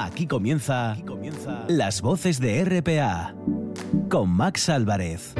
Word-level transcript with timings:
Aquí 0.00 0.26
comienza, 0.26 0.96
Las 1.68 2.00
voces 2.02 2.40
de 2.40 2.64
RPA 2.64 3.34
con 4.08 4.30
Max 4.30 4.68
Álvarez. 4.68 5.34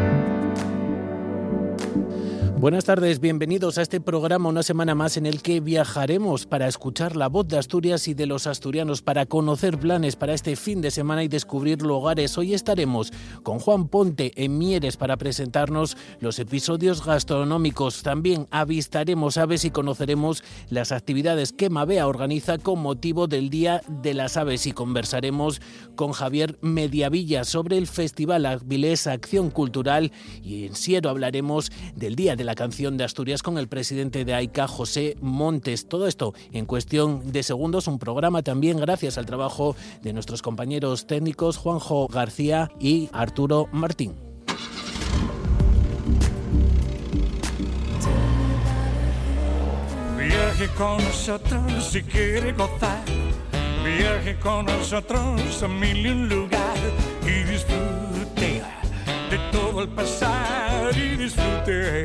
Buenas 2.59 2.87
tardes, 2.87 3.21
bienvenidos 3.21 3.79
a 3.79 3.83
este 3.83 4.01
programa 4.01 4.49
una 4.49 4.65
semana 4.65 4.97
más 4.97 5.17
en 5.17 5.27
el 5.27 5.43
que 5.43 5.61
viajaremos 5.61 6.45
para 6.45 6.67
escuchar 6.67 7.15
la 7.15 7.29
voz 7.29 7.47
de 7.47 7.57
Asturias 7.57 8.09
y 8.09 8.15
de 8.15 8.27
los 8.27 8.49
asturianos, 8.49 9.01
para 9.01 9.27
conocer 9.27 9.79
planes 9.79 10.17
para 10.17 10.35
este 10.35 10.57
fin 10.57 10.81
de 10.81 10.91
semana 10.91 11.23
y 11.23 11.29
descubrir 11.29 11.83
lugares. 11.83 12.37
Hoy 12.37 12.55
estaremos 12.55 13.13
con 13.45 13.61
Juan 13.61 13.87
Ponte 13.87 14.33
en 14.35 14.59
Mieres 14.59 14.97
para 14.97 15.17
presentarnos 15.17 15.97
los 16.19 16.41
episodios 16.41 17.07
gastronómicos. 17.07 18.03
También 18.03 18.49
avistaremos 18.51 19.39
aves 19.39 19.65
y 19.65 19.71
conoceremos 19.71 20.43
las 20.69 20.91
actividades 20.91 21.53
que 21.53 21.71
Mavea 21.71 22.09
organiza 22.09 22.59
con 22.59 22.81
motivo 22.81 23.29
del 23.29 23.51
Día 23.51 23.83
de 23.87 24.15
las 24.15 24.37
Aves 24.37 24.67
y 24.67 24.73
conversaremos 24.73 25.63
con 25.95 26.11
Javier 26.11 26.59
Mediavilla 26.61 27.45
sobre 27.45 27.79
el 27.79 27.87
Festival 27.87 28.47
Avilés 28.47 29.07
Acción 29.07 29.53
Cultural 29.53 30.11
y 30.43 30.67
en 30.67 30.75
Siero 30.75 31.09
hablaremos 31.09 31.71
del 31.95 32.17
Día 32.17 32.35
de 32.35 32.48
la 32.49 32.55
canción 32.55 32.97
de 32.97 33.05
Asturias 33.05 33.43
con 33.43 33.59
el 33.59 33.69
presidente 33.69 34.25
de 34.25 34.33
AICA, 34.33 34.67
José 34.67 35.19
Montes. 35.21 35.87
Todo 35.87 36.07
esto 36.09 36.33
en 36.51 36.65
cuestión 36.65 37.31
de 37.31 37.43
segundos, 37.43 37.87
un 37.89 37.99
programa 37.99 38.43
también 38.43 38.79
gracias 38.79 39.19
al 39.19 39.27
trabajo 39.27 39.77
de 40.01 40.15
nuestros 40.15 40.41
compañeros 40.41 41.07
técnicos 41.07 41.59
Juanjo 41.59 42.09
García 42.09 42.71
y 42.81 43.11
Arturo 43.13 43.69
Martín. 43.71 44.15
Viaje 50.17 50.69
con 50.75 50.97
nosotros 51.05 51.85
si 51.85 52.03
quiere 52.03 52.53
gozar. 52.53 53.05
Viaje 53.85 54.39
con 54.41 54.65
nosotros 54.65 55.63
un 55.63 56.29
lugar 56.31 56.79
y 57.27 57.43
disfrute 57.51 58.18
de 59.31 59.39
todo 59.53 59.83
el 59.83 59.89
pasar 59.89 60.97
y 60.97 61.17
disfrute 61.17 62.05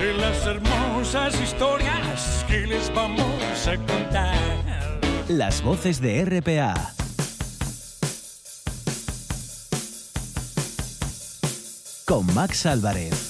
de 0.00 0.14
las 0.18 0.46
hermosas 0.46 1.40
historias 1.40 2.44
que 2.46 2.66
les 2.66 2.92
vamos 2.94 3.66
a 3.66 3.76
contar. 3.76 5.00
Las 5.28 5.62
voces 5.62 6.00
de 6.00 6.24
RPA. 6.24 6.92
Con 12.04 12.32
Max 12.34 12.66
Álvarez. 12.66 13.25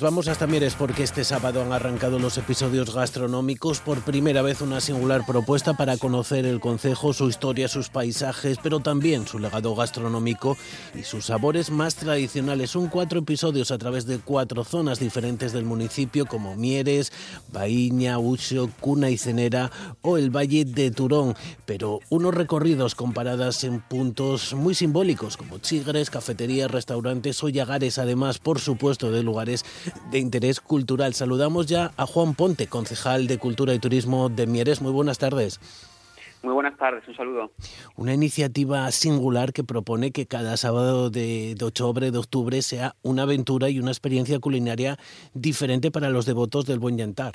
Vamos 0.00 0.28
hasta 0.28 0.46
Mieres 0.46 0.74
porque 0.74 1.02
este 1.02 1.24
sábado 1.24 1.62
han 1.62 1.72
arrancado 1.72 2.18
los 2.18 2.38
episodios 2.38 2.94
gastronómicos. 2.94 3.80
Por 3.80 4.00
primera 4.02 4.42
vez 4.42 4.60
una 4.60 4.80
singular 4.80 5.26
propuesta 5.26 5.74
para 5.74 5.96
conocer 5.96 6.46
el 6.46 6.60
concejo, 6.60 7.12
su 7.12 7.28
historia, 7.28 7.68
sus 7.68 7.88
paisajes, 7.88 8.58
pero 8.62 8.80
también 8.80 9.26
su 9.26 9.38
legado 9.38 9.74
gastronómico 9.74 10.56
y 10.94 11.02
sus 11.02 11.26
sabores 11.26 11.70
más 11.70 11.96
tradicionales. 11.96 12.70
Son 12.70 12.88
cuatro 12.88 13.20
episodios 13.20 13.70
a 13.70 13.78
través 13.78 14.06
de 14.06 14.18
cuatro 14.18 14.62
zonas 14.64 15.00
diferentes 15.00 15.52
del 15.52 15.64
municipio 15.64 16.26
como 16.26 16.54
Mieres, 16.54 17.12
Baíña, 17.52 18.18
Ucho, 18.18 18.70
Cuna 18.80 19.10
y 19.10 19.18
Cenera 19.18 19.70
o 20.02 20.18
el 20.18 20.30
Valle 20.30 20.64
de 20.64 20.90
Turón. 20.90 21.34
Pero 21.66 22.00
unos 22.08 22.34
recorridos 22.34 22.94
con 22.94 23.12
paradas 23.12 23.64
en 23.64 23.80
puntos 23.80 24.54
muy 24.54 24.74
simbólicos 24.74 25.36
como 25.36 25.58
Chigres, 25.58 26.10
cafeterías, 26.10 26.70
restaurantes 26.70 27.42
o 27.42 27.48
llagares, 27.48 27.98
además 27.98 28.38
por 28.38 28.60
supuesto 28.60 29.10
de 29.10 29.22
lugares 29.22 29.64
de 30.10 30.18
interés 30.18 30.60
cultural. 30.60 31.14
Saludamos 31.14 31.66
ya 31.66 31.92
a 31.96 32.06
Juan 32.06 32.34
Ponte, 32.34 32.66
concejal 32.66 33.26
de 33.26 33.38
Cultura 33.38 33.74
y 33.74 33.78
Turismo 33.78 34.28
de 34.28 34.46
Mieres. 34.46 34.80
Muy 34.80 34.92
buenas 34.92 35.18
tardes. 35.18 35.60
Muy 36.42 36.54
buenas 36.54 36.76
tardes, 36.76 37.06
un 37.08 37.16
saludo. 37.16 37.50
Una 37.96 38.14
iniciativa 38.14 38.90
singular 38.92 39.52
que 39.52 39.64
propone 39.64 40.12
que 40.12 40.26
cada 40.26 40.56
sábado 40.56 41.10
de, 41.10 41.54
de 41.58 41.64
octubre, 41.64 42.10
de 42.10 42.18
octubre 42.18 42.62
sea 42.62 42.94
una 43.02 43.22
aventura 43.22 43.70
y 43.70 43.80
una 43.80 43.90
experiencia 43.90 44.38
culinaria 44.38 44.96
diferente 45.34 45.90
para 45.90 46.10
los 46.10 46.26
devotos 46.26 46.64
del 46.66 46.78
buen 46.78 46.96
llantar. 46.96 47.34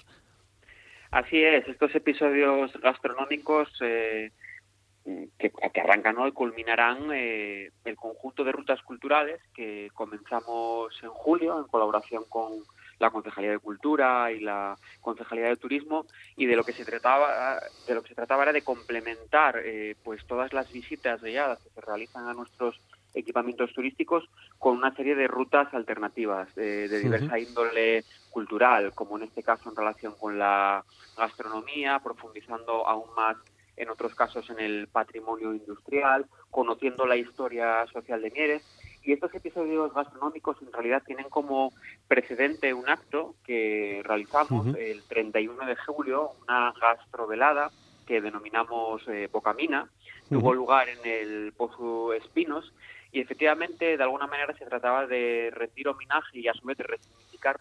Así 1.12 1.44
es, 1.44 1.68
estos 1.68 1.94
episodios 1.94 2.72
gastronómicos 2.82 3.70
eh, 3.82 4.32
que, 5.04 5.52
que, 5.52 5.82
arrancan 5.82 6.18
hoy 6.18 6.32
culminarán 6.32 7.12
eh, 7.12 7.72
el 7.84 7.96
conjunto 7.96 8.44
de 8.44 8.54
rutas 8.54 8.82
culturales 8.82 9.42
que 9.54 9.90
comenzamos 9.94 10.94
en 11.04 11.10
julio 11.10 11.60
en 11.60 11.68
colaboración 11.68 12.24
con 12.30 12.64
la 13.00 13.12
Concejalía 13.12 13.52
de 13.52 13.60
Cultura 13.60 14.32
y 14.32 14.40
la 14.40 14.78
Concejalía 15.02 15.48
de 15.48 15.58
Turismo 15.58 16.06
y 16.38 16.46
de 16.46 16.56
lo 16.56 16.64
que 16.64 16.72
se 16.72 16.86
trataba 16.86 17.60
de 17.86 17.96
lo 17.96 18.02
que 18.02 18.10
se 18.10 18.16
trataba 18.16 18.44
era 18.44 18.54
de 18.54 18.62
complementar 18.62 19.62
eh, 19.64 19.96
pues 20.04 20.26
todas 20.26 20.54
las 20.54 20.72
visitas 20.72 21.22
guiadas 21.22 21.60
que 21.60 21.70
se 21.70 21.82
realizan 21.82 22.28
a 22.28 22.34
nuestros 22.34 22.80
equipamientos 23.14 23.74
turísticos 23.74 24.24
con 24.58 24.78
una 24.78 24.96
serie 24.96 25.16
de 25.16 25.28
rutas 25.28 25.72
alternativas 25.74 26.48
eh, 26.58 26.88
de 26.90 27.00
diversa 27.00 27.38
índole 27.38 28.06
cultural, 28.32 28.94
como 28.96 29.18
en 29.18 29.24
este 29.24 29.44
caso 29.44 29.70
en 29.70 29.76
relación 29.76 30.16
con 30.20 30.40
la 30.40 30.84
gastronomía, 31.16 32.00
profundizando 32.00 32.88
aún 32.88 33.14
más 33.16 33.38
en 33.78 33.90
otros 33.90 34.16
casos 34.16 34.50
en 34.50 34.60
el 34.60 34.88
patrimonio 34.88 35.54
industrial, 35.54 36.26
conociendo 36.50 37.06
la 37.06 37.16
historia 37.16 37.86
social 37.92 38.22
de 38.22 38.32
Mieres. 38.32 38.64
Y 39.04 39.12
estos 39.12 39.34
episodios 39.34 39.94
gastronómicos 39.94 40.58
en 40.62 40.72
realidad 40.72 41.04
tienen 41.06 41.30
como 41.30 41.74
precedente 42.08 42.74
un 42.74 42.88
acto 42.90 43.36
que 43.44 44.02
realizamos 44.04 44.68
el 44.78 45.04
31 45.04 45.66
de 45.66 45.76
julio, 45.76 46.32
una 46.44 46.74
gastrovelada 46.80 47.70
que 48.06 48.22
denominamos 48.22 49.02
eh, 49.08 49.28
Bocamina. 49.32 49.90
Tuvo 50.30 50.54
lugar 50.54 50.88
en 50.90 51.00
el 51.04 51.54
Pozo 51.54 52.14
Espinos 52.14 52.74
y 53.12 53.22
efectivamente 53.22 53.98
de 53.98 54.04
alguna 54.04 54.26
manera 54.26 54.58
se 54.58 54.66
trataba 54.66 55.06
de 55.06 55.52
rendir 55.54 55.88
homenaje 55.88 56.40
y 56.40 56.48
a 56.48 56.54
su 56.54 56.66
vez 56.66 56.78
de 56.78 56.86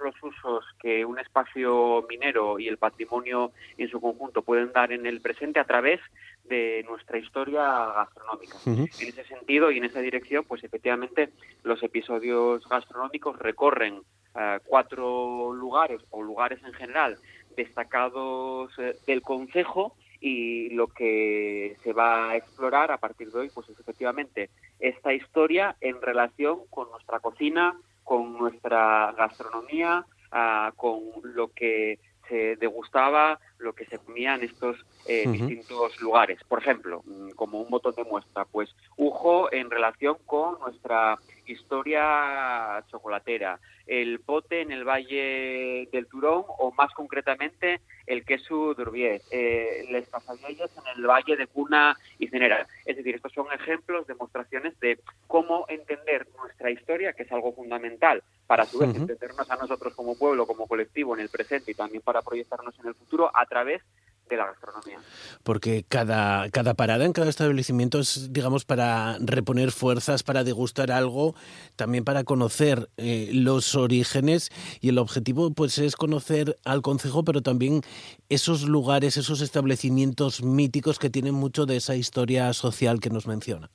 los 0.00 0.14
usos 0.22 0.64
que 0.80 1.04
un 1.04 1.18
espacio 1.18 2.06
minero 2.08 2.58
y 2.58 2.68
el 2.68 2.78
patrimonio 2.78 3.52
en 3.76 3.88
su 3.88 4.00
conjunto 4.00 4.42
pueden 4.42 4.72
dar 4.72 4.92
en 4.92 5.06
el 5.06 5.20
presente 5.20 5.60
a 5.60 5.64
través 5.64 6.00
de 6.44 6.84
nuestra 6.88 7.18
historia 7.18 7.62
gastronómica. 7.94 8.56
En 8.66 8.88
ese 9.08 9.24
sentido 9.24 9.70
y 9.70 9.78
en 9.78 9.84
esa 9.84 10.00
dirección, 10.00 10.44
pues 10.46 10.64
efectivamente 10.64 11.30
los 11.62 11.82
episodios 11.82 12.66
gastronómicos 12.68 13.38
recorren 13.38 14.02
eh, 14.34 14.58
cuatro 14.64 15.52
lugares 15.52 16.00
o 16.10 16.22
lugares 16.22 16.58
en 16.64 16.72
general 16.72 17.16
destacados 17.56 18.72
eh, 18.78 18.96
del 19.06 19.22
concejo 19.22 19.94
y 20.20 20.70
lo 20.70 20.86
que 20.86 21.76
se 21.82 21.92
va 21.92 22.30
a 22.30 22.36
explorar 22.36 22.92
a 22.92 22.98
partir 22.98 23.30
de 23.30 23.40
hoy 23.40 23.50
pues 23.52 23.68
es 23.68 23.78
efectivamente 23.78 24.50
esta 24.78 25.12
historia 25.12 25.76
en 25.80 26.00
relación 26.00 26.60
con 26.70 26.90
nuestra 26.90 27.18
cocina, 27.18 27.76
con 28.04 28.36
nuestra 28.38 29.12
gastronomía, 29.16 30.04
ah, 30.30 30.72
con 30.76 31.00
lo 31.22 31.52
que 31.52 31.98
se 32.28 32.56
degustaba, 32.56 33.38
lo 33.62 33.72
que 33.74 33.86
se 33.86 33.98
comía 33.98 34.34
en 34.34 34.44
estos 34.44 34.76
eh, 35.06 35.24
distintos 35.28 36.00
lugares. 36.00 36.38
Por 36.44 36.60
ejemplo, 36.60 37.02
mm, 37.04 37.30
como 37.30 37.60
un 37.60 37.70
botón 37.70 37.94
de 37.94 38.04
muestra, 38.04 38.44
pues 38.44 38.74
Ujo 38.96 39.52
en 39.52 39.70
relación 39.70 40.16
con 40.26 40.60
nuestra 40.60 41.18
historia 41.46 42.84
chocolatera, 42.90 43.58
el 43.86 44.20
pote 44.20 44.60
en 44.60 44.70
el 44.70 44.84
Valle 44.84 45.88
del 45.92 46.06
Turón 46.06 46.44
o 46.46 46.72
más 46.72 46.92
concretamente 46.94 47.80
el 48.06 48.24
queso 48.24 48.74
d'Urbiés, 48.74 49.22
eh, 49.30 49.86
les 49.90 50.08
pasadillas 50.08 50.70
en 50.76 50.98
el 50.98 51.06
Valle 51.06 51.36
de 51.36 51.46
Cuna 51.46 51.96
y 52.18 52.28
Cenera. 52.28 52.66
Es 52.84 52.96
decir, 52.96 53.14
estos 53.14 53.32
son 53.32 53.46
ejemplos, 53.52 54.06
demostraciones 54.06 54.78
de 54.80 54.98
cómo 55.26 55.66
entender 55.68 56.26
nuestra 56.36 56.70
historia, 56.70 57.12
que 57.12 57.24
es 57.24 57.32
algo 57.32 57.52
fundamental 57.52 58.22
para 58.46 58.64
a 58.64 58.66
su 58.66 58.78
vez 58.78 58.94
entendernos 58.94 59.50
a 59.50 59.56
nosotros 59.56 59.94
como 59.94 60.16
pueblo, 60.16 60.46
como 60.46 60.66
colectivo 60.66 61.14
en 61.14 61.20
el 61.20 61.28
presente 61.28 61.70
y 61.70 61.74
también 61.74 62.02
para 62.02 62.22
proyectarnos 62.22 62.78
en 62.80 62.86
el 62.88 62.94
futuro 62.94 63.30
a 63.34 63.46
través 63.52 63.82
de 64.30 64.36
la 64.38 64.46
gastronomía. 64.46 64.98
Porque 65.42 65.84
cada, 65.86 66.48
cada 66.50 66.72
parada 66.72 67.04
en 67.04 67.12
cada 67.12 67.28
establecimiento 67.28 67.98
es, 67.98 68.32
digamos, 68.32 68.64
para 68.64 69.18
reponer 69.20 69.72
fuerzas, 69.72 70.22
para 70.22 70.42
degustar 70.42 70.90
algo, 70.90 71.34
también 71.76 72.04
para 72.04 72.24
conocer 72.24 72.88
eh, 72.96 73.28
los 73.34 73.74
orígenes 73.74 74.50
y 74.80 74.88
el 74.88 74.98
objetivo 74.98 75.52
pues 75.52 75.76
es 75.78 75.96
conocer 75.96 76.56
al 76.64 76.80
concejo, 76.80 77.24
pero 77.24 77.42
también 77.42 77.82
esos 78.30 78.62
lugares, 78.62 79.18
esos 79.18 79.42
establecimientos 79.42 80.42
míticos 80.42 80.98
que 80.98 81.10
tienen 81.10 81.34
mucho 81.34 81.66
de 81.66 81.76
esa 81.76 81.94
historia 81.94 82.52
social 82.54 83.00
que 83.00 83.10
nos 83.10 83.26
menciona. 83.26 83.70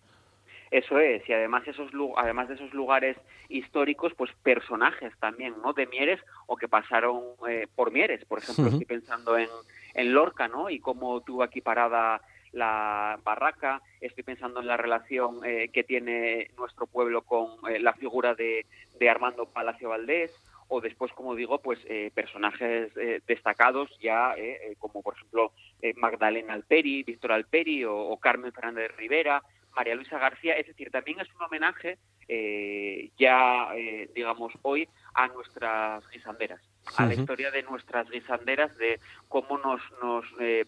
Eso 0.72 1.00
es, 1.00 1.28
y 1.30 1.34
además 1.34 1.68
esos 1.68 1.92
además 2.18 2.50
de 2.50 2.56
esos 2.56 2.74
lugares 2.74 3.18
históricos, 3.50 4.14
pues 4.18 4.32
personajes 4.44 5.14
también, 5.20 5.56
¿no? 5.64 5.74
De 5.74 5.88
Mieres 5.88 6.20
o 6.46 6.58
que 6.58 6.68
pasaron 6.68 7.22
eh, 7.48 7.68
por 7.74 7.92
Mieres, 7.92 8.26
por 8.26 8.40
ejemplo, 8.40 8.68
estoy 8.68 8.86
pensando 8.86 9.38
en, 9.38 9.48
en 9.94 10.14
Lorca, 10.14 10.48
¿no? 10.48 10.70
Y 10.70 10.80
cómo 10.80 11.22
tuvo 11.22 11.44
aquí 11.44 11.62
parada 11.62 12.22
la 12.52 13.20
barraca, 13.24 13.82
estoy 14.02 14.24
pensando 14.24 14.60
en 14.60 14.68
la 14.68 14.78
relación 14.78 15.40
eh, 15.46 15.70
que 15.72 15.84
tiene 15.84 16.50
nuestro 16.58 16.86
pueblo 16.86 17.22
con 17.22 17.48
eh, 17.70 17.80
la 17.80 17.94
figura 17.94 18.36
de, 18.36 18.66
de, 19.00 19.10
Armando 19.10 19.46
Palacio 19.46 19.90
Valdés, 19.90 20.32
o 20.70 20.82
después, 20.82 21.14
como 21.14 21.34
digo, 21.34 21.60
pues 21.60 21.80
personajes 22.14 22.92
destacados 23.26 23.90
ya, 24.02 24.36
como 24.80 25.02
por 25.02 25.16
ejemplo 25.16 25.54
Magdalena 25.96 26.56
Alperi, 26.56 27.04
Víctor 27.04 27.32
Alperi 27.32 27.86
o, 27.86 27.96
o 27.96 28.18
Carmen 28.18 28.52
Fernández 28.52 28.92
Rivera, 28.98 29.42
María 29.78 29.94
Luisa 29.94 30.18
García, 30.18 30.54
es 30.54 30.66
decir, 30.66 30.90
también 30.90 31.20
es 31.20 31.28
un 31.36 31.44
homenaje 31.44 32.00
eh, 32.28 33.12
ya, 33.18 33.70
eh, 33.76 34.10
digamos, 34.16 34.52
hoy 34.64 34.90
a 35.14 35.28
nuestras 35.28 36.04
guisanderas, 36.10 36.60
a 36.98 37.06
la 37.06 37.14
historia 37.14 37.52
de 37.52 37.62
nuestras 37.62 38.10
guisanderas, 38.10 38.76
de 38.78 39.00
cómo 39.30 39.60
nos, 39.60 39.80
nos, 40.02 40.26
eh, 40.40 40.66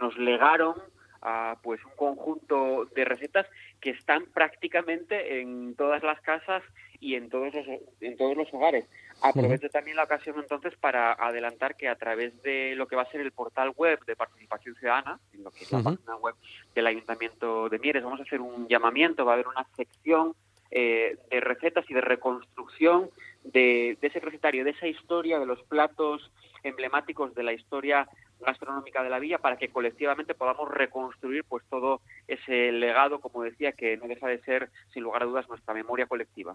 nos 0.00 0.16
legaron 0.16 0.76
a, 1.22 1.58
pues 1.60 1.84
un 1.84 1.96
conjunto 1.96 2.84
de 2.94 3.04
recetas 3.04 3.46
que 3.80 3.90
están 3.90 4.26
prácticamente 4.26 5.40
en 5.40 5.74
todas 5.74 6.04
las 6.04 6.20
casas 6.20 6.62
y 7.00 7.16
en 7.16 7.28
todos 7.28 7.52
los, 7.52 7.66
en 8.00 8.16
todos 8.16 8.36
los 8.36 8.54
hogares. 8.54 8.86
Aprovecho 9.22 9.68
también 9.70 9.96
la 9.96 10.04
ocasión 10.04 10.36
entonces 10.38 10.74
para 10.76 11.12
adelantar 11.12 11.74
que 11.74 11.88
a 11.88 11.96
través 11.96 12.40
de 12.42 12.74
lo 12.76 12.86
que 12.86 12.96
va 12.96 13.02
a 13.02 13.10
ser 13.10 13.20
el 13.20 13.32
portal 13.32 13.72
web 13.76 13.98
de 14.04 14.14
participación 14.14 14.74
ciudadana, 14.76 15.18
en 15.32 15.42
lo 15.42 15.50
que 15.50 15.64
es 15.64 15.72
la 15.72 15.82
página 15.82 16.16
web 16.16 16.34
del 16.74 16.86
Ayuntamiento 16.86 17.68
de 17.68 17.78
Mieres, 17.78 18.04
vamos 18.04 18.20
a 18.20 18.24
hacer 18.24 18.40
un 18.40 18.68
llamamiento, 18.68 19.24
va 19.24 19.32
a 19.32 19.34
haber 19.34 19.48
una 19.48 19.66
sección 19.74 20.34
eh, 20.70 21.16
de 21.30 21.40
recetas 21.40 21.88
y 21.88 21.94
de 21.94 22.00
reconstrucción 22.00 23.08
de, 23.44 23.96
ese 24.00 24.20
recetario, 24.20 24.64
de 24.64 24.70
esa 24.70 24.86
historia, 24.86 25.38
de 25.38 25.46
los 25.46 25.62
platos 25.64 26.30
emblemáticos 26.66 27.34
de 27.34 27.42
la 27.42 27.52
historia 27.52 28.08
gastronómica 28.40 29.02
de 29.02 29.10
la 29.10 29.18
villa 29.18 29.38
para 29.38 29.56
que 29.56 29.68
colectivamente 29.68 30.34
podamos 30.34 30.68
reconstruir 30.70 31.44
pues 31.44 31.64
todo 31.70 32.00
ese 32.28 32.72
legado, 32.72 33.20
como 33.20 33.42
decía, 33.42 33.72
que 33.72 33.96
no 33.96 34.06
deja 34.06 34.28
de 34.28 34.40
ser, 34.42 34.70
sin 34.92 35.02
lugar 35.02 35.22
a 35.22 35.26
dudas, 35.26 35.48
nuestra 35.48 35.74
memoria 35.74 36.06
colectiva. 36.06 36.54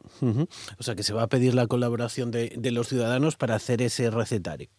O 0.77 0.83
sea 0.83 0.95
que 0.95 1.03
se 1.03 1.13
va 1.13 1.23
a 1.23 1.27
pedir 1.27 1.55
la 1.55 1.67
colaboración 1.67 2.31
de, 2.31 2.53
de 2.55 2.71
los 2.71 2.87
ciudadanos 2.87 3.35
para 3.35 3.55
hacer 3.55 3.81
ese 3.81 4.11
recetario. 4.11 4.69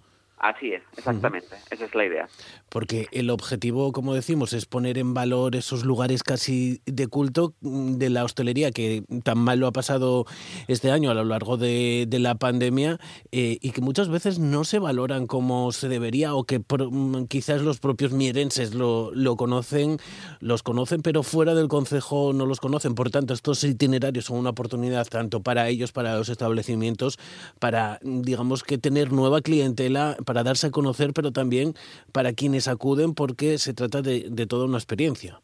Así 0.42 0.72
es, 0.72 0.82
exactamente, 0.96 1.54
esa 1.70 1.84
es 1.84 1.94
la 1.94 2.04
idea. 2.04 2.28
Porque 2.68 3.06
el 3.12 3.30
objetivo, 3.30 3.92
como 3.92 4.12
decimos, 4.12 4.52
es 4.54 4.66
poner 4.66 4.98
en 4.98 5.14
valor 5.14 5.54
esos 5.54 5.84
lugares 5.84 6.24
casi 6.24 6.82
de 6.84 7.06
culto 7.06 7.54
mm, 7.60 7.92
de 7.94 8.10
la 8.10 8.24
hostelería 8.24 8.72
que 8.72 9.04
tan 9.22 9.38
mal 9.38 9.60
lo 9.60 9.68
ha 9.68 9.72
pasado 9.72 10.26
este 10.66 10.90
año 10.90 11.12
a 11.12 11.14
lo 11.14 11.24
largo 11.24 11.58
de, 11.58 12.08
la 12.10 12.34
pandemia 12.34 12.98
eh, 13.30 13.58
y 13.60 13.70
que 13.70 13.80
muchas 13.82 14.08
veces 14.08 14.40
no 14.40 14.64
se 14.64 14.80
valoran 14.80 15.28
como 15.28 15.70
se 15.70 15.88
debería 15.88 16.34
o 16.34 16.42
que 16.42 16.58
mm, 16.58 17.26
quizás 17.26 17.62
los 17.62 17.78
propios 17.78 18.10
mierenses 18.10 18.74
lo, 18.74 19.12
lo 19.14 19.36
conocen, 19.36 19.98
los 20.40 20.64
conocen, 20.64 21.02
pero 21.02 21.22
fuera 21.22 21.54
del 21.54 21.68
concejo 21.68 22.32
no 22.32 22.46
los 22.46 22.58
conocen. 22.58 22.96
Por 22.96 23.10
tanto, 23.10 23.32
estos 23.32 23.62
itinerarios 23.62 24.24
son 24.24 24.38
una 24.38 24.50
oportunidad 24.50 25.06
tanto 25.06 25.40
para 25.40 25.68
ellos, 25.68 25.92
para 25.92 26.16
los 26.16 26.28
establecimientos, 26.28 27.20
para, 27.60 28.00
digamos 28.02 28.64
que 28.64 28.76
tener 28.76 29.12
nueva 29.12 29.40
clientela, 29.40 30.16
para 30.31 30.31
darse 30.42 30.68
a 30.68 30.70
conocer, 30.70 31.12
pero 31.12 31.32
también 31.32 31.74
para 32.12 32.32
quienes 32.32 32.66
acuden 32.66 33.14
porque 33.14 33.58
se 33.58 33.74
trata 33.74 34.00
de, 34.00 34.28
de 34.30 34.46
toda 34.46 34.64
una 34.64 34.78
experiencia. 34.78 35.40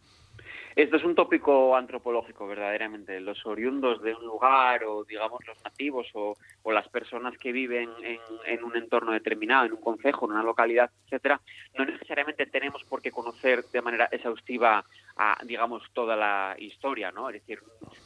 Esto 0.79 0.97
es 0.97 1.03
un 1.03 1.17
tópico 1.17 1.75
antropológico, 1.75 2.47
verdaderamente. 2.47 3.19
Los 3.19 3.45
oriundos 3.45 4.01
de 4.01 4.15
un 4.15 4.25
lugar, 4.25 4.85
o 4.85 5.03
digamos 5.03 5.45
los 5.45 5.61
nativos, 5.65 6.07
o, 6.15 6.37
o 6.63 6.71
las 6.71 6.89
personas 6.89 7.37
que 7.37 7.51
viven 7.51 7.91
en, 8.47 8.63
un 8.63 8.77
entorno 8.77 9.11
determinado, 9.11 9.67
en 9.67 9.73
un 9.73 9.81
concejo, 9.81 10.27
en 10.27 10.35
una 10.35 10.45
localidad, 10.45 10.89
etcétera, 11.07 11.41
no 11.77 11.85
necesariamente 11.85 12.47
tenemos 12.47 12.85
por 12.85 13.03
qué 13.03 13.11
conocer 13.11 13.65
de 13.73 13.83
manera 13.83 14.09
exhaustiva, 14.13 14.85
digamos, 15.45 15.83
toda 15.93 16.15
la 16.15 16.55
historia, 16.61 17.11
¿no? 17.11 17.29
Es 17.29 17.41
decir, 17.41 17.59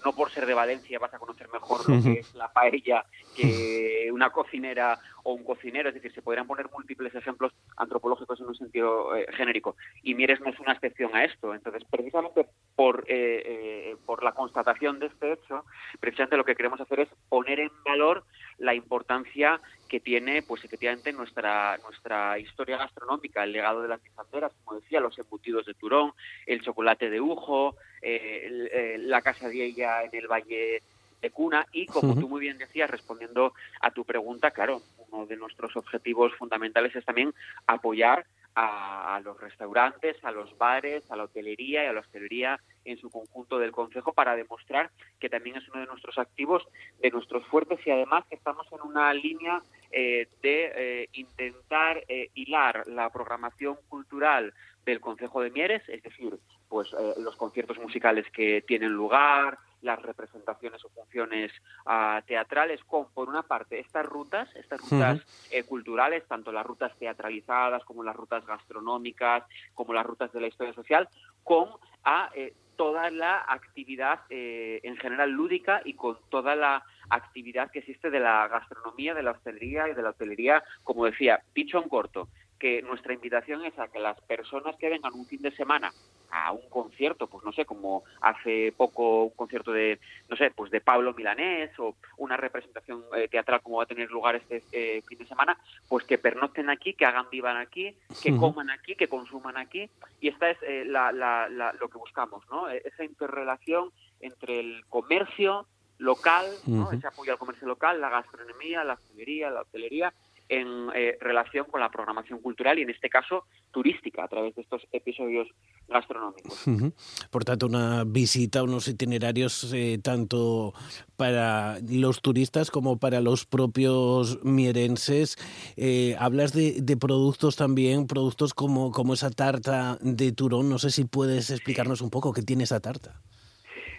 no 0.05 0.13
por 0.13 0.31
ser 0.31 0.47
de 0.47 0.55
Valencia 0.55 0.99
vas 0.99 1.15
a 1.15 1.19
conocer 1.19 1.49
mejor 1.53 1.89
lo 1.89 2.03
que 2.03 2.21
es 2.21 2.35
la 2.35 2.53
paella 2.53 3.05
que 3.37 4.11
una 4.13 4.31
cocinera 4.31 4.99
o 5.25 5.33
un 5.33 5.45
cocinero, 5.45 5.89
es 5.89 5.95
decir, 5.95 6.13
se 6.13 6.23
podrían 6.23 6.47
poner 6.47 6.69
múltiples 6.71 7.15
ejemplos 7.15 7.53
antropológicos 7.77 8.41
en 8.41 8.47
un 8.47 8.55
sentido 8.55 9.15
eh, 9.15 9.27
genérico. 9.33 9.77
Y 10.03 10.15
Mieres 10.15 10.41
no 10.41 10.51
es 10.51 10.59
una 10.59 10.73
excepción 10.73 11.15
a 11.15 11.25
esto. 11.25 11.55
Entonces, 11.55 11.85
precisamente 11.89 12.47
por, 12.75 13.05
eh, 13.09 13.43
eh, 13.45 13.97
por 14.05 14.25
la 14.25 14.33
constatación 14.33 14.99
de 14.99 15.07
este 15.07 15.33
hecho, 15.33 15.65
precisamente 16.01 16.37
lo 16.37 16.45
que 16.45 16.57
queremos 16.57 16.81
hacer 16.81 17.01
es 17.01 17.09
poner 17.29 17.61
en 17.61 17.71
valor 17.85 18.25
la 18.59 18.75
importancia 18.75 19.61
que 19.93 20.01
tiene, 20.01 20.41
pues 20.41 20.65
efectivamente, 20.65 21.13
nuestra, 21.13 21.77
nuestra 21.83 22.39
historia 22.39 22.79
gastronómica, 22.79 23.45
el 23.45 23.53
legado 23.53 23.83
de 23.83 23.89
las 23.89 24.03
guisanderas, 24.03 24.51
como 24.65 24.81
decía, 24.81 25.01
los 25.01 25.19
embutidos 25.19 25.67
de 25.67 25.75
Turón, 25.75 26.15
el 26.47 26.63
chocolate 26.63 27.11
de 27.11 27.21
Ujo, 27.21 27.77
la 28.01 29.21
casa 29.21 29.51
de 29.51 29.63
ella 29.63 30.03
en 30.03 30.15
el 30.15 30.29
Valle 30.29 30.83
de 31.21 31.31
Cuna 31.31 31.67
y, 31.73 31.85
como 31.85 32.15
tú 32.15 32.27
muy 32.27 32.41
bien 32.41 32.57
decías, 32.57 32.89
respondiendo 32.89 33.53
a 33.83 33.91
tu 33.91 34.07
pregunta, 34.07 34.51
claro, 34.51 34.81
uno 35.11 35.27
de 35.27 35.37
nuestros 35.37 35.77
objetivos 35.77 36.33
fundamentales 36.39 36.97
es 36.97 37.05
también 37.05 37.35
apoyar 37.67 38.25
a, 38.55 39.21
los 39.23 39.39
restaurantes, 39.39 40.17
a 40.25 40.31
los 40.31 40.57
bares, 40.57 41.05
a 41.11 41.17
la 41.17 41.25
hotelería 41.25 41.85
y 41.85 41.87
a 41.89 41.93
la 41.93 42.01
hostelería 42.01 42.59
en 42.85 42.97
su 42.99 43.11
conjunto 43.11 43.59
del 43.59 43.73
Consejo 43.73 44.13
para 44.13 44.37
demostrar 44.37 44.91
que 45.19 45.29
también 45.29 45.57
es 45.57 45.69
uno 45.69 45.81
de 45.81 45.87
nuestros 45.87 46.19
activos, 46.19 46.67
de 47.01 47.11
nuestros 47.11 47.47
fuertes 47.47 47.81
y 47.87 47.91
además 47.91 48.25
que 48.29 48.37
estamos 48.37 48.67
en 48.73 48.81
una 48.83 49.13
línea 49.15 49.63
eh, 49.91 50.29
de 50.43 50.73
eh, 50.75 51.09
intentar 51.13 52.03
eh, 52.09 52.31
hilar 52.35 52.87
la 52.87 53.11
programación 53.11 53.77
cultural 53.89 54.55
del 54.85 55.01
Consejo 55.01 55.43
de 55.43 55.51
Mieres, 55.51 55.83
es 55.89 56.03
decir, 56.03 56.39
pues 56.69 56.91
los 57.19 57.37
conciertos 57.37 57.79
musicales 57.79 58.27
que 58.33 58.63
tienen 58.63 58.91
lugar, 58.91 59.59
las 59.83 60.01
representaciones 60.01 60.85
o 60.85 60.89
funciones 60.89 61.53
uh, 61.87 62.25
teatrales 62.27 62.83
con, 62.85 63.13
por 63.13 63.29
una 63.29 63.43
parte, 63.43 63.81
estas 63.81 64.07
rutas, 64.07 64.49
estas 64.57 64.81
rutas 64.81 65.19
uh 65.19 65.21
-huh. 65.21 65.49
eh, 65.51 65.65
culturales, 65.65 66.27
tanto 66.27 66.51
las 66.53 66.65
rutas 66.65 66.97
teatralizadas 66.99 67.85
como 67.85 68.03
las 68.03 68.17
rutas 68.17 68.47
gastronómicas, 68.47 69.45
como 69.75 69.93
las 69.93 70.07
rutas 70.07 70.33
de 70.33 70.41
la 70.41 70.47
historia 70.47 70.73
social, 70.73 71.09
con 71.45 71.69
a 72.05 72.31
eh, 72.35 72.55
toda 72.77 73.11
la 73.11 73.45
actividad 73.49 74.21
eh, 74.31 74.81
en 74.83 74.97
general 74.97 75.31
lúdica 75.31 75.83
y 75.85 75.95
con 75.95 76.19
toda 76.31 76.55
la 76.57 76.85
actividad 77.11 77.71
que 77.71 77.81
existe 77.81 78.11
de 78.11 78.21
la 78.21 78.49
gastronomía, 78.49 79.15
de 79.15 79.23
la 79.23 79.33
hostelería 79.33 79.89
y 79.89 79.95
de 79.95 80.03
la 80.03 80.11
hotelería, 80.11 80.63
como 80.83 81.05
decía, 81.05 81.43
dicho 81.55 81.83
en 81.83 81.89
corto, 81.89 82.29
que 82.63 82.81
nuestra 82.81 83.13
invitación 83.13 83.65
es 83.65 83.77
a 83.77 83.89
que 83.89 83.99
las 83.99 84.21
personas 84.21 84.77
que 84.77 84.89
vengan 84.89 85.13
un 85.15 85.27
fin 85.27 85.43
de 85.43 85.51
semana 85.51 85.93
a 86.31 86.53
un 86.53 86.69
concierto, 86.71 87.27
pues 87.27 87.45
no 87.45 87.51
sé, 87.51 87.65
como 87.65 88.05
hace 88.21 88.73
poco 88.77 89.25
un 89.25 89.31
concierto 89.31 89.73
de, 89.73 89.99
no 90.29 90.37
sé, 90.37 90.53
pues 90.53 90.71
de 90.71 90.81
Pablo 90.81 91.13
Milanés 91.13 91.77
o 91.81 91.97
una 92.19 92.37
representación 92.37 93.03
eh, 93.17 93.27
teatral 93.27 93.63
como 93.63 93.79
va 93.79 93.83
a 93.83 93.87
tener 93.87 94.09
lugar 94.13 94.37
este 94.37 94.63
eh, 94.71 95.03
fin 95.09 95.19
de 95.19 95.27
semana, 95.27 95.59
pues 95.89 96.05
que 96.05 96.19
pernocten 96.19 96.71
aquí, 96.71 96.95
que 96.95 97.05
hagan 97.05 97.27
vivan 97.33 97.57
aquí, 97.57 97.97
que 98.23 98.37
coman 98.37 98.71
aquí, 98.71 98.95
que 98.95 99.09
consuman 99.09 99.57
aquí 99.57 99.91
y 100.21 100.29
esta 100.29 100.49
es 100.49 100.59
eh, 100.63 100.85
la, 100.87 101.11
la, 101.11 101.49
la, 101.49 101.73
lo 101.73 101.89
que 101.89 101.99
buscamos, 101.99 102.49
¿no? 102.49 102.69
Esa 102.69 103.03
interrelación 103.03 103.91
entre 104.21 104.61
el 104.61 104.85
comercio 104.89 105.67
local, 105.99 106.47
¿no? 106.69 106.85
Uh 106.85 106.87
-huh. 106.87 106.97
ese 106.97 107.09
apoyo 107.09 107.33
al 107.33 107.39
comercio 107.39 107.67
local, 107.67 108.01
la 108.01 108.09
gastronomía, 108.09 108.85
la 108.85 108.95
hostelería, 108.95 109.51
la 109.51 109.63
hotelería 109.63 110.15
en 110.49 110.89
eh, 110.95 111.17
relación 111.21 111.67
con 111.67 111.81
la 111.81 111.91
programación 111.91 112.41
cultural 112.41 112.79
y 112.79 112.83
en 112.83 112.91
este 112.91 113.09
caso 113.09 113.45
turística 113.71 114.25
a 114.25 114.29
través 114.29 114.55
de 114.55 114.63
estos 114.63 114.87
episodios 114.93 115.49
gastronómicos. 115.89 116.67
Uh 116.67 116.71
-huh. 116.71 116.93
Por 117.31 117.45
tanto, 117.45 117.67
una 117.67 118.05
visita, 118.05 118.63
unos 118.63 118.89
itinerarios 118.89 119.73
eh, 119.73 119.99
tanto 120.03 120.75
para 121.17 121.79
los 121.89 122.21
turistas 122.21 122.71
como 122.71 122.99
para 122.99 123.21
los 123.21 123.47
propios 123.47 124.43
mierenses. 124.45 125.37
Eh, 125.77 126.17
hablas 126.19 126.53
de, 126.53 126.81
de, 126.83 126.97
productos 126.97 127.57
también, 127.57 128.07
productos 128.07 128.55
como, 128.55 128.91
como 128.91 129.15
esa 129.15 129.31
tarta 129.31 129.99
de 130.01 130.33
turón. 130.33 130.69
No 130.69 130.79
sé 130.79 130.91
si 130.91 131.05
puedes 131.05 131.51
explicarnos 131.51 132.01
un 132.01 132.11
poco 132.11 132.33
qué 132.33 132.43
tiene 132.43 132.65
esa 132.65 132.81
tarta. 132.81 133.21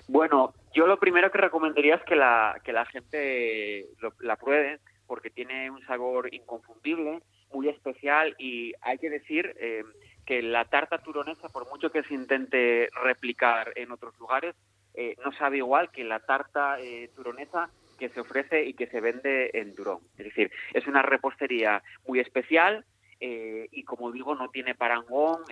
Bueno, 0.08 0.54
yo 0.74 0.88
lo 0.88 1.00
primero 1.00 1.32
que 1.32 1.38
recomendaría 1.38 1.96
es 1.96 2.04
que 2.04 2.16
la, 2.16 2.60
que 2.64 2.74
la 2.74 2.86
gente 2.86 3.88
lo, 4.02 4.14
la 4.20 4.36
pruebe 4.36 4.80
porque 5.14 5.30
tiene 5.30 5.70
un 5.70 5.86
sabor 5.86 6.34
inconfundible, 6.34 7.22
muy 7.54 7.70
especial 7.70 8.34
y 8.40 8.74
hay 8.82 8.98
que 8.98 9.12
decir 9.12 9.56
eh, 9.60 9.84
que 10.26 10.42
la 10.42 10.66
tarta 10.66 10.98
turonesa, 10.98 11.50
por 11.50 11.70
mucho 11.70 11.92
que 11.92 12.02
se 12.02 12.16
intente 12.16 12.90
replicar 13.04 13.74
en 13.76 13.92
otros 13.92 14.18
lugares, 14.18 14.56
eh, 14.96 15.16
no 15.24 15.32
sabe 15.34 15.58
igual 15.58 15.92
que 15.92 16.04
la 16.04 16.20
tarta 16.22 16.80
eh, 16.80 17.12
turonesa 17.16 17.70
que 18.00 18.10
se 18.10 18.22
ofrece 18.22 18.66
y 18.66 18.74
que 18.74 18.88
se 18.88 19.02
vende 19.02 19.52
en 19.54 19.76
Turón. 19.76 20.00
Es 20.18 20.26
decir, 20.26 20.50
es 20.74 20.88
una 20.88 21.04
repostería 21.04 21.84
muy 22.08 22.20
especial 22.20 22.84
eh, 23.20 23.68
y, 23.72 23.84
como 23.84 24.12
digo, 24.12 24.34
no 24.34 24.50
tiene 24.50 24.74
parangón, 24.74 25.44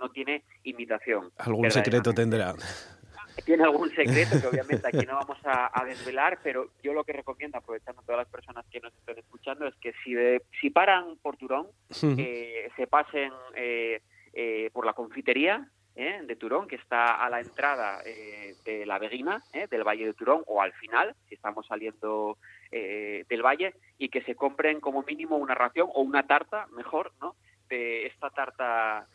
no 0.00 0.10
tiene 0.10 0.44
imitación. 0.62 1.32
Algún 1.38 1.68
secreto 1.72 2.14
tendrá. 2.14 2.54
Tiene 3.44 3.64
algún 3.64 3.90
secreto 3.90 4.40
que 4.40 4.46
obviamente 4.46 4.86
aquí 4.86 5.06
no 5.06 5.14
vamos 5.26 5.38
a, 5.44 5.84
desvelar, 5.84 6.38
pero 6.42 6.70
yo 6.82 6.92
lo 6.92 7.04
que 7.04 7.12
recomiendo, 7.12 7.58
aprovechando 7.58 8.02
a 8.02 8.04
todas 8.04 8.18
las 8.18 8.28
personas 8.28 8.64
que 8.70 8.80
nos 8.80 8.92
estén 8.94 9.18
escuchando, 9.18 9.66
es 9.66 9.74
que 9.76 9.92
si, 10.04 10.14
si 10.60 10.70
paran 10.70 11.16
por 11.22 11.36
Turón, 11.36 11.68
se 11.90 12.86
pasen 12.88 13.32
por 14.72 14.86
la 14.86 14.92
confitería, 14.92 15.68
¿eh? 15.98 16.20
de 16.24 16.36
Turón, 16.36 16.68
que 16.68 16.76
está 16.76 17.16
a 17.16 17.28
la 17.28 17.40
entrada 17.40 18.00
eh, 18.06 18.54
de 18.64 18.86
la 18.86 18.98
Beguina, 18.98 19.42
¿eh? 19.52 19.66
del 19.68 19.82
Valle 19.82 20.06
de 20.06 20.14
Turón, 20.14 20.42
o 20.46 20.62
al 20.62 20.72
final, 20.74 21.14
si 21.28 21.34
estamos 21.34 21.66
saliendo 21.66 22.38
del 22.70 23.42
valle, 23.42 23.74
y 23.96 24.10
que 24.10 24.22
se 24.22 24.34
compren 24.34 24.80
como 24.80 25.02
mínimo 25.02 25.36
una 25.36 25.54
ración 25.54 25.88
o 25.94 26.02
una 26.02 26.26
tarta, 26.26 26.66
mejor, 26.76 27.12
¿no? 27.20 27.34
De 27.68 28.06
esta 28.06 28.28
tarta, 28.28 29.06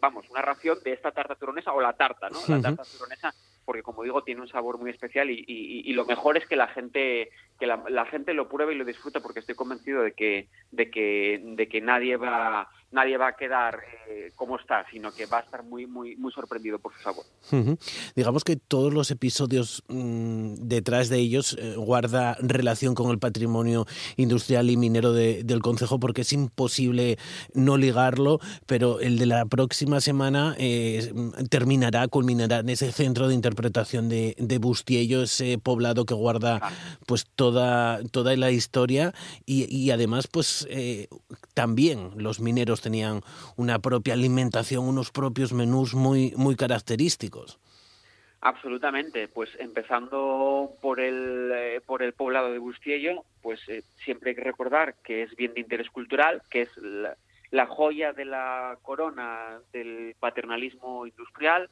vamos, 0.00 0.28
una 0.30 0.42
ración 0.42 0.78
de 0.84 0.92
esta 0.92 1.12
tarta 1.12 1.34
turonesa 1.34 1.72
o 1.72 1.80
la 1.80 1.92
tarta, 1.92 2.28
¿no? 2.30 2.38
La 2.48 2.60
tarta 2.60 2.82
turonesa 2.84 3.32
porque 3.68 3.82
como 3.82 4.02
digo 4.02 4.22
tiene 4.22 4.40
un 4.40 4.48
sabor 4.48 4.78
muy 4.78 4.90
especial 4.90 5.28
y, 5.28 5.92
lo 5.92 6.06
mejor 6.06 6.38
es 6.38 6.46
que 6.46 6.56
la 6.56 6.68
gente 6.68 7.28
que 7.60 7.66
la, 7.66 8.06
gente 8.06 8.32
lo 8.32 8.48
pruebe 8.48 8.72
y 8.72 8.78
lo 8.78 8.84
disfrute 8.86 9.20
porque 9.20 9.40
estoy 9.40 9.56
convencido 9.56 10.00
de 10.00 10.12
que 10.12 10.48
de 10.70 10.90
que 10.90 11.38
de 11.44 11.68
que 11.68 11.82
nadie 11.82 12.16
va 12.16 12.70
nadie 12.90 13.18
va 13.18 13.28
a 13.28 13.32
quedar 13.34 13.80
eh, 14.08 14.32
como 14.34 14.56
está, 14.56 14.86
sino 14.90 15.12
que 15.12 15.26
va 15.26 15.38
a 15.38 15.40
estar 15.40 15.62
muy 15.62 15.86
muy 15.86 16.16
muy 16.16 16.32
sorprendido 16.32 16.78
por 16.78 16.94
su 16.94 17.02
sabor. 17.02 17.24
Digamos 18.16 18.44
que 18.44 18.56
todos 18.56 18.92
los 18.94 19.10
episodios 19.10 19.82
mm, 19.88 20.54
detrás 20.60 21.08
de 21.08 21.18
ellos 21.18 21.56
eh, 21.58 21.74
guarda 21.76 22.36
relación 22.40 22.94
con 22.94 23.10
el 23.10 23.18
patrimonio 23.18 23.86
industrial 24.16 24.70
y 24.70 24.76
minero 24.76 25.12
del 25.12 25.60
concejo 25.60 26.00
porque 26.00 26.22
es 26.22 26.32
imposible 26.32 27.18
no 27.52 27.76
ligarlo, 27.76 28.40
pero 28.66 29.00
el 29.00 29.18
de 29.18 29.26
la 29.26 29.44
próxima 29.44 30.00
semana 30.00 30.54
eh, 30.58 31.12
terminará, 31.50 32.08
culminará 32.08 32.60
en 32.60 32.70
ese 32.70 32.90
centro 32.92 33.28
de 33.28 33.34
interpretación 33.34 34.08
de, 34.08 34.34
de 34.38 34.58
Bustiello, 34.58 35.22
ese 35.22 35.58
poblado 35.58 36.06
que 36.06 36.14
guarda 36.14 36.60
pues 37.06 37.26
toda 37.26 38.02
toda 38.10 38.34
la 38.36 38.50
historia 38.50 39.12
y, 39.44 39.74
y 39.74 39.90
además 39.90 40.26
pues 40.26 40.66
también 41.54 42.12
los 42.16 42.40
mineros 42.40 42.77
tenían 42.80 43.22
una 43.56 43.78
propia 43.78 44.14
alimentación, 44.14 44.86
unos 44.86 45.10
propios 45.10 45.52
menús 45.52 45.94
muy, 45.94 46.32
muy 46.36 46.56
característicos. 46.56 47.58
Absolutamente, 48.40 49.26
pues 49.26 49.50
empezando 49.58 50.70
por 50.80 51.00
el, 51.00 51.50
eh, 51.52 51.80
por 51.84 52.04
el 52.04 52.12
poblado 52.12 52.52
de 52.52 52.60
Bustiello, 52.60 53.24
pues 53.42 53.60
eh, 53.68 53.82
siempre 54.04 54.30
hay 54.30 54.36
que 54.36 54.44
recordar 54.44 54.94
que 55.02 55.22
es 55.24 55.34
bien 55.34 55.54
de 55.54 55.60
interés 55.60 55.90
cultural, 55.90 56.42
que 56.48 56.62
es 56.62 56.70
la, 56.76 57.66
joya 57.66 58.12
de 58.12 58.24
la 58.24 58.78
corona 58.82 59.58
del 59.72 60.14
paternalismo 60.20 61.04
industrial, 61.04 61.68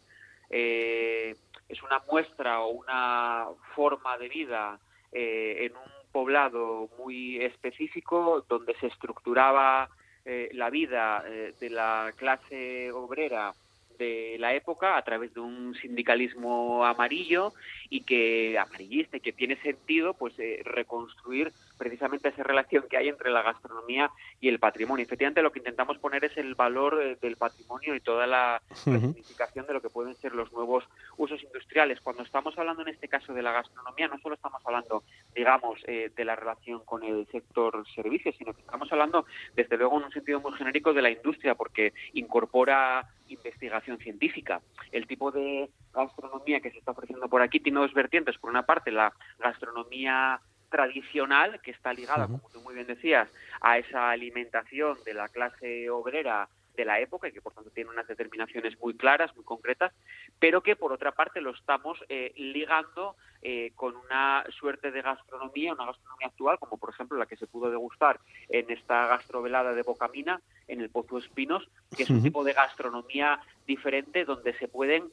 eh, 0.50 1.36
es 1.68 1.82
una 1.84 2.02
muestra 2.10 2.60
o 2.60 2.70
una 2.70 3.46
forma 3.76 4.18
de 4.18 4.28
vida 4.28 4.80
en 5.12 5.72
un 5.72 5.96
poblado 6.12 6.90
muy 6.98 7.42
específico 7.42 8.44
donde 8.48 8.74
se 8.80 8.88
estructuraba 8.88 9.88
eh, 10.26 10.50
la 10.54 10.70
vida 10.70 11.22
eh, 11.24 11.54
de 11.60 11.70
la 11.70 12.12
clase 12.16 12.90
obrera 12.90 13.54
de 13.96 14.36
la 14.38 14.54
época 14.54 14.96
a 14.96 15.02
través 15.02 15.32
de 15.34 15.40
un 15.40 15.74
sindicalismo 15.76 16.84
amarillo 16.84 17.52
y 17.88 18.02
que 18.02 18.58
amarillista 18.58 19.16
y 19.16 19.20
que 19.20 19.32
tiene 19.32 19.56
sentido 19.62 20.14
pues 20.14 20.34
eh, 20.38 20.62
reconstruir 20.64 21.52
precisamente 21.76 22.28
esa 22.28 22.42
relación 22.42 22.86
que 22.88 22.96
hay 22.96 23.08
entre 23.08 23.30
la 23.30 23.42
gastronomía 23.42 24.10
y 24.40 24.48
el 24.48 24.58
patrimonio. 24.58 25.04
Efectivamente 25.04 25.42
lo 25.42 25.52
que 25.52 25.60
intentamos 25.60 25.98
poner 25.98 26.24
es 26.24 26.36
el 26.36 26.54
valor 26.54 27.00
eh, 27.02 27.16
del 27.20 27.36
patrimonio 27.36 27.94
y 27.94 28.00
toda 28.00 28.26
la 28.26 28.62
significación 28.74 29.66
de 29.66 29.72
lo 29.72 29.80
que 29.80 29.90
pueden 29.90 30.14
ser 30.16 30.34
los 30.34 30.52
nuevos 30.52 30.84
usos 31.16 31.42
industriales. 31.42 32.00
Cuando 32.00 32.22
estamos 32.22 32.56
hablando 32.58 32.82
en 32.82 32.88
este 32.88 33.08
caso 33.08 33.32
de 33.32 33.42
la 33.42 33.52
gastronomía, 33.52 34.08
no 34.08 34.18
solo 34.18 34.34
estamos 34.34 34.62
hablando, 34.64 35.04
digamos, 35.34 35.80
eh, 35.86 36.10
de 36.14 36.24
la 36.24 36.36
relación 36.36 36.84
con 36.84 37.02
el 37.04 37.26
sector 37.28 37.84
servicios, 37.94 38.34
sino 38.36 38.52
que 38.52 38.60
estamos 38.60 38.90
hablando, 38.92 39.26
desde 39.54 39.76
luego, 39.76 39.98
en 39.98 40.04
un 40.04 40.12
sentido 40.12 40.40
muy 40.40 40.52
genérico 40.52 40.92
de 40.92 41.02
la 41.02 41.10
industria, 41.10 41.54
porque 41.54 41.92
incorpora 42.12 43.08
investigación 43.28 43.98
científica. 43.98 44.60
El 44.92 45.06
tipo 45.06 45.30
de 45.30 45.68
gastronomía 45.92 46.60
que 46.60 46.70
se 46.70 46.78
está 46.78 46.92
ofreciendo 46.92 47.28
por 47.28 47.42
aquí 47.42 47.60
tiene 47.60 47.80
dos 47.80 47.92
vertientes. 47.94 48.38
Por 48.38 48.50
una 48.50 48.64
parte, 48.64 48.90
la 48.90 49.12
gastronomía 49.38 50.40
tradicional 50.76 51.58
que 51.62 51.70
está 51.70 51.94
ligada, 51.94 52.26
como 52.26 52.50
tú 52.52 52.60
muy 52.60 52.74
bien 52.74 52.86
decías, 52.86 53.30
a 53.62 53.78
esa 53.78 54.10
alimentación 54.10 54.98
de 55.06 55.14
la 55.14 55.26
clase 55.28 55.88
obrera 55.88 56.50
de 56.76 56.84
la 56.84 57.00
época 57.00 57.28
y 57.28 57.32
que 57.32 57.40
por 57.40 57.54
tanto 57.54 57.70
tiene 57.70 57.88
unas 57.88 58.06
determinaciones 58.06 58.78
muy 58.78 58.94
claras, 58.94 59.34
muy 59.34 59.42
concretas, 59.42 59.94
pero 60.38 60.62
que 60.62 60.76
por 60.76 60.92
otra 60.92 61.12
parte 61.12 61.40
lo 61.40 61.52
estamos 61.52 61.98
eh, 62.10 62.34
ligando 62.36 63.16
eh, 63.40 63.72
con 63.74 63.96
una 63.96 64.44
suerte 64.50 64.90
de 64.90 65.00
gastronomía, 65.00 65.72
una 65.72 65.86
gastronomía 65.86 66.26
actual, 66.26 66.58
como 66.58 66.76
por 66.76 66.90
ejemplo 66.90 67.16
la 67.16 67.24
que 67.24 67.38
se 67.38 67.46
pudo 67.46 67.70
degustar 67.70 68.20
en 68.50 68.70
esta 68.70 69.06
gastrovelada 69.06 69.72
de 69.72 69.82
Bocamina, 69.82 70.42
en 70.68 70.82
el 70.82 70.90
Pozo 70.90 71.16
Espinos, 71.16 71.66
que 71.96 72.02
es 72.02 72.10
un 72.10 72.22
tipo 72.22 72.44
de 72.44 72.52
gastronomía 72.52 73.40
diferente 73.66 74.26
donde 74.26 74.52
se 74.58 74.68
pueden 74.68 75.10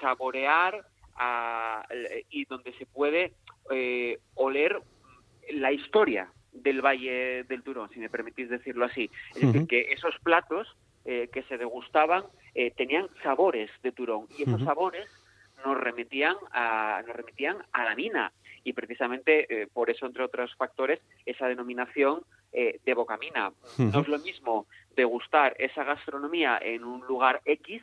saborear 0.00 0.84
ah, 1.14 1.86
y 2.30 2.46
donde 2.46 2.72
se 2.72 2.86
puede 2.86 3.32
eh, 3.70 4.18
oler 4.34 4.82
la 5.52 5.72
historia 5.72 6.30
del 6.52 6.80
Valle 6.80 7.44
del 7.44 7.62
Turón, 7.62 7.90
si 7.90 7.98
me 7.98 8.08
permitís 8.08 8.48
decirlo 8.48 8.84
así. 8.84 9.10
Es 9.34 9.40
decir, 9.42 9.66
que 9.66 9.92
esos 9.92 10.16
platos 10.22 10.76
eh, 11.04 11.28
que 11.32 11.42
se 11.44 11.58
degustaban 11.58 12.24
eh, 12.54 12.70
tenían 12.70 13.08
sabores 13.22 13.70
de 13.82 13.92
Turón 13.92 14.26
y 14.38 14.44
esos 14.44 14.62
sabores 14.62 15.06
nos 15.64 15.76
remitían 15.76 16.36
a, 16.52 17.02
nos 17.06 17.16
remitían 17.16 17.58
a 17.72 17.84
la 17.84 17.94
mina 17.94 18.32
y 18.62 18.72
precisamente 18.72 19.62
eh, 19.62 19.66
por 19.66 19.90
eso, 19.90 20.06
entre 20.06 20.24
otros 20.24 20.54
factores, 20.56 21.00
esa 21.26 21.46
denominación 21.46 22.22
de 22.52 22.94
Bocamina. 22.94 23.52
No 23.78 24.00
es 24.00 24.06
lo 24.06 24.16
mismo 24.20 24.68
degustar 24.94 25.56
esa 25.58 25.82
gastronomía 25.82 26.56
en 26.62 26.84
un 26.84 27.04
lugar 27.04 27.40
X 27.44 27.82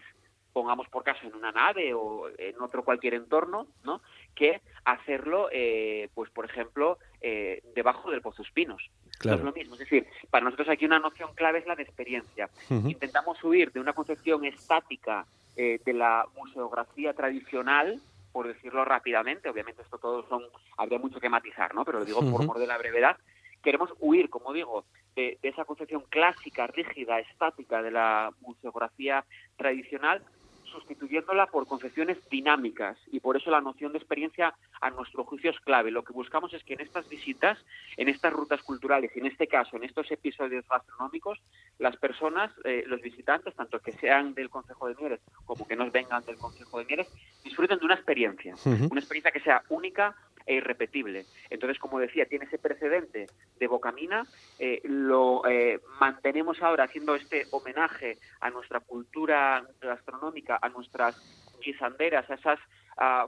pongamos 0.53 0.87
por 0.89 1.03
caso 1.03 1.25
en 1.25 1.35
una 1.35 1.51
nave 1.51 1.93
o 1.93 2.29
en 2.37 2.59
otro 2.61 2.83
cualquier 2.83 3.13
entorno, 3.13 3.67
¿no? 3.83 4.01
Que 4.35 4.61
hacerlo, 4.85 5.49
eh, 5.51 6.09
pues 6.13 6.29
por 6.29 6.45
ejemplo, 6.45 6.97
eh, 7.21 7.61
debajo 7.75 8.09
del 8.09 8.21
Pozo 8.21 8.41
Espinos. 8.41 8.89
es 9.23 9.41
lo 9.41 9.51
mismo. 9.51 9.75
Es 9.75 9.79
decir, 9.79 10.07
para 10.29 10.45
nosotros 10.45 10.69
aquí 10.69 10.85
una 10.85 10.99
noción 10.99 11.33
clave 11.35 11.59
es 11.59 11.67
la 11.67 11.75
de 11.75 11.83
experiencia. 11.83 12.49
Intentamos 12.69 13.43
huir 13.43 13.71
de 13.71 13.79
una 13.79 13.93
concepción 13.93 14.43
estática 14.45 15.25
eh, 15.55 15.79
de 15.85 15.93
la 15.93 16.25
museografía 16.35 17.13
tradicional, 17.13 18.01
por 18.31 18.47
decirlo 18.47 18.85
rápidamente, 18.85 19.49
obviamente 19.49 19.81
esto 19.81 19.97
todo 19.97 20.27
son, 20.29 20.43
habría 20.77 20.97
mucho 20.97 21.19
que 21.19 21.29
matizar, 21.29 21.75
¿no? 21.75 21.83
Pero 21.85 21.99
lo 21.99 22.05
digo 22.05 22.21
por 22.31 22.45
mor 22.45 22.57
de 22.57 22.67
la 22.67 22.77
brevedad, 22.77 23.17
queremos 23.61 23.93
huir, 23.99 24.29
como 24.29 24.53
digo, 24.53 24.85
de, 25.15 25.37
esa 25.41 25.65
concepción 25.65 26.03
clásica, 26.09 26.67
rígida, 26.67 27.19
estática 27.19 27.81
de 27.81 27.91
la 27.91 28.31
museografía 28.41 29.25
tradicional 29.57 30.23
sustituyéndola 30.71 31.47
por 31.47 31.67
concepciones 31.67 32.17
dinámicas. 32.29 32.97
Y 33.11 33.19
por 33.19 33.37
eso 33.37 33.51
la 33.51 33.61
noción 33.61 33.91
de 33.91 33.99
experiencia 33.99 34.55
a 34.79 34.89
nuestro 34.89 35.23
juicio 35.23 35.51
es 35.51 35.59
clave. 35.59 35.91
Lo 35.91 36.03
que 36.03 36.13
buscamos 36.13 36.53
es 36.53 36.63
que 36.63 36.73
en 36.73 36.81
estas 36.81 37.07
visitas, 37.09 37.57
en 37.97 38.09
estas 38.09 38.33
rutas 38.33 38.61
culturales 38.63 39.11
y 39.15 39.19
en 39.19 39.27
este 39.27 39.47
caso 39.47 39.75
en 39.75 39.83
estos 39.83 40.09
episodios 40.11 40.65
gastronómicos, 40.67 41.39
las 41.79 41.97
personas, 41.97 42.51
eh, 42.63 42.83
los 42.87 43.01
visitantes, 43.01 43.55
tanto 43.55 43.79
que 43.79 43.91
sean 43.93 44.33
del 44.33 44.49
Consejo 44.49 44.87
de 44.87 44.95
Mieres 44.95 45.19
como 45.45 45.67
que 45.67 45.75
nos 45.75 45.91
vengan 45.91 46.23
del 46.25 46.37
Consejo 46.37 46.79
de 46.79 46.85
Mieres, 46.85 47.07
disfruten 47.43 47.79
de 47.79 47.85
una 47.85 47.95
experiencia, 47.95 48.55
una 48.65 48.99
experiencia 48.99 49.31
que 49.31 49.41
sea 49.41 49.63
única 49.69 50.15
e 50.45 50.55
irrepetible. 50.55 51.25
Entonces, 51.49 51.79
como 51.79 51.99
decía, 51.99 52.25
tiene 52.25 52.45
ese 52.45 52.57
precedente 52.57 53.27
de 53.59 53.67
Bocamina, 53.67 54.25
eh, 54.59 54.81
lo 54.83 55.45
eh, 55.47 55.79
mantenemos 55.99 56.61
ahora 56.61 56.85
haciendo 56.85 57.15
este 57.15 57.45
homenaje 57.51 58.17
a 58.39 58.49
nuestra 58.49 58.79
cultura 58.79 59.63
gastronómica, 59.79 60.59
a 60.61 60.69
nuestras 60.69 61.15
guisanderas, 61.63 62.29
a 62.29 62.35
esas 62.35 62.59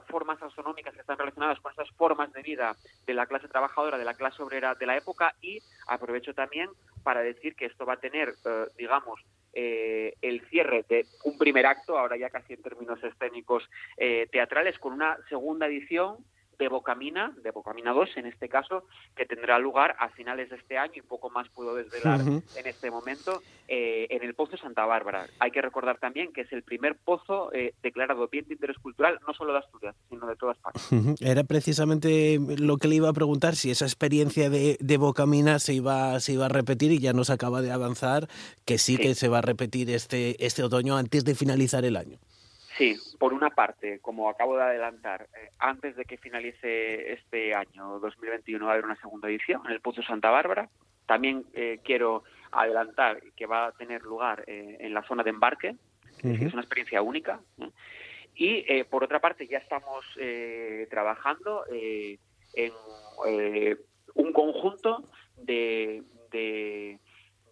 formas 0.06 0.38
gastronómicas 0.38 0.94
que 0.94 1.00
están 1.00 1.18
relacionadas 1.18 1.58
con 1.58 1.72
esas 1.72 1.90
formas 1.92 2.32
de 2.32 2.42
vida 2.42 2.76
de 3.06 3.14
la 3.14 3.26
clase 3.26 3.48
trabajadora, 3.48 3.98
de 3.98 4.04
la 4.04 4.14
clase 4.14 4.40
obrera 4.40 4.74
de 4.74 4.86
la 4.86 4.96
época 4.96 5.34
y 5.40 5.58
aprovecho 5.88 6.32
también 6.32 6.70
para 7.02 7.22
decir 7.22 7.56
que 7.56 7.66
esto 7.66 7.84
va 7.84 7.94
a 7.94 8.00
tener, 8.00 8.34
eh, 8.44 8.66
digamos, 8.76 9.20
el 9.56 10.40
cierre 10.48 10.84
de 10.88 11.06
un 11.24 11.38
primer 11.38 11.64
acto, 11.66 11.96
ahora 11.96 12.16
ya 12.16 12.28
casi 12.28 12.54
en 12.54 12.62
términos 12.62 13.02
escénicos 13.04 13.68
teatrales, 14.32 14.80
con 14.80 14.92
una 14.92 15.16
segunda 15.28 15.66
edición 15.66 16.24
de 16.58 16.68
Bocamina, 16.68 17.32
de 17.42 17.50
Bocamina 17.50 17.92
2 17.92 18.16
en 18.16 18.26
este 18.26 18.48
caso, 18.48 18.84
que 19.16 19.26
tendrá 19.26 19.58
lugar 19.58 19.96
a 19.98 20.08
finales 20.10 20.50
de 20.50 20.56
este 20.56 20.78
año 20.78 20.94
y 20.96 21.02
poco 21.02 21.30
más 21.30 21.48
puedo 21.50 21.74
desvelar 21.74 22.20
en 22.20 22.66
este 22.66 22.90
momento 22.90 23.42
eh, 23.68 24.06
en 24.10 24.22
el 24.22 24.34
Pozo 24.34 24.56
Santa 24.56 24.84
Bárbara. 24.86 25.26
Hay 25.38 25.50
que 25.50 25.62
recordar 25.62 25.98
también 25.98 26.32
que 26.32 26.42
es 26.42 26.52
el 26.52 26.62
primer 26.62 26.96
pozo 26.96 27.52
eh, 27.52 27.74
declarado 27.82 28.28
bien 28.28 28.46
de 28.46 28.54
interés 28.54 28.78
cultural, 28.78 29.18
no 29.26 29.34
solo 29.34 29.52
de 29.52 29.58
Asturias, 29.58 29.94
sino 30.08 30.26
de 30.26 30.36
toda 30.36 30.52
España. 30.52 31.14
Era 31.20 31.44
precisamente 31.44 32.38
lo 32.58 32.76
que 32.76 32.88
le 32.88 32.96
iba 32.96 33.08
a 33.08 33.12
preguntar, 33.12 33.56
si 33.56 33.70
esa 33.70 33.84
experiencia 33.84 34.50
de, 34.50 34.76
de 34.80 34.96
Bocamina 34.96 35.58
se 35.58 35.74
iba, 35.74 36.18
se 36.20 36.32
iba 36.32 36.46
a 36.46 36.48
repetir 36.50 36.92
y 36.92 36.98
ya 36.98 37.12
nos 37.12 37.30
acaba 37.30 37.62
de 37.62 37.72
avanzar 37.72 38.28
que 38.64 38.78
sí, 38.78 38.96
que 38.96 39.14
se 39.14 39.28
va 39.28 39.38
a 39.38 39.42
repetir 39.42 39.90
este, 39.90 40.44
este 40.44 40.62
otoño 40.62 40.96
antes 40.96 41.24
de 41.24 41.34
finalizar 41.34 41.84
el 41.84 41.96
año. 41.96 42.18
Sí, 42.76 42.96
por 43.18 43.32
una 43.32 43.50
parte, 43.50 44.00
como 44.00 44.28
acabo 44.28 44.56
de 44.56 44.64
adelantar, 44.64 45.28
eh, 45.36 45.50
antes 45.58 45.94
de 45.94 46.04
que 46.04 46.18
finalice 46.18 47.12
este 47.12 47.54
año 47.54 48.00
2021 48.00 48.64
va 48.64 48.72
a 48.72 48.74
haber 48.74 48.84
una 48.84 49.00
segunda 49.00 49.28
edición 49.28 49.62
en 49.64 49.72
el 49.72 49.80
Pozo 49.80 50.02
Santa 50.02 50.30
Bárbara. 50.30 50.68
También 51.06 51.44
eh, 51.54 51.78
quiero 51.84 52.24
adelantar 52.50 53.20
que 53.36 53.46
va 53.46 53.66
a 53.66 53.72
tener 53.72 54.02
lugar 54.02 54.44
eh, 54.46 54.78
en 54.80 54.92
la 54.92 55.02
zona 55.02 55.22
de 55.22 55.30
embarque, 55.30 55.76
es 56.22 56.52
una 56.52 56.62
experiencia 56.62 57.02
única. 57.02 57.40
Y 58.34 58.82
por 58.84 59.04
otra 59.04 59.20
parte, 59.20 59.46
ya 59.46 59.58
estamos 59.58 60.06
trabajando 60.88 61.64
en 61.70 62.72
un 64.14 64.32
conjunto 64.32 65.04
de, 65.36 66.02
de 66.30 66.98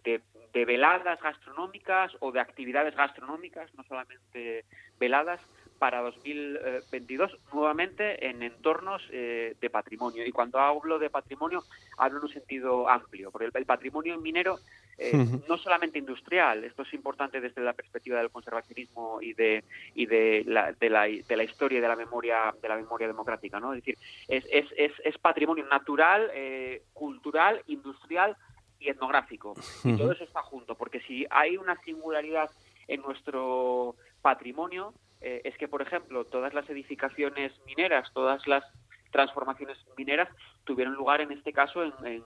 de 0.03 0.21
veladas 0.53 1.19
gastronómicas 1.21 2.15
o 2.19 2.31
de 2.31 2.39
actividades 2.39 2.95
gastronómicas, 2.95 3.73
no 3.75 3.83
solamente 3.83 4.65
veladas, 4.99 5.41
para 5.83 5.99
2022 5.99 7.37
nuevamente 7.51 8.29
en 8.29 8.41
entornos 8.41 9.01
eh, 9.11 9.57
de 9.59 9.69
patrimonio. 9.69 10.25
Y 10.25 10.31
cuando 10.31 10.57
hablo 10.57 10.97
de 10.97 11.09
patrimonio, 11.09 11.61
hablo 11.97 12.19
en 12.19 12.23
un 12.23 12.31
sentido 12.31 12.87
amplio, 12.87 13.31
porque 13.31 13.49
el, 13.53 13.65
patrimonio 13.65 14.17
minero 14.17 14.59
eh, 14.97 15.11
no 15.49 15.57
solamente 15.57 15.99
industrial, 15.99 16.63
esto 16.63 16.83
es 16.83 16.93
importante 16.93 17.41
desde 17.41 17.61
la 17.61 17.73
perspectiva 17.73 18.19
del 18.19 18.29
conservacionismo 18.29 19.21
y 19.21 19.33
de 19.33 19.65
y 19.93 20.05
de 20.05 20.43
la, 20.47 20.71
de 20.71 20.89
la, 20.89 21.03
de 21.03 21.35
la 21.35 21.43
historia 21.43 21.79
y 21.79 21.81
de 21.81 21.87
la 21.89 21.97
memoria 21.97 22.55
de 22.61 22.69
la 22.69 22.77
memoria 22.77 23.07
democrática, 23.07 23.59
¿no? 23.59 23.73
Es 23.73 23.79
decir, 23.79 23.97
es, 24.29 24.45
es, 24.51 24.67
es, 24.77 24.93
es 25.03 25.17
patrimonio 25.17 25.65
natural, 25.65 26.31
eh, 26.33 26.83
cultural, 26.93 27.61
industrial 27.67 28.37
y 28.83 28.89
etnográfico. 28.89 29.55
Y 29.83 29.97
todo 29.97 30.11
eso 30.11 30.23
está 30.23 30.41
junto, 30.43 30.75
porque 30.75 30.99
si 31.01 31.25
hay 31.29 31.57
una 31.57 31.75
singularidad 31.83 32.49
en 32.87 33.01
nuestro 33.01 33.95
patrimonio, 34.21 34.93
eh, 35.21 35.41
es 35.45 35.57
que, 35.57 35.67
por 35.67 35.81
ejemplo, 35.81 36.25
todas 36.25 36.53
las 36.53 36.69
edificaciones 36.69 37.53
mineras, 37.65 38.11
todas 38.13 38.45
las 38.47 38.63
transformaciones 39.11 39.77
mineras 39.95 40.27
tuvieron 40.65 40.95
lugar 40.95 41.21
en 41.21 41.31
este 41.31 41.53
caso 41.53 41.83
en, 41.83 42.23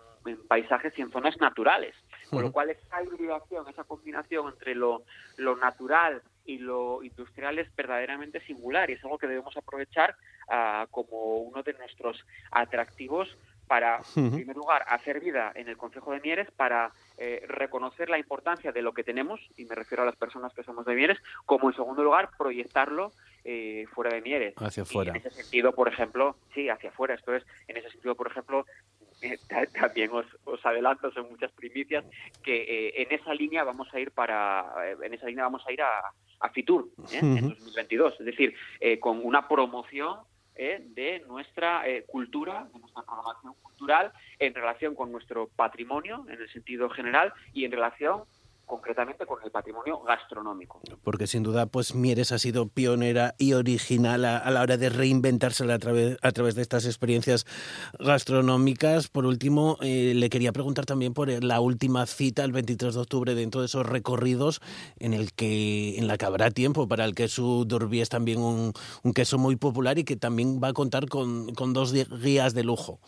paisajes 0.48 0.98
y 0.98 1.02
en 1.02 1.12
zonas 1.12 1.38
naturales. 1.40 1.96
Con 2.30 2.42
lo 2.42 2.52
cual 2.52 2.70
esa 2.70 3.02
hibridación, 3.02 3.68
esa 3.70 3.86
combinación 3.86 4.50
entre 4.50 4.76
lo, 4.76 5.04
lo 5.38 5.56
natural 5.56 6.22
y 6.46 6.58
lo 6.58 7.02
industrial 7.04 7.60
es 7.60 7.74
verdaderamente 7.76 8.42
singular 8.42 8.90
y 8.90 8.94
es 8.94 9.04
algo 9.04 9.18
que 9.18 9.28
debemos 9.28 9.56
aprovechar 9.56 10.16
ah, 10.50 10.88
como 10.92 11.38
uno 11.38 11.64
de 11.64 11.74
nuestros 11.74 12.26
atractivos 12.52 13.38
para, 13.68 14.02
en 14.16 14.32
primer 14.32 14.56
lugar, 14.56 14.84
hacer 14.88 15.20
vida 15.20 15.52
en 15.56 15.68
el 15.68 15.78
Consejo 15.78 16.12
de 16.12 16.22
Mieres, 16.22 16.50
para 16.52 16.92
eh, 17.18 17.44
reconocer 17.48 18.10
la 18.10 18.18
importancia 18.18 18.72
de 18.72 18.82
lo 18.82 18.94
que 18.94 19.04
tenemos, 19.04 19.40
y 19.58 19.66
me 19.66 19.76
refiero 19.76 20.04
a 20.04 20.06
las 20.06 20.16
personas 20.16 20.54
que 20.54 20.64
somos 20.64 20.86
de 20.86 20.96
Mieres, 20.96 21.20
como 21.46 21.70
en 21.70 21.76
segundo 21.76 22.04
lugar, 22.04 22.30
proyectarlo 22.38 23.12
eh, 23.44 23.86
fuera 23.94 24.16
de 24.16 24.22
Mieres. 24.22 24.54
Hacia 24.58 24.84
afuera. 24.84 25.12
en 25.12 25.18
ese 25.18 25.32
sentido, 25.32 25.74
por 25.74 25.88
ejemplo, 25.88 26.38
sí, 26.54 26.70
hacia 26.70 26.90
afuera. 26.90 27.16
Esto 27.16 27.36
es, 27.36 27.44
en 27.68 27.78
ese 27.78 27.90
sentido, 27.92 28.16
por 28.16 28.28
ejemplo, 28.28 28.66
eh, 29.22 29.38
también 29.80 30.12
os, 30.12 30.26
os, 30.46 30.66
adelanto, 30.66 31.12
son 31.12 31.30
muchas 31.30 31.52
primicias, 31.52 32.06
que 32.44 32.94
en 32.96 33.12
esa 33.12 33.34
línea 33.34 33.64
vamos 33.64 33.94
a 33.94 34.00
ir 34.00 34.12
para, 34.12 34.66
en 35.02 35.14
esa 35.14 35.28
línea 35.28 35.44
vamos 35.44 35.64
a 35.68 35.72
ir 35.72 35.82
a, 35.82 36.00
a 36.40 36.50
Fitur 36.50 36.90
en 37.12 37.50
2022. 37.50 38.20
Es 38.20 38.26
decir, 38.26 38.56
con 39.00 39.26
una 39.26 39.48
promoción 39.48 40.20
eh, 40.58 40.84
de 40.90 41.20
nuestra 41.28 41.88
eh, 41.88 42.04
cultura, 42.08 42.68
de 42.74 42.80
nuestra 42.80 43.04
programación 43.04 43.54
cultural 43.62 44.12
en 44.40 44.54
relación 44.54 44.96
con 44.96 45.12
nuestro 45.12 45.50
patrimonio 45.56 46.26
en 46.30 46.42
el 46.42 46.50
sentido 46.50 46.90
general 46.90 47.34
y 47.54 47.66
en 47.66 47.72
relación 47.72 48.24
concretamente 48.68 49.26
con 49.26 49.40
el 49.44 49.50
patrimonio 49.50 50.02
gastronómico. 50.02 50.82
Porque 51.04 51.26
sin 51.26 51.42
duda, 51.42 51.66
pues 51.66 51.96
Mieres 51.96 52.32
ha 52.32 52.38
sido 52.38 52.68
pionera 52.68 53.34
y 53.40 53.54
original 53.54 54.26
a, 54.26 54.52
la 54.52 54.62
hora 54.62 54.78
de 54.78 54.90
reinventarse 54.90 55.72
a 55.72 55.80
través, 55.80 56.18
a 56.22 56.32
través 56.34 56.56
de 56.56 56.62
estas 56.62 56.86
experiencias 56.86 57.46
gastronómicas. 57.98 59.08
Por 59.08 59.26
último, 59.26 59.78
eh, 59.82 60.14
le 60.14 60.30
quería 60.30 60.52
preguntar 60.52 60.86
también 60.86 61.14
por 61.14 61.28
la 61.44 61.62
última 61.62 62.06
cita, 62.06 62.44
el 62.44 62.52
23 62.52 62.94
de 62.94 63.00
octubre, 63.02 63.36
dentro 63.36 63.62
de 63.62 63.68
esos 63.68 63.86
recorridos 63.86 64.62
en 65.00 65.14
el 65.14 65.34
que 65.34 65.98
en 65.98 66.08
la 66.08 66.18
que 66.18 66.26
habrá 66.26 66.52
tiempo 66.52 66.88
para 66.88 67.06
el 67.06 67.16
queso 67.16 67.64
Durbi 67.66 68.02
es 68.02 68.10
también 68.10 68.40
un, 68.40 68.74
un 69.04 69.14
queso 69.14 69.38
muy 69.38 69.56
popular 69.56 69.98
y 69.98 70.04
que 70.04 70.18
también 70.18 70.60
va 70.62 70.70
a 70.70 70.74
contar 70.74 71.08
con, 71.08 71.54
con 71.56 71.74
dos 71.74 71.94
guías 71.94 72.54
de 72.54 72.64
lujo. 72.64 73.00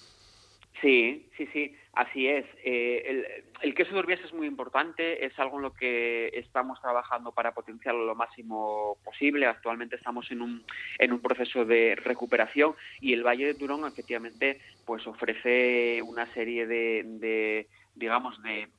Sí, 0.82 1.30
sí, 1.38 1.46
sí. 1.52 1.76
Así 2.00 2.30
es. 2.30 2.46
Eh, 2.64 3.44
el, 3.62 3.76
queso 3.76 3.94
de 3.94 4.00
Urbias 4.00 4.22
es 4.22 4.32
muy 4.32 4.48
importante, 4.48 5.26
es 5.26 5.38
algo 5.38 5.58
en 5.58 5.64
lo 5.64 5.74
que 5.74 6.30
estamos 6.34 6.80
trabajando 6.80 7.34
para 7.34 7.54
potenciarlo 7.54 8.06
lo 8.06 8.16
máximo 8.16 8.98
posible. 9.04 9.46
Actualmente 9.46 9.98
estamos 9.98 10.32
en 10.32 10.42
un, 10.42 10.66
en 10.98 11.12
un 11.12 11.20
proceso 11.20 11.66
de 11.66 11.98
recuperación 11.98 12.74
y 13.02 13.12
el 13.12 13.26
Valle 13.26 13.48
de 13.48 13.54
Turón 13.54 13.86
efectivamente 13.86 14.62
pues 14.86 15.06
ofrece 15.08 16.02
una 16.02 16.26
serie 16.34 16.66
de, 16.68 17.04
de 17.06 17.68
digamos, 17.96 18.42
de, 18.44 18.70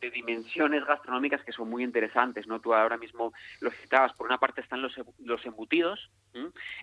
de 0.00 0.10
dimensiones 0.10 0.86
gastronómicas 0.86 1.44
que 1.44 1.52
son 1.52 1.68
muy 1.68 1.84
interesantes, 1.84 2.46
¿no? 2.46 2.58
Tú 2.62 2.72
ahora 2.72 2.96
mismo 2.96 3.34
lo 3.60 3.70
citabas, 3.70 4.14
por 4.14 4.26
una 4.26 4.38
parte 4.38 4.62
están 4.62 4.80
los, 4.80 4.98
los 5.18 5.44
embutidos, 5.44 6.10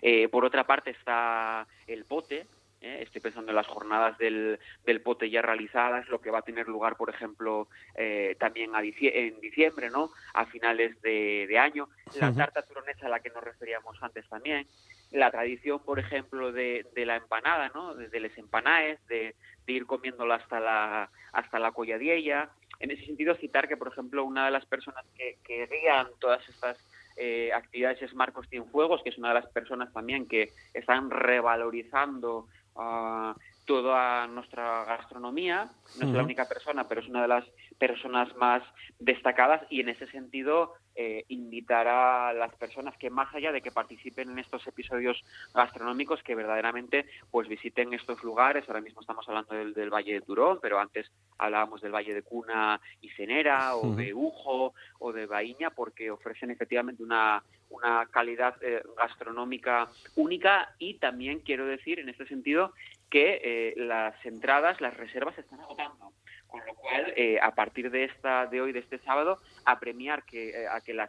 eh, 0.02 0.28
por 0.28 0.44
otra 0.44 0.68
parte 0.68 0.90
está 0.90 1.66
el 1.88 2.04
pote, 2.04 2.46
¿eh? 2.80 3.00
Estoy 3.02 3.20
pensando 3.20 3.50
en 3.50 3.56
las 3.56 3.66
jornadas 3.66 4.16
del, 4.18 4.58
del, 4.84 5.00
pote 5.00 5.30
ya 5.30 5.42
realizadas, 5.42 6.08
lo 6.08 6.20
que 6.20 6.30
va 6.30 6.38
a 6.38 6.42
tener 6.42 6.68
lugar, 6.68 6.96
por 6.96 7.10
ejemplo, 7.10 7.68
eh, 7.94 8.36
también 8.38 8.74
a 8.74 8.80
en 8.80 9.40
diciembre, 9.40 9.90
¿no? 9.90 10.10
A 10.34 10.46
finales 10.46 11.00
de, 11.02 11.58
año. 11.58 11.88
La 12.18 12.32
tarta 12.32 12.62
turonesa 12.62 13.06
a 13.06 13.10
la 13.10 13.20
que 13.20 13.30
nos 13.30 13.44
referíamos 13.44 13.96
antes 14.02 14.28
también. 14.28 14.66
La 15.12 15.30
tradición, 15.30 15.80
por 15.80 15.98
ejemplo, 15.98 16.52
de, 16.52 16.86
de 16.94 17.06
la 17.06 17.16
empanada, 17.16 17.70
¿no? 17.74 17.94
De, 17.94 18.08
de 18.08 18.20
les 18.20 18.36
empanaes, 18.38 19.04
de, 19.08 19.34
ir 19.66 19.86
comiéndola 19.86 20.34
hasta 20.34 20.58
la, 20.58 21.10
hasta 21.32 21.60
la 21.60 21.70
colladiella. 21.70 22.50
En 22.80 22.90
ese 22.90 23.06
sentido, 23.06 23.36
citar 23.36 23.68
que, 23.68 23.76
por 23.76 23.88
ejemplo, 23.88 24.24
una 24.24 24.46
de 24.46 24.50
las 24.50 24.66
personas 24.66 25.04
que, 25.16 25.38
que 25.44 25.66
guían 25.66 26.08
todas 26.18 26.48
estas 26.48 26.76
eh, 27.16 27.52
actividades 27.52 28.00
es 28.00 28.14
Marcos 28.14 28.48
Cienfuegos, 28.48 29.02
que 29.02 29.10
es 29.10 29.18
una 29.18 29.28
de 29.28 29.34
las 29.34 29.46
personas 29.48 29.92
también 29.92 30.26
que 30.26 30.52
están 30.72 31.10
revalorizando 31.10 32.46
uh, 32.74 33.34
toda 33.64 34.26
nuestra 34.26 34.84
gastronomía. 34.84 35.70
No 35.98 36.08
es 36.08 36.12
la 36.12 36.22
única 36.22 36.48
persona, 36.48 36.88
pero 36.88 37.00
es 37.00 37.08
una 37.08 37.22
de 37.22 37.28
las 37.28 37.44
personas 37.78 38.34
más 38.36 38.62
destacadas 38.98 39.62
y 39.70 39.80
en 39.80 39.90
ese 39.90 40.06
sentido 40.08 40.74
eh, 40.94 41.24
invitar 41.28 41.88
a 41.88 42.32
las 42.32 42.54
personas 42.56 42.96
que 42.96 43.10
más 43.10 43.34
allá 43.34 43.52
de 43.52 43.62
que 43.62 43.70
participen 43.70 44.30
en 44.30 44.38
estos 44.38 44.66
episodios 44.66 45.22
gastronómicos 45.54 46.22
que 46.22 46.34
verdaderamente 46.34 47.06
pues 47.30 47.48
visiten 47.48 47.94
estos 47.94 48.22
lugares. 48.22 48.64
Ahora 48.68 48.80
mismo 48.80 49.00
estamos 49.00 49.28
hablando 49.28 49.54
del, 49.54 49.90
Valle 49.90 50.14
de 50.14 50.20
Turón 50.20 50.58
pero 50.60 50.78
antes 50.78 51.10
hablábamos 51.38 51.80
del 51.80 51.94
Valle 51.94 52.14
de 52.14 52.22
Cuna 52.22 52.80
y 53.00 53.08
Cenera 53.10 53.76
o 53.76 53.94
de 53.94 54.14
Ujo 54.14 54.74
o 54.98 55.12
de 55.12 55.26
Baíña 55.26 55.70
porque 55.70 56.10
ofrecen 56.10 56.50
efectivamente 56.50 57.02
una 57.02 57.42
una 57.70 58.06
calidad 58.10 58.54
eh, 58.62 58.82
gastronómica 58.96 59.88
única. 60.16 60.74
Y 60.78 60.94
también 60.94 61.40
quiero 61.40 61.64
decir 61.66 61.98
en 61.98 62.08
este 62.08 62.26
sentido 62.26 62.72
que 63.08 63.40
eh, 63.42 63.74
las 63.76 64.14
entradas, 64.24 64.80
las 64.80 64.96
reservas 64.96 65.34
se 65.34 65.40
están 65.40 65.60
agotando. 65.60 66.12
Con 66.50 66.60
lo 66.66 66.74
cual, 66.74 67.12
eh, 67.16 67.38
a 67.40 67.54
partir 67.54 67.90
de 67.90 68.04
esta 68.04 68.46
de 68.46 68.60
hoy, 68.60 68.72
de 68.72 68.80
este 68.80 68.98
sábado, 68.98 69.38
a 69.64 69.78
premiar 69.78 70.24
que, 70.24 70.50
eh, 70.50 70.68
a, 70.68 70.80
que 70.80 70.94
la, 70.94 71.08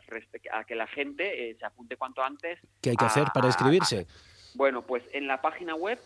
a 0.54 0.63
que 0.63 0.75
la 0.75 0.88
gente 0.88 1.56
se 1.58 1.65
apunte 1.65 1.97
cuanto 1.97 2.23
antes. 2.23 2.60
¿Qué 2.82 2.91
hay 2.91 2.95
que 2.95 3.06
hacer 3.06 3.27
para 3.34 3.47
inscribirse? 3.47 4.08
bueno, 4.54 4.82
pues 4.82 5.01
en 5.13 5.27
la 5.27 5.41
página 5.41 5.75
web 5.75 5.97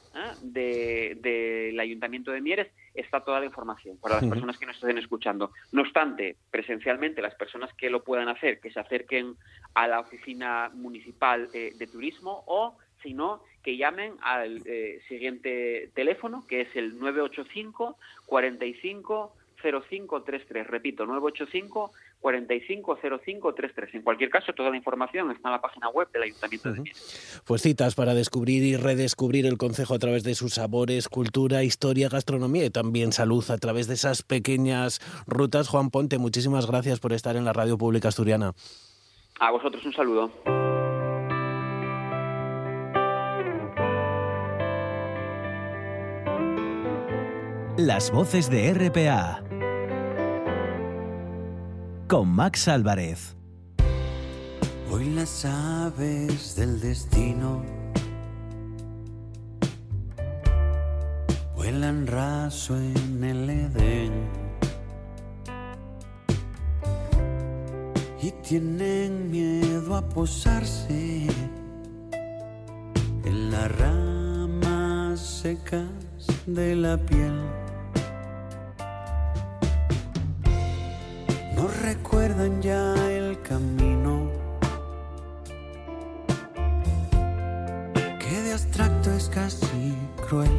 del 0.43 1.19
de, 1.19 1.77
Ayuntamiento 1.79 2.31
de 2.31 2.41
Mieres 2.41 2.71
está 2.93 3.21
toda 3.21 3.39
la 3.39 3.47
información 3.47 3.97
para 3.97 4.17
las 4.17 4.25
personas 4.25 4.59
que 4.59 4.67
nos 4.67 4.75
estén 4.75 4.99
escuchando. 4.99 5.51
No 5.71 5.81
obstante, 5.81 6.37
presencialmente, 6.51 7.23
las 7.23 7.33
personas 7.33 7.73
que 7.73 7.89
lo 7.89 8.03
puedan 8.03 8.29
hacer, 8.29 8.59
que 8.59 8.69
se 8.69 8.79
acerquen 8.79 9.35
a 9.73 9.87
la 9.87 9.99
oficina 9.99 10.69
municipal 10.75 11.49
de 11.51 11.87
turismo 11.91 12.43
o 12.45 12.77
sino 13.05 13.41
que 13.63 13.77
llamen 13.77 14.15
al 14.21 14.61
eh, 14.65 14.99
siguiente 15.07 15.91
teléfono, 15.93 16.45
que 16.47 16.61
es 16.61 16.75
el 16.75 16.99
985 16.99 17.97
45 18.25 19.33
0533. 19.61 20.67
Repito, 20.67 21.05
985 21.05 21.91
450533. 22.21 23.95
En 23.95 24.01
cualquier 24.01 24.29
caso, 24.31 24.53
toda 24.53 24.71
la 24.71 24.77
información 24.77 25.29
está 25.29 25.49
en 25.49 25.53
la 25.53 25.61
página 25.61 25.89
web 25.89 26.09
del 26.11 26.23
Ayuntamiento 26.23 26.73
de 26.73 26.81
Mieres. 26.81 27.41
Pues 27.45 27.61
citas 27.61 27.93
para 27.93 28.15
descubrir 28.15 28.63
y 28.63 28.75
redescubrir 28.77 29.45
el 29.45 29.57
concejo 29.57 29.93
a 29.93 29.99
través 29.99 30.23
de 30.23 30.33
sus 30.33 30.55
sabores, 30.55 31.07
cultura, 31.07 31.63
historia, 31.63 32.09
gastronomía 32.09 32.65
y 32.65 32.71
también 32.71 33.11
salud 33.11 33.43
a 33.51 33.57
través 33.59 33.87
de 33.87 33.93
esas 33.93 34.23
pequeñas 34.23 34.99
rutas. 35.27 35.67
Juan 35.67 35.91
Ponte, 35.91 36.17
muchísimas 36.17 36.65
gracias 36.65 36.99
por 36.99 37.13
estar 37.13 37.35
en 37.35 37.45
la 37.45 37.53
Radio 37.53 37.77
Pública 37.77 38.07
Asturiana. 38.07 38.53
A 39.39 39.51
vosotros 39.51 39.85
un 39.85 39.93
saludo. 39.93 40.84
Las 47.77 48.09
voces 48.09 48.49
de 48.49 48.73
RPA 48.73 49.43
con 52.07 52.29
Max 52.29 52.69
Álvarez. 52.69 53.35
Hoy 54.89 55.09
las 55.09 55.43
aves 55.43 56.55
del 56.55 56.79
destino 56.79 57.61
vuelan 61.53 62.07
raso 62.07 62.77
en 62.77 63.21
el 63.21 63.49
Edén 63.49 64.13
y 68.21 68.31
tienen 68.47 69.29
miedo 69.29 69.97
a 69.97 70.07
posarse 70.07 71.27
en 73.25 73.51
las 73.51 73.69
ramas 73.77 75.19
secas 75.19 75.89
de 76.45 76.73
la 76.77 76.95
piel. 76.95 77.64
Recuerdan 82.35 82.61
ya 82.61 82.93
el 83.09 83.41
camino. 83.41 84.29
Que 88.19 88.41
de 88.41 88.53
abstracto 88.53 89.11
es 89.11 89.29
casi 89.29 89.95
cruel. 90.27 90.49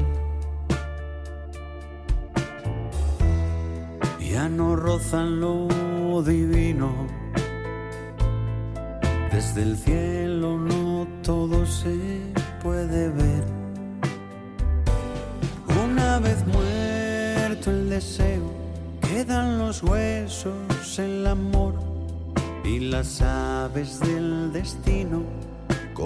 Ya 4.21 4.49
no 4.49 4.77
rozan 4.77 5.41
lo 5.41 6.23
divino. 6.23 7.07
Desde 9.33 9.63
el 9.63 9.77
cielo 9.77 10.26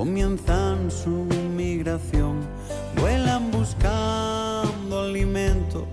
comienzan 0.01 0.91
su 0.91 1.27
migración, 1.55 2.37
vuelan 2.99 3.51
buscando 3.51 5.01
alimento, 5.03 5.87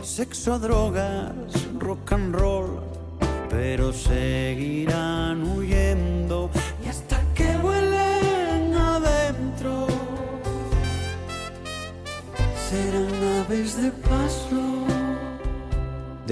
sexo, 0.00 0.60
drogas, 0.60 0.97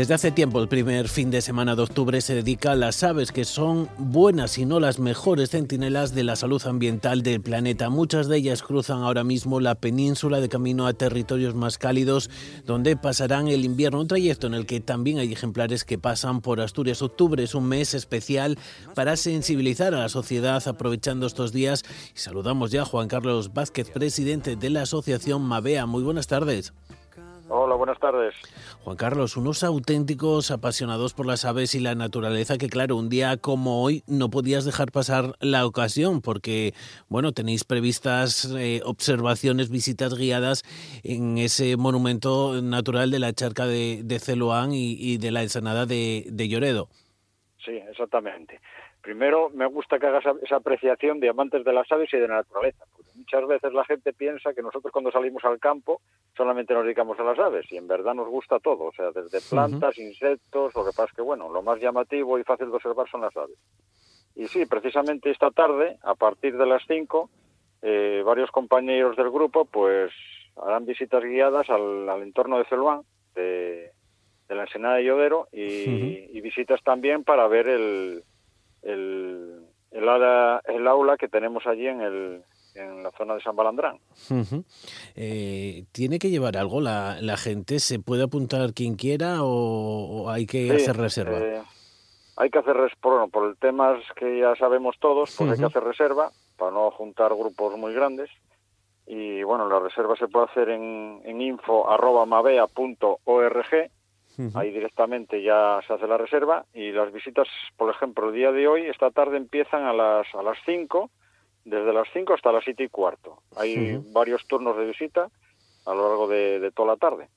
Desde 0.07 0.15
hace 0.15 0.31
tiempo, 0.31 0.63
el 0.63 0.69
primer 0.69 1.09
fin 1.09 1.33
de 1.33 1.43
semana 1.43 1.75
de 1.75 1.83
octubre 1.83 2.21
se 2.21 2.37
dedica 2.37 2.71
a 2.71 2.77
las 2.77 3.03
aves 3.03 3.33
que 3.33 3.45
son 3.45 3.89
buenas 3.99 4.57
y 4.57 4.65
no 4.65 4.79
las 4.79 5.01
mejores 5.01 5.51
centinelas 5.51 6.15
de 6.15 6.23
la 6.23 6.37
salud 6.37 6.65
ambiental 6.65 7.25
del 7.25 7.41
planeta. 7.41 7.91
Muchas 7.91 8.29
de 8.29 8.37
ellas 8.37 8.63
cruzan 8.63 9.03
ahora 9.03 9.25
mismo 9.25 9.59
la 9.59 9.75
península 9.75 10.41
de 10.41 10.49
camino 10.49 10.87
a 10.87 10.93
territorios 10.93 11.57
más 11.57 11.77
cálidos, 11.77 12.31
donde 12.65 12.97
pasarán 12.97 13.49
el 13.49 13.65
invierno, 13.65 14.01
un 14.01 14.07
trayecto 14.07 14.47
en 14.47 14.55
el 14.55 14.65
que 14.65 14.79
también 14.79 15.19
hay 15.19 15.33
ejemplares 15.33 15.83
que 15.83 15.99
pasan 15.99 16.41
por 16.41 16.61
Asturias. 16.61 17.03
Octubre 17.03 17.43
es 17.43 17.57
un 17.57 17.67
mes 17.67 17.93
especial 17.93 18.59
para 18.95 19.17
sensibilizar 19.17 19.93
a 19.93 19.99
la 19.99 20.09
sociedad 20.09 20.63
aprovechando 20.69 21.27
estos 21.27 21.53
días. 21.53 21.83
Y 22.15 22.21
saludamos 22.21 22.71
ya 22.71 22.83
a 22.83 22.85
Juan 22.85 23.09
Carlos 23.09 23.53
Vázquez, 23.53 23.91
presidente 23.91 24.55
de 24.55 24.71
la 24.71 24.83
asociación 24.83 25.43
Mavea. 25.43 25.85
Muy 25.87 26.05
buenas 26.05 26.29
tardes. 26.29 26.73
Hola, 27.49 27.77
buenas 27.77 27.99
tardes. 28.01 28.35
Juan 28.83 28.97
Carlos, 28.97 29.37
unos 29.37 29.63
auténticos 29.63 30.51
apasionados 30.51 31.15
por 31.15 31.27
las 31.27 31.45
aves 31.45 31.77
y 31.77 31.81
la 31.81 31.95
naturaleza 31.95 32.59
que 32.59 32.69
claro, 32.69 32.97
un 32.97 33.09
día 33.09 33.37
como 33.37 33.85
hoy 33.85 34.03
no 34.09 34.31
podías 34.31 34.65
dejar 34.65 34.91
pasar 34.91 35.35
la 35.41 35.65
ocasión 35.65 36.23
porque, 36.23 36.73
bueno, 37.09 37.33
tenéis 37.33 37.65
previstas 37.65 38.53
eh, 38.59 38.81
observaciones, 38.85 39.71
visitas 39.71 40.15
guiadas 40.17 40.65
en 41.05 41.39
ese 41.39 41.77
monumento 41.77 42.61
natural 42.63 43.13
de 43.13 43.21
la 43.21 43.33
charca 43.33 43.67
de, 43.67 44.01
de 44.03 44.19
Celoán 44.19 44.71
y, 44.73 45.19
de 45.19 45.31
la 45.31 45.43
ensenada 45.43 45.87
de, 45.87 46.25
de 46.29 46.49
Lloredo. 46.49 46.89
Sí, 47.65 47.73
exactamente. 47.91 48.61
Primero, 49.03 49.51
me 49.51 49.67
gusta 49.67 50.01
que 50.01 50.07
hagas 50.07 50.25
esa 50.43 50.57
apreciación 50.57 51.21
de 51.21 51.29
amantes 51.29 51.65
de 51.65 51.73
las 51.73 51.91
aves 51.93 52.13
y 52.13 52.17
de 52.17 52.27
la 52.27 52.39
naturaleza, 52.39 52.85
muchas 53.27 53.49
veces 53.49 53.73
la 53.73 53.85
gente 53.85 54.13
piensa 54.13 54.55
que 54.55 54.63
nosotros 54.63 54.93
cuando 54.93 55.11
salimos 55.11 55.45
al 55.45 55.59
campo 55.59 56.01
solamente 56.37 56.75
nos 56.75 56.85
dedicamos 56.85 57.19
a 57.19 57.25
las 57.25 57.39
aves 57.39 57.67
y 57.71 57.77
en 57.77 57.89
verdad 57.89 58.15
nos 58.15 58.29
gusta 58.29 58.59
todo, 58.61 58.85
o 58.85 58.93
sea, 58.93 59.11
desde 59.11 59.41
plantas, 59.41 59.99
insectos, 59.99 60.75
lo 60.75 60.85
que 60.85 60.91
pasa 60.91 61.05
es 61.05 61.13
que, 61.13 61.23
bueno, 61.23 61.51
lo 61.51 61.63
más 61.63 61.81
llamativo 61.81 62.39
y 62.39 62.45
fácil 62.45 62.69
de 62.69 62.77
observar 62.77 63.09
son 63.09 63.23
las 63.23 63.37
aves. 63.37 63.57
Y 64.35 64.47
sí, 64.49 64.67
precisamente 64.67 65.31
esta 65.31 65.51
tarde, 65.51 65.99
a 66.03 66.15
partir 66.15 66.57
de 66.57 66.67
las 66.67 66.83
5, 66.87 67.31
eh, 67.83 68.23
varios 68.25 68.51
compañeros 68.51 69.17
del 69.17 69.31
grupo 69.31 69.65
pues 69.65 70.13
harán 70.57 70.85
visitas 70.87 71.23
guiadas 71.23 71.69
al, 71.71 72.23
entorno 72.23 72.59
de 72.59 72.65
Celuán, 72.67 73.03
de, 73.35 73.91
la 74.49 74.63
Ensenada 74.63 74.97
de 74.97 75.05
Llodero, 75.05 75.49
y 75.53 76.41
visitas 76.41 76.83
también 76.83 77.25
para 77.25 77.49
ver 77.49 77.67
el 77.67 78.23
el, 78.87 79.67
el, 79.91 80.09
aula, 80.89 81.17
que 81.19 81.29
tenemos 81.29 81.67
allí 81.67 81.87
en, 81.87 82.01
el, 82.01 82.43
en 82.77 83.03
la 83.03 83.11
zona 83.13 83.35
de 83.35 83.41
San 83.41 83.57
Balandrán. 83.57 83.99
Eh, 85.15 85.85
¿Tiene 85.93 86.19
que 86.19 86.31
llevar 86.31 86.57
algo 86.57 86.81
la, 86.81 87.19
la, 87.21 87.37
gente? 87.37 87.79
¿Se 87.81 87.99
puede 87.99 88.23
apuntar 88.25 88.73
quien 88.75 88.97
quiera 88.97 89.43
o, 89.43 90.31
hay 90.31 90.47
que 90.47 90.73
hacer 90.73 90.97
reserva? 90.97 91.39
Eh, 91.39 91.63
hay 92.37 92.51
que 92.51 92.59
hacer 92.59 92.77
reserva, 92.77 93.27
por 93.29 93.49
el 93.49 93.57
tema 93.57 93.99
que 94.15 94.41
ya 94.41 94.55
sabemos 94.57 94.97
todos, 95.01 95.35
pues 95.37 95.53
hay 95.53 95.59
que 95.59 95.65
hacer 95.65 95.85
reserva 95.85 96.31
para 96.57 96.71
no 96.71 96.91
juntar 96.91 97.35
grupos 97.35 97.79
muy 97.79 97.95
grandes. 97.95 98.29
Y 99.07 99.43
bueno, 99.43 99.69
la 99.69 99.79
reserva 99.79 100.17
se 100.17 100.29
puede 100.29 100.47
hacer 100.47 100.71
en, 100.71 101.21
en 101.25 101.41
info.mavea.org 101.41 103.91
Ahí 104.55 104.71
directamente 104.71 105.43
ya 105.43 105.81
se 105.87 105.95
hace 105.95 106.07
la 106.07 106.19
reserva 106.19 106.67
y 106.75 106.93
las 106.93 107.11
visitas, 107.11 107.49
por 107.77 107.91
ejemplo, 107.91 108.29
el 108.29 108.35
día 108.35 108.53
de 108.53 108.69
hoy, 108.69 108.87
esta 108.87 109.11
tarde 109.11 109.39
empiezan 109.39 109.85
a 109.85 109.95
las 109.95 110.27
a 110.35 110.43
las 110.43 110.59
5, 110.67 111.11
desde 111.67 111.93
las 111.93 112.09
5 112.13 112.33
hasta 112.33 112.53
las 112.53 112.65
7 112.65 112.85
y 112.85 112.89
cuarto. 112.89 113.43
Hay 113.57 114.01
varios 114.13 114.47
turnos 114.47 114.77
de 114.79 114.87
visita 114.87 115.29
a 115.85 115.95
lo 115.95 116.09
largo 116.09 116.29
de, 116.29 116.71
toda 116.75 116.95
la 116.95 116.97
tarde. 116.97 117.29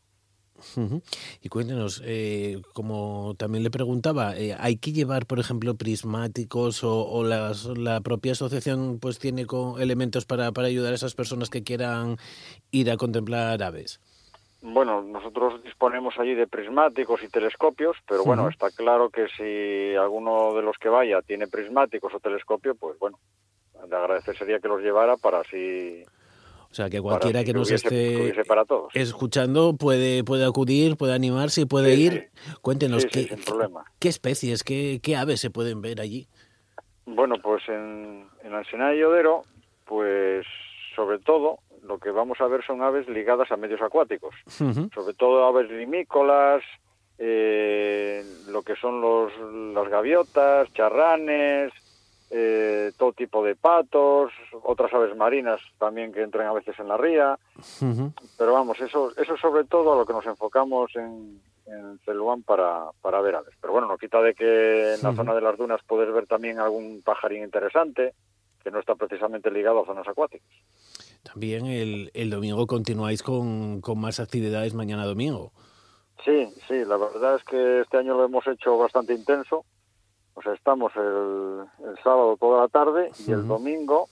Y 1.41 1.47
cuéntenos, 1.47 2.01
eh, 2.05 2.61
como 2.73 3.33
también 3.37 3.63
le 3.63 3.71
preguntaba, 3.71 4.37
eh, 4.37 4.55
¿hay 4.59 4.75
que 4.75 4.91
llevar, 4.91 5.25
por 5.25 5.39
ejemplo, 5.39 5.75
prismáticos 5.75 6.83
o, 6.83 7.23
la 7.23 8.01
propia 8.01 8.33
asociación 8.33 8.99
pues 8.99 9.19
tiene 9.19 9.45
elementos 9.79 10.25
para, 10.25 10.51
para 10.51 10.67
ayudar 10.67 10.91
a 10.91 10.95
esas 10.95 11.15
personas 11.15 11.49
que 11.49 11.63
quieran 11.63 12.17
ir 12.71 12.91
a 12.91 12.97
contemplar 12.97 13.63
aves? 13.63 13.99
Bueno, 14.61 15.01
nosotros 15.01 15.63
disponemos 15.63 16.15
allí 16.19 16.35
de 16.35 16.45
prismáticos 16.45 17.23
y 17.23 17.29
telescopios, 17.29 17.95
pero 18.05 18.25
bueno, 18.25 18.49
está 18.49 18.69
claro 18.71 19.09
que 19.09 19.27
si 19.29 19.95
alguno 19.95 20.53
de 20.53 20.61
los 20.61 20.77
que 20.77 20.89
vaya 20.89 21.21
tiene 21.21 21.47
prismáticos 21.47 22.13
o 22.13 22.19
telescopio, 22.19 22.75
pues 22.75 22.99
bueno, 22.99 23.17
de 23.87 23.95
agradecer 23.95 24.37
sería 24.37 24.59
que 24.59 24.67
los 24.67 24.81
llevara 24.81 25.17
para 25.17 25.39
así 25.39 26.03
o 26.71 26.75
sea, 26.75 26.87
que 26.89 27.01
cualquiera 27.01 27.43
que, 27.43 27.51
nos 27.51 27.71
esté 27.71 28.31
escuchando 28.93 29.75
puede, 29.75 30.23
puede 30.23 30.45
acudir, 30.45 30.97
puede 30.97 31.15
animarse 31.15 31.61
y 31.61 31.65
puede 31.65 31.95
ir. 31.95 32.29
Cuéntenos, 32.61 33.07
¿qué, 33.07 33.35
¿qué 33.97 34.07
especies, 34.07 34.63
qué, 34.63 34.99
qué 35.01 35.15
aves 35.15 35.39
se 35.39 35.49
pueden 35.49 35.81
ver 35.81 35.99
allí? 35.99 36.27
Bueno, 37.07 37.37
pues 37.41 37.67
en, 37.69 38.27
en 38.43 38.51
la 38.51 38.59
Ensenada 38.59 38.91
de 38.91 38.99
Yodero, 38.99 39.41
pues 39.85 40.45
sobre 40.95 41.17
todo 41.17 41.57
lo 41.81 41.97
que 41.97 42.11
vamos 42.11 42.39
a 42.39 42.45
ver 42.45 42.63
son 42.63 42.83
aves 42.83 43.09
ligadas 43.09 43.51
a 43.51 43.57
medios 43.57 43.81
acuáticos, 43.81 44.35
sobre 44.57 45.13
todo 45.17 45.45
aves 45.45 45.71
limícolas, 45.71 46.61
eh, 47.17 48.23
lo 48.47 48.61
que 48.61 48.75
son 48.75 49.01
los, 49.01 49.31
las 49.73 49.89
gaviotas, 49.89 50.71
charranes, 50.73 51.73
eh, 52.29 52.91
todo 52.97 53.13
tipo 53.13 53.43
de 53.43 53.55
patos, 53.55 54.31
otras 54.63 54.93
aves 54.93 55.15
marinas 55.15 55.59
también 55.77 56.11
que 56.11 56.21
entran 56.21 56.47
a 56.47 56.53
veces 56.53 56.77
en 56.79 56.87
la 56.87 56.97
ría. 56.97 57.39
Pero 58.37 58.53
vamos, 58.53 58.79
eso, 58.79 59.11
eso 59.17 59.37
sobre 59.37 59.63
todo 59.63 59.93
a 59.93 59.97
lo 59.97 60.05
que 60.05 60.13
nos 60.13 60.25
enfocamos 60.25 60.95
en, 60.95 61.41
en 61.65 61.99
Celuán 62.05 62.43
para, 62.43 62.91
para 63.01 63.21
ver 63.21 63.35
aves. 63.35 63.55
Pero 63.59 63.73
bueno, 63.73 63.87
no 63.87 63.97
quita 63.97 64.21
de 64.21 64.33
que 64.33 64.95
en 64.95 65.03
la 65.03 65.15
zona 65.15 65.33
de 65.33 65.41
las 65.41 65.57
dunas 65.57 65.81
puedes 65.87 66.13
ver 66.13 66.27
también 66.27 66.59
algún 66.59 67.01
pajarín 67.03 67.43
interesante 67.43 68.13
que 68.63 68.71
no 68.71 68.79
está 68.79 68.95
precisamente 68.95 69.49
ligado 69.49 69.81
a 69.81 69.85
zonas 69.85 70.07
acuáticas. 70.07 70.49
También 71.23 71.65
el, 71.65 72.11
el 72.13 72.29
domingo 72.29 72.67
continuáis 72.67 73.23
con, 73.23 73.81
con 73.81 73.99
más 73.99 74.19
actividades 74.19 74.73
mañana 74.73 75.05
domingo. 75.05 75.51
Sí, 76.25 76.53
sí, 76.67 76.83
la 76.85 76.97
verdad 76.97 77.35
es 77.35 77.43
que 77.45 77.81
este 77.81 77.97
año 77.97 78.15
lo 78.15 78.25
hemos 78.25 78.45
hecho 78.47 78.77
bastante 78.77 79.13
intenso. 79.13 79.63
O 80.39 80.41
sea, 80.41 80.53
estamos 80.53 80.95
el, 80.95 81.65
el 81.85 81.97
sábado 82.01 82.37
toda 82.39 82.61
la 82.61 82.67
tarde 82.69 83.11
y 83.27 83.31
el 83.33 83.45
domingo, 83.45 84.07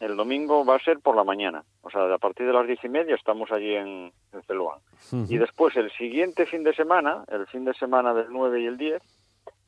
el 0.00 0.16
domingo 0.16 0.64
va 0.64 0.74
a 0.74 0.80
ser 0.80 0.98
por 0.98 1.14
la 1.14 1.22
mañana. 1.22 1.62
O 1.82 1.90
sea, 1.90 2.12
a 2.12 2.18
partir 2.18 2.48
de 2.48 2.52
las 2.52 2.66
diez 2.66 2.82
y 2.82 2.88
media 2.88 3.14
estamos 3.14 3.52
allí 3.52 3.72
en, 3.72 4.12
en 4.32 4.42
Celuán. 4.48 4.80
Y 5.28 5.38
después 5.38 5.76
el 5.76 5.92
siguiente 5.92 6.46
fin 6.46 6.64
de 6.64 6.74
semana, 6.74 7.24
el 7.28 7.46
fin 7.46 7.64
de 7.64 7.74
semana 7.74 8.12
del 8.12 8.26
9 8.28 8.60
y 8.60 8.66
el 8.66 8.76
10, 8.76 9.00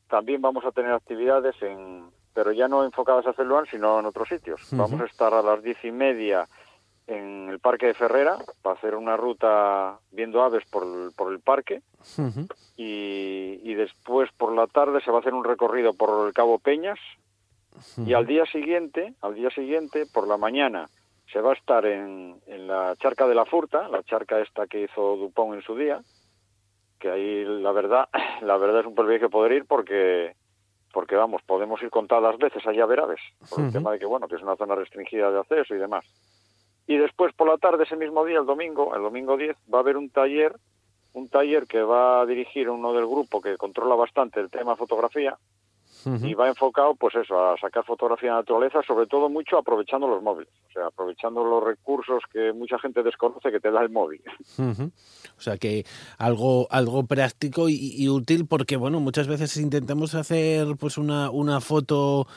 también 0.09 0.41
vamos 0.41 0.65
a 0.65 0.71
tener 0.73 0.91
actividades 0.91 1.55
en, 1.61 2.09
pero 2.33 2.51
ya 2.51 2.67
no 2.67 2.83
enfocadas 2.83 3.25
a 3.27 3.33
Celuán, 3.33 3.65
sino 3.71 4.01
en 4.01 4.05
otros 4.05 4.27
sitios. 4.27 4.59
Vamos 4.71 4.99
a 4.99 5.05
estar 5.05 5.33
a 5.33 5.41
las 5.41 5.63
diez 5.63 5.77
y 5.85 5.91
media 5.91 6.45
en 7.09 7.49
el 7.49 7.59
Parque 7.59 7.87
de 7.87 7.93
Ferrera 7.93 8.37
para 8.61 8.75
hacer 8.75 8.95
una 8.95 9.17
ruta 9.17 9.99
viendo 10.11 10.43
aves 10.43 10.63
por 10.69 10.83
el, 10.83 11.11
por 11.15 11.31
el 11.31 11.39
parque 11.39 11.81
y, 12.77 13.59
y 13.63 13.73
después 13.73 14.29
por 14.37 14.53
la 14.53 14.67
tarde 14.67 15.01
se 15.01 15.11
va 15.11 15.17
a 15.17 15.19
hacer 15.21 15.33
un 15.33 15.43
recorrido 15.43 15.93
por 15.93 16.27
el 16.27 16.33
Cabo 16.33 16.59
Peñas 16.59 16.99
y 17.97 18.13
al 18.13 18.25
día 18.25 18.45
siguiente, 18.45 19.13
al 19.21 19.35
día 19.35 19.49
siguiente 19.49 20.05
por 20.13 20.27
la 20.27 20.37
mañana 20.37 20.87
se 21.31 21.41
va 21.41 21.51
a 21.51 21.55
estar 21.55 21.85
en, 21.85 22.39
en 22.47 22.67
la 22.67 22.95
charca 22.97 23.27
de 23.27 23.35
la 23.35 23.45
Furta, 23.45 23.87
la 23.87 24.03
charca 24.03 24.39
esta 24.39 24.67
que 24.67 24.83
hizo 24.83 25.15
Dupont 25.15 25.55
en 25.55 25.61
su 25.61 25.75
día, 25.75 26.01
que 26.99 27.09
ahí 27.09 27.45
la 27.45 27.71
verdad, 27.71 28.09
la 28.41 28.57
verdad 28.57 28.81
es 28.81 28.85
un 28.85 28.95
privilegio 28.95 29.29
poder 29.29 29.53
ir 29.53 29.65
porque 29.65 30.35
porque 30.91 31.15
vamos, 31.15 31.43
podemos 31.43 31.81
ir 31.83 31.91
contadas 31.91 32.37
veces 32.39 32.65
allá 32.65 32.83
a 32.83 32.87
ver 32.87 32.99
aves, 32.99 33.21
por 33.47 33.59
el 33.59 33.71
tema 33.71 33.91
de 33.91 33.99
que 33.99 34.07
bueno, 34.07 34.27
que 34.27 34.35
es 34.35 34.41
una 34.41 34.55
zona 34.55 34.73
restringida 34.73 35.31
de 35.31 35.39
acceso 35.39 35.75
y 35.75 35.77
demás. 35.77 36.03
Y 36.89 36.97
después 36.97 37.31
por 37.35 37.47
la 37.47 37.59
tarde 37.59 37.83
ese 37.83 37.95
mismo 37.95 38.25
día, 38.25 38.39
el 38.39 38.47
domingo, 38.47 38.95
el 38.95 39.03
domingo 39.03 39.37
10, 39.37 39.55
va 39.71 39.77
a 39.77 39.81
haber 39.81 39.95
un 39.95 40.09
taller, 40.09 40.55
un 41.13 41.29
taller 41.29 41.67
que 41.67 41.83
va 41.83 42.21
a 42.21 42.25
dirigir 42.25 42.67
uno 42.67 42.93
del 42.93 43.05
grupo 43.05 43.39
que 43.41 43.57
controla 43.57 43.93
bastante 43.93 44.39
el 44.39 44.49
tema 44.49 44.75
fotografía 44.75 45.37
y 46.05 46.33
va 46.33 46.47
enfocado 46.47 46.95
pues 46.95 47.13
eso 47.15 47.37
a 47.45 47.57
sacar 47.57 47.83
fotografía 47.83 48.29
de 48.29 48.37
naturaleza 48.37 48.81
sobre 48.87 49.05
todo 49.05 49.27
mucho 49.27 49.57
aprovechando 49.57 50.07
los 50.07 50.23
móviles 50.23 50.53
o 50.69 50.71
sea 50.71 50.87
aprovechando 50.87 51.43
los 51.43 51.61
recursos 51.61 52.23
que 52.31 52.53
mucha 52.53 52.79
gente 52.79 53.03
desconoce 53.03 53.51
que 53.51 53.59
te 53.59 53.69
da 53.69 53.81
el 53.81 53.89
móvil. 53.89 54.21
O 55.37 55.41
sea 55.41 55.57
que 55.57 55.85
algo, 56.17 56.67
algo 56.71 57.05
práctico 57.05 57.69
y, 57.69 57.95
y 57.97 58.07
útil 58.07 58.47
porque 58.47 58.77
bueno, 58.77 58.99
muchas 58.99 59.27
veces 59.27 59.57
intentamos 59.57 60.15
hacer 60.15 60.67
pues 60.79 60.97
una, 60.97 61.29
una 61.31 61.59
foto 61.59 62.27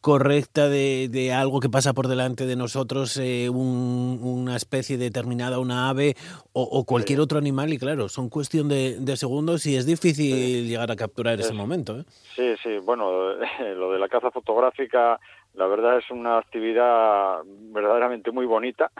correcta 0.00 0.68
de, 0.68 1.08
de 1.10 1.32
algo 1.32 1.60
que 1.60 1.68
pasa 1.68 1.92
por 1.92 2.06
delante 2.08 2.46
de 2.46 2.56
nosotros, 2.56 3.16
eh, 3.16 3.48
un- 3.50 4.20
una 4.22 4.56
especie 4.56 4.96
determinada, 4.96 5.58
una 5.58 5.88
ave 5.88 6.14
o, 6.52 6.62
o 6.62 6.84
cualquier 6.84 7.20
otro 7.20 7.38
animal 7.38 7.72
y 7.72 7.78
claro, 7.78 8.08
son 8.08 8.28
cuestión 8.28 8.68
de, 8.68 8.96
de 9.00 9.16
segundos 9.16 9.66
y 9.66 9.76
es 9.76 9.86
difícil 9.86 10.66
llegar 10.68 10.90
a 10.90 10.96
capturar 10.96 11.40
ese 11.40 11.50
Es- 11.50 11.54
momento. 11.54 11.98
¿eh? 11.98 12.04
sí 12.36 12.54
sí 12.62 12.78
bueno 12.84 13.32
lo 13.76 13.92
de 13.92 13.98
la 13.98 14.08
caza 14.08 14.30
fotográfica 14.30 15.18
la 15.54 15.66
verdad 15.66 15.98
es 15.98 16.08
una 16.10 16.38
actividad 16.38 17.38
verdaderamente 17.72 18.30
muy 18.30 18.46
bonita 18.46 18.90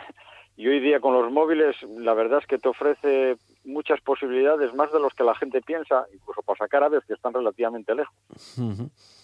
y 0.57 0.67
hoy 0.67 0.81
día 0.81 0.99
con 0.99 1.13
los 1.13 1.31
móviles 1.31 1.75
la 1.97 2.13
verdad 2.13 2.39
es 2.41 2.47
que 2.47 2.57
te 2.57 2.67
ofrece 2.67 3.37
muchas 3.65 3.99
posibilidades 4.01 4.73
más 4.73 4.91
de 4.91 4.99
los 4.99 5.13
que 5.13 5.23
la 5.23 5.35
gente 5.35 5.61
piensa 5.61 6.05
incluso 6.13 6.41
para 6.41 6.57
sacar 6.57 6.83
aves 6.83 7.03
que 7.05 7.13
están 7.13 7.33
relativamente 7.33 7.93
lejos 7.93 8.13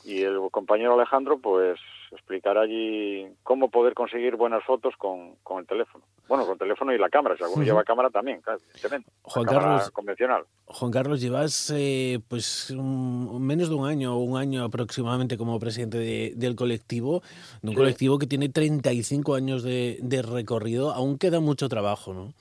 y 0.03 0.21
el 0.21 0.37
compañero 0.51 0.93
Alejandro 0.93 1.39
pues 1.39 1.79
explicará 2.11 2.61
allí 2.61 3.25
cómo 3.43 3.69
poder 3.69 3.93
conseguir 3.93 4.35
buenas 4.35 4.63
fotos 4.63 4.93
con, 4.97 5.35
con 5.43 5.59
el 5.59 5.67
teléfono. 5.67 6.03
Bueno, 6.27 6.45
con 6.45 6.57
teléfono 6.57 6.93
y 6.93 6.97
la 6.97 7.09
cámara, 7.09 7.35
si 7.35 7.43
alguno 7.43 7.63
lleva 7.63 7.83
cámara 7.83 8.09
también, 8.09 8.39
claro, 8.41 8.59
evidentemente. 8.63 9.11
Juan 9.23 9.45
Carlos- 9.45 9.91
convencional. 9.91 10.43
Juan 10.65 10.91
Carlos, 10.91 11.19
llevas 11.21 11.71
eh, 11.75 12.19
pues 12.27 12.69
un- 12.71 13.45
menos 13.45 13.69
de 13.69 13.75
un 13.75 13.87
año, 13.87 14.17
un 14.17 14.37
año 14.37 14.63
aproximadamente 14.63 15.37
como 15.37 15.59
presidente 15.59 15.97
de- 15.97 16.33
del 16.35 16.55
colectivo, 16.55 17.21
de 17.61 17.69
un 17.69 17.73
Sí. 17.73 17.77
colectivo 17.77 18.17
que 18.19 18.27
tiene 18.27 18.49
35 18.49 19.35
años 19.35 19.63
de, 19.63 19.97
de 20.01 20.21
recorrido. 20.21 20.91
Aún 20.93 21.17
queda 21.17 21.39
mucho 21.39 21.67
trabajo, 21.67 22.13
¿no? 22.13 22.33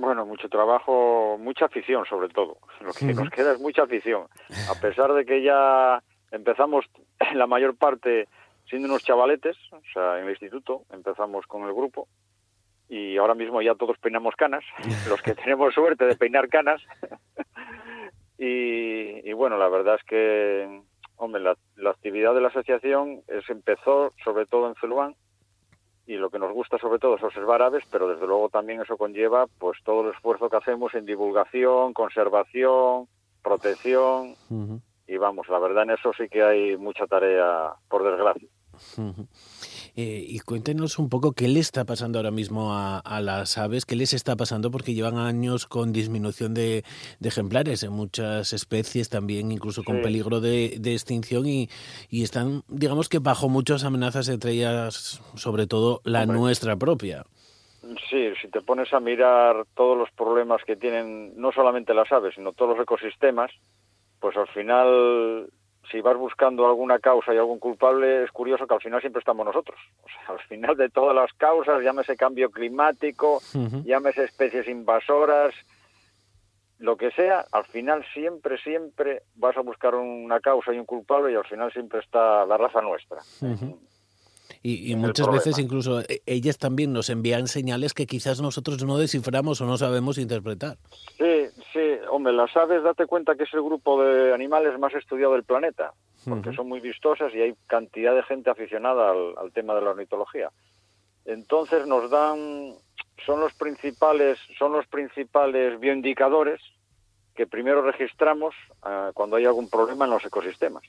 Bueno, 0.00 0.24
mucho 0.24 0.48
trabajo, 0.48 1.36
mucha 1.38 1.66
afición 1.66 2.06
sobre 2.06 2.30
todo. 2.30 2.56
Lo 2.80 2.92
que 2.92 3.12
nos 3.12 3.28
queda 3.28 3.52
es 3.52 3.60
mucha 3.60 3.82
afición. 3.82 4.28
A 4.70 4.80
pesar 4.80 5.12
de 5.12 5.26
que 5.26 5.42
ya 5.42 6.02
empezamos 6.30 6.86
la 7.34 7.46
mayor 7.46 7.76
parte 7.76 8.26
siendo 8.66 8.88
unos 8.88 9.04
chavaletes, 9.04 9.58
o 9.72 9.80
sea, 9.92 10.18
en 10.18 10.24
el 10.24 10.30
instituto 10.30 10.84
empezamos 10.90 11.46
con 11.46 11.64
el 11.64 11.74
grupo 11.74 12.08
y 12.88 13.18
ahora 13.18 13.34
mismo 13.34 13.60
ya 13.60 13.74
todos 13.74 13.98
peinamos 13.98 14.34
canas, 14.36 14.64
los 15.08 15.20
que 15.20 15.34
tenemos 15.34 15.74
suerte 15.74 16.06
de 16.06 16.16
peinar 16.16 16.48
canas. 16.48 16.80
y, 18.38 19.28
y 19.28 19.32
bueno, 19.34 19.58
la 19.58 19.68
verdad 19.68 19.96
es 19.96 20.04
que, 20.04 20.80
hombre, 21.16 21.42
la, 21.42 21.56
la 21.76 21.90
actividad 21.90 22.34
de 22.34 22.40
la 22.40 22.48
asociación 22.48 23.20
es, 23.28 23.48
empezó 23.50 24.14
sobre 24.24 24.46
todo 24.46 24.66
en 24.66 24.76
Celuán 24.76 25.14
y 26.10 26.16
lo 26.16 26.28
que 26.28 26.40
nos 26.40 26.52
gusta 26.52 26.76
sobre 26.78 26.98
todo 26.98 27.16
es 27.16 27.22
observar 27.22 27.62
aves, 27.62 27.84
pero 27.88 28.08
desde 28.08 28.26
luego 28.26 28.48
también 28.48 28.80
eso 28.80 28.96
conlleva 28.96 29.46
pues 29.60 29.78
todo 29.84 30.00
el 30.00 30.12
esfuerzo 30.12 30.50
que 30.50 30.56
hacemos 30.56 30.92
en 30.94 31.06
divulgación, 31.06 31.92
conservación, 31.92 33.06
protección 33.44 34.34
y 35.06 35.16
vamos, 35.18 35.48
la 35.48 35.60
verdad 35.60 35.84
en 35.84 35.90
eso 35.90 36.12
sí 36.18 36.28
que 36.28 36.42
hay 36.42 36.76
mucha 36.76 37.06
tarea, 37.06 37.74
por 37.88 38.02
desgracia. 38.02 38.48
ujú. 38.98 39.24
Eh, 39.96 40.24
y 40.26 40.38
cuéntenos 40.40 40.98
un 40.98 41.08
poco 41.08 41.32
qué 41.32 41.48
le 41.48 41.60
está 41.60 41.84
pasando 41.84 42.18
ahora 42.18 42.30
mismo 42.30 42.72
a, 42.74 42.98
a 42.98 43.20
las 43.20 43.58
aves, 43.58 43.84
qué 43.86 43.96
les 43.96 44.12
está 44.14 44.36
pasando 44.36 44.70
porque 44.70 44.94
llevan 44.94 45.18
años 45.18 45.66
con 45.66 45.92
disminución 45.92 46.54
de, 46.54 46.84
de 47.18 47.28
ejemplares 47.28 47.82
en 47.82 47.92
muchas 47.92 48.52
especies, 48.52 49.08
también 49.08 49.50
incluso 49.52 49.82
con 49.84 49.96
Sí. 49.96 50.02
peligro 50.02 50.40
de, 50.40 50.76
de 50.78 50.92
extinción 50.92 51.46
y, 51.46 51.68
y 52.08 52.22
están, 52.22 52.62
digamos 52.68 53.08
que 53.08 53.18
bajo 53.18 53.48
muchas 53.48 53.84
amenazas, 53.84 54.28
entre 54.28 54.52
ellas 54.52 55.20
sobre 55.34 55.66
todo 55.66 56.00
la 56.04 56.22
Hombre. 56.22 56.38
nuestra 56.38 56.76
propia. 56.76 57.24
Sí, 58.08 58.28
si 58.40 58.48
te 58.48 58.60
pones 58.60 58.92
a 58.92 59.00
mirar 59.00 59.64
todos 59.74 59.96
los 59.96 60.10
problemas 60.12 60.60
que 60.66 60.76
tienen 60.76 61.32
no 61.36 61.50
solamente 61.50 61.94
las 61.94 62.12
aves, 62.12 62.34
sino 62.36 62.52
todos 62.52 62.76
los 62.76 62.82
ecosistemas, 62.84 63.50
pues 64.20 64.36
al 64.36 64.46
final, 64.48 65.50
si 65.90 66.00
vas 66.00 66.16
buscando 66.16 66.66
alguna 66.66 66.98
causa 66.98 67.34
y 67.34 67.38
algún 67.38 67.58
culpable, 67.58 68.24
es 68.24 68.30
curioso 68.30 68.66
que 68.66 68.74
al 68.74 68.80
final 68.80 69.00
siempre 69.00 69.20
estamos 69.20 69.44
nosotros. 69.44 69.78
O 70.02 70.08
sea, 70.08 70.34
al 70.34 70.40
final 70.40 70.76
de 70.76 70.88
todas 70.88 71.14
las 71.14 71.32
causas, 71.34 71.82
llámese 71.82 72.16
cambio 72.16 72.50
climático, 72.50 73.42
Ujú. 73.54 73.82
llámese 73.84 74.24
especies 74.24 74.68
invasoras, 74.68 75.54
lo 76.78 76.96
que 76.96 77.10
sea, 77.10 77.44
al 77.52 77.66
final 77.66 78.04
siempre, 78.14 78.56
siempre 78.58 79.22
vas 79.34 79.56
a 79.56 79.60
buscar 79.60 79.94
una 79.94 80.40
causa 80.40 80.72
y 80.72 80.78
un 80.78 80.86
culpable 80.86 81.32
y 81.32 81.36
al 81.36 81.44
final 81.44 81.70
siempre 81.72 82.00
está 82.00 82.46
la 82.46 82.56
raza 82.56 82.80
nuestra. 82.80 83.18
Y, 84.62 84.90
y 84.90 84.96
muchas 84.96 85.30
veces 85.30 85.58
incluso 85.58 86.00
eh, 86.00 86.22
ellas 86.26 86.58
también 86.58 86.92
nos 86.92 87.10
envían 87.10 87.48
señales 87.48 87.94
que 87.94 88.06
quizás 88.06 88.40
nosotros 88.40 88.82
no 88.84 88.98
desciframos 88.98 89.60
o 89.60 89.66
no 89.66 89.76
sabemos 89.76 90.18
interpretar. 90.18 90.78
Sí, 91.18 91.39
hombre, 92.20 92.32
las 92.34 92.54
aves, 92.56 92.82
date 92.82 93.06
cuenta 93.06 93.34
que 93.34 93.44
es 93.44 93.54
el 93.54 93.62
grupo 93.62 94.02
de 94.02 94.32
animales 94.34 94.78
más 94.78 94.94
estudiado 94.94 95.32
del 95.32 95.44
planeta, 95.44 95.92
porque 96.28 96.50
son 96.54 96.68
muy 96.68 96.80
vistosas 96.80 97.34
y 97.34 97.40
hay 97.40 97.54
cantidad 97.66 98.14
de 98.14 98.22
gente 98.22 98.50
aficionada 98.50 99.10
al, 99.10 99.34
al 99.38 99.52
tema 99.52 99.74
de 99.74 99.80
la 99.82 99.90
ornitología. 99.90 100.50
Entonces 101.24 101.86
nos 101.86 102.10
dan, 102.10 102.74
son 103.24 103.40
los 103.40 103.54
principales, 103.54 104.38
son 104.58 104.72
los 104.72 104.86
principales 104.86 105.80
bioindicadores 105.80 106.60
que 107.34 107.46
primero 107.46 107.80
registramos 107.82 108.54
ah, 108.82 109.12
cuando 109.14 109.36
hay 109.36 109.46
algún 109.46 109.70
problema 109.70 110.04
en 110.04 110.10
los 110.10 110.24
ecosistemas. 110.24 110.82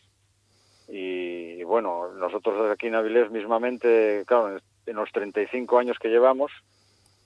Y, 0.89 1.63
bueno, 1.63 2.11
nosotros 2.13 2.57
desde 2.59 2.73
aquí 2.73 2.87
en 2.87 2.95
Avilés 2.95 3.31
mismamente, 3.31 4.23
claro, 4.27 4.57
en- 4.57 4.61
en 4.87 4.95
los 4.95 5.11
35 5.11 5.77
años 5.79 5.97
que 5.99 6.09
llevamos, 6.09 6.51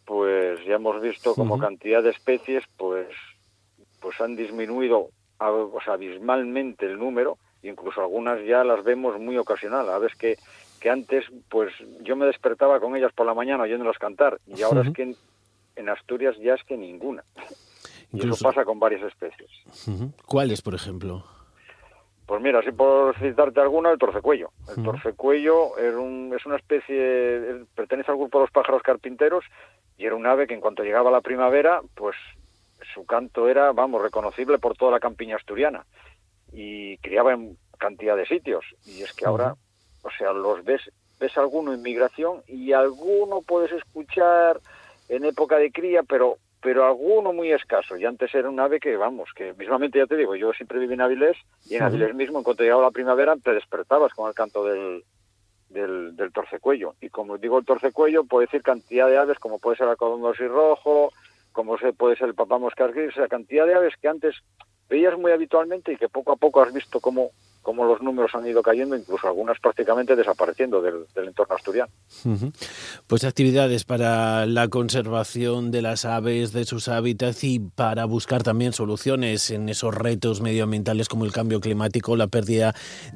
pues 0.05 0.63
ya 0.65 0.75
hemos 0.75 1.01
visto 1.01 1.33
como 1.33 1.55
cantidad 1.57 2.03
de 2.03 2.11
especies, 2.11 2.63
pues, 2.77 3.07
pues 4.05 4.21
han 4.21 4.35
disminuido 4.35 5.09
abismalmente 5.87 6.85
el 6.85 6.99
número, 6.99 7.39
incluso 7.63 8.01
algunas 8.01 8.39
ya 8.45 8.63
las 8.63 8.83
vemos 8.83 9.19
muy 9.19 9.35
ocasional. 9.35 9.89
A 9.89 9.97
veces 9.97 10.15
que, 10.15 10.37
que 10.79 10.91
antes, 10.91 11.25
pues 11.49 11.73
yo 12.01 12.15
me 12.15 12.27
despertaba 12.27 12.79
con 12.79 12.95
ellas 12.95 13.11
por 13.13 13.25
la 13.25 13.33
mañana 13.33 13.63
oyéndolas 13.63 13.97
cantar, 13.97 14.39
y 14.45 14.61
ahora 14.61 14.81
es 14.81 14.93
que 14.93 15.01
en, 15.03 15.15
en 15.75 15.89
Asturias 15.89 16.35
ya 16.37 16.53
es 16.53 16.63
que 16.65 16.77
ninguna. 16.77 17.23
Y 18.13 18.19
eso 18.19 18.35
pasa 18.43 18.63
con 18.63 18.79
varias 18.79 19.01
especies. 19.01 19.49
¿Cuáles, 20.27 20.61
por 20.61 20.75
ejemplo? 20.75 21.23
Pues 22.27 22.39
mira, 22.41 22.59
así 22.59 22.71
por 22.71 23.17
citarte 23.17 23.59
alguna, 23.59 23.89
el 23.91 23.97
torcecuello. 23.97 24.51
El 24.69 24.83
torcecuello 24.83 25.77
era 25.79 25.97
un- 25.97 26.31
es 26.37 26.45
una 26.45 26.57
especie, 26.57 27.37
es- 27.49 27.67
pertenece 27.73 28.11
al 28.11 28.17
grupo 28.17 28.37
de 28.37 28.43
los 28.43 28.51
pájaros 28.51 28.83
carpinteros 28.83 29.43
y 29.97 30.05
era 30.05 30.13
un 30.15 30.27
ave 30.27 30.45
que 30.45 30.53
en 30.53 30.61
cuanto 30.61 30.83
llegaba 30.83 31.09
la 31.09 31.21
primavera, 31.21 31.81
pues 31.95 32.15
su 32.95 33.05
canto 33.05 33.47
era, 33.47 33.71
vamos, 33.73 34.01
reconocible 34.01 34.57
por 34.57 34.75
toda 34.75 34.93
la 34.93 34.99
campiña 34.99 35.35
asturiana 35.35 35.85
y 36.51 36.97
criaba 36.99 37.33
en 37.33 37.57
cantidad 37.77 38.15
de 38.15 38.25
sitios. 38.25 38.65
Y 38.85 39.03
es 39.03 39.13
que 39.13 39.25
ahora, 39.25 39.55
o 40.01 40.09
sea, 40.17 40.31
los 40.31 40.63
ves, 40.63 40.81
ves 41.19 41.37
alguno 41.37 41.73
en 41.73 41.81
migración 41.81 42.41
y 42.47 42.71
alguno 42.71 43.41
puedes 43.41 43.73
escuchar 43.73 44.61
en 45.09 45.25
época 45.25 45.57
de 45.57 45.71
cría, 45.71 46.01
pero 46.01 46.37
pero 46.61 46.83
alguno 46.83 47.31
muy 47.31 47.51
escaso. 47.51 47.95
Y 47.95 48.05
antes 48.05 48.33
era 48.33 48.49
un 48.49 48.59
ave 48.59 48.79
que, 48.79 48.97
vamos, 48.97 49.29
que 49.35 49.53
mismamente 49.53 49.99
ya 49.99 50.07
te 50.07 50.15
digo, 50.15 50.35
yo 50.35 50.51
siempre 50.51 50.79
viví 50.79 50.95
en 50.95 51.01
Avilés 51.01 51.37
y 51.69 51.75
en 51.75 51.83
Avilés 51.83 52.15
mismo, 52.15 52.39
en 52.39 52.43
cuanto 52.43 52.63
llegaba 52.63 52.81
la 52.81 52.89
primavera, 52.89 53.35
te 53.35 53.53
despertabas 53.53 54.11
con 54.15 54.27
el 54.27 54.33
canto 54.33 54.63
del, 54.63 55.03
del, 55.69 56.15
del 56.15 56.33
torcecuello. 56.33 56.95
Y 57.01 57.09
como 57.09 57.37
digo 57.37 57.59
el 57.59 57.65
torcecuello, 57.65 58.23
puede 58.23 58.47
decir 58.47 58.63
cantidad 58.63 59.07
de 59.07 59.17
aves, 59.19 59.37
como 59.37 59.59
puede 59.59 59.77
ser 59.77 59.87
el 59.87 59.95
y 59.95 60.47
rojo, 60.47 61.13
como 61.55 61.77
puede 61.97 62.17
ser 62.17 62.27
el 62.27 62.35
papá 62.35 62.59
moscas 62.59 62.93
gris, 62.93 63.11
o 63.11 63.15
sea, 63.15 63.27
cantidad 63.27 63.65
de 63.65 63.73
aves 63.73 63.93
que 63.99 64.07
antes 64.07 64.35
veías 64.89 65.17
muy 65.17 65.31
habitualmente 65.31 65.93
y 65.93 65.97
que 65.97 66.09
poco 66.09 66.33
a 66.33 66.35
poco 66.35 66.61
has 66.61 66.71
visto 66.71 66.99
cómo 66.99 67.31
cómo 67.65 67.83
los 67.83 67.99
números 67.99 68.33
han 68.35 68.45
ido 68.45 68.61
cayendo, 68.61 68.95
incluso 68.95 69.27
algunas 69.27 69.59
prácticamente 69.59 70.15
desapareciendo 70.15 70.81
del, 70.81 71.07
entorno 71.15 71.55
asturiano. 71.55 71.91
Pues 73.07 73.23
actividades 73.23 73.83
para 73.83 74.45
la 74.45 74.67
conservación 74.67 75.71
de 75.71 75.81
las 75.81 76.05
aves, 76.05 76.53
de 76.53 76.63
sus 76.65 76.87
hábitats 76.87 77.43
y 77.43 77.59
para 77.59 78.05
buscar 78.05 78.43
también 78.43 78.71
soluciones 78.71 79.49
en 79.49 79.67
esos 79.67 79.95
retos 79.95 80.41
medioambientales 80.41 81.09
como 81.09 81.25
el 81.25 81.31
cambio 81.31 81.59
climático, 81.59 82.15
la 82.15 82.27
pérdida 82.27 82.75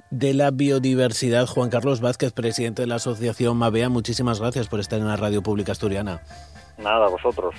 de 0.09 0.33
la 0.33 0.49
biodiversidad. 0.49 1.45
Juan 1.45 1.69
Carlos 1.69 2.01
Vázquez, 2.01 2.33
presidente 2.33 2.81
de 2.81 2.87
la 2.87 2.95
Asociación 2.95 3.55
Mavea, 3.55 3.89
muchísimas 3.89 4.39
gracias 4.39 4.67
por 4.67 4.79
estar 4.79 4.99
en 4.99 5.07
la 5.07 5.15
Radio 5.15 5.43
Pública 5.43 5.73
Asturiana. 5.73 6.23
Nada, 6.79 7.07
vosotros. 7.07 7.53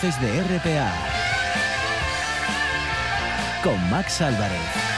Voces 0.00 0.20
de 0.20 0.42
RPA 0.42 0.92
con 3.62 3.90
Max 3.90 4.20
Álvarez. 4.20 4.95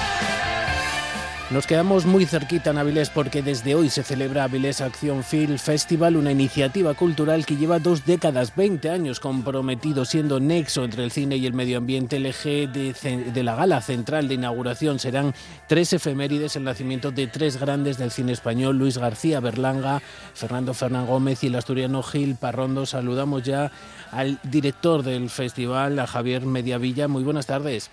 Nos 1.50 1.66
quedamos 1.66 2.04
muy 2.04 2.26
cerquita 2.26 2.72
en 2.72 2.76
Avilés 2.76 3.08
porque 3.08 3.40
desde 3.40 3.74
hoy 3.74 3.88
se 3.88 4.02
celebra 4.02 4.44
Avilés 4.44 4.82
Acción 4.82 5.24
Film 5.24 5.56
Festival, 5.56 6.18
una 6.18 6.30
iniciativa 6.30 6.92
cultural 6.92 7.46
que 7.46 7.56
lleva 7.56 7.78
dos 7.78 8.04
décadas, 8.04 8.54
20 8.54 8.90
años 8.90 9.18
comprometido, 9.18 10.04
siendo 10.04 10.40
nexo 10.40 10.84
entre 10.84 11.04
el 11.04 11.11
cine 11.11 11.38
y 11.38 11.46
el 11.46 11.54
medio 11.54 11.78
ambiente. 11.78 12.16
El 12.16 12.26
eje 12.26 12.66
de, 12.66 13.42
la 13.42 13.54
gala 13.54 13.80
central 13.80 14.28
de 14.28 14.34
inauguración 14.34 14.98
serán 14.98 15.32
tres 15.66 15.94
efemérides, 15.94 16.56
el 16.56 16.64
nacimiento 16.64 17.12
de 17.12 17.28
tres 17.28 17.58
grandes 17.58 17.96
del 17.96 18.11
cine 18.11 18.32
español, 18.32 18.76
Luis 18.76 18.98
García 18.98 19.40
Berlanga, 19.40 20.02
Fernando 20.34 20.74
Fernán 20.74 21.06
Gómez 21.06 21.42
y 21.44 21.46
el 21.46 21.54
asturiano 21.54 22.02
Gil 22.02 22.37
Parrondo. 22.38 22.84
Saludamos 22.84 23.42
ya 23.42 23.72
al 24.12 24.38
director 24.42 25.02
del 25.02 25.30
festival, 25.30 25.98
a 25.98 26.06
Javier 26.06 26.42
Mediavilla. 26.42 27.08
Muy 27.08 27.24
buenas 27.24 27.46
tardes. 27.46 27.90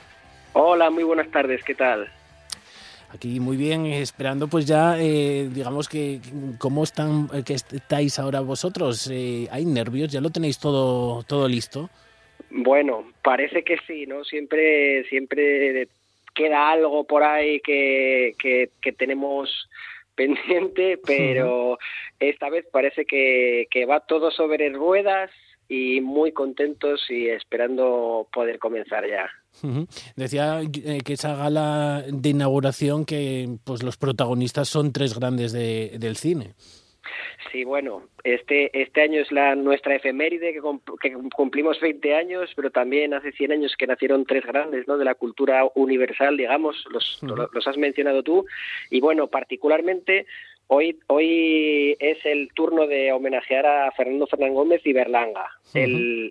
Hola, 0.52 0.90
muy 0.90 1.06
buenas 1.06 1.32
tardes, 1.32 1.64
¿qué 1.64 1.74
tal? 1.74 2.10
Aquí 3.10 3.40
muy 3.40 3.56
bien, 3.56 3.86
esperando 3.86 4.48
pues 4.48 4.66
ya, 4.66 5.00
eh, 5.00 5.50
digamos 5.52 5.88
que 5.88 6.20
cómo 6.60 6.84
están, 6.84 7.30
eh, 7.34 7.44
que 7.46 7.54
estáis 7.54 8.20
ahora 8.20 8.42
vosotros. 8.42 9.10
Eh, 9.12 9.48
¿Hay 9.52 9.66
nervios? 9.66 10.12
¿Ya 10.12 10.22
lo 10.22 10.30
tenéis 10.30 10.60
todo, 10.60 11.24
todo 11.24 11.48
listo? 11.48 11.90
Bueno, 12.50 13.12
parece 13.24 13.64
que 13.64 13.78
sí, 13.88 14.06
¿no? 14.06 14.24
Siempre, 14.24 15.04
siempre 15.06 15.88
queda 16.34 16.72
algo 16.72 17.06
por 17.06 17.24
ahí 17.24 17.60
que, 17.62 18.36
que, 18.40 18.92
tenemos 18.94 19.70
pendiente, 20.16 21.00
pero 21.06 21.78
esta 22.20 22.50
vez 22.50 22.66
parece 22.72 23.06
que, 23.06 23.68
que 23.70 23.86
va 23.86 24.00
todo 24.02 24.32
sobre 24.32 24.70
ruedas 24.70 25.32
y 25.68 26.02
muy 26.02 26.32
contentos 26.32 27.10
y 27.10 27.28
esperando 27.28 28.28
poder 28.32 28.60
comenzar 28.60 29.08
ya. 29.08 29.30
Decía 30.16 30.62
eh, 30.62 31.00
que 31.04 31.14
esa 31.14 31.36
gala 31.36 32.04
de 32.08 32.30
inauguración 32.30 33.06
que 33.06 33.58
pues 33.64 33.84
los 33.84 33.98
protagonistas 33.98 34.68
son 34.68 34.92
tres 34.92 35.18
grandes 35.18 35.52
de, 35.52 35.98
del 36.00 36.18
cine. 36.18 36.54
Sí, 37.52 37.64
bueno, 37.64 38.04
este, 38.24 38.82
este 38.82 39.02
año 39.02 39.22
es 39.22 39.32
la 39.32 39.56
nuestra 39.56 39.96
efeméride 39.96 40.54
que, 40.54 40.62
que, 41.02 41.16
cumplimos 41.36 41.80
20 41.80 42.16
años, 42.16 42.50
pero 42.56 42.72
también 42.72 43.14
hace 43.14 43.32
100 43.32 43.52
años 43.52 43.76
que 43.78 43.88
nacieron 43.88 44.26
tres 44.26 44.46
grandes 44.46 44.88
¿no? 44.88 44.98
de 44.98 45.06
la 45.06 45.16
cultura 45.16 45.64
universal, 45.76 46.36
digamos, 46.36 46.84
los, 46.90 47.22
los 47.22 47.68
has 47.68 47.78
mencionado 47.78 48.24
tú, 48.24 48.46
y 48.90 49.00
bueno, 49.00 49.28
particularmente 49.28 50.26
Hoy, 50.68 50.98
hoy 51.08 51.96
es 52.00 52.18
el 52.26 52.50
turno 52.54 52.88
de 52.88 53.12
homenajear 53.12 53.66
a 53.66 53.92
Fernando 53.92 54.26
Fernán 54.26 54.54
Gómez 54.54 54.82
y 54.86 54.94
Berlanga. 54.94 55.48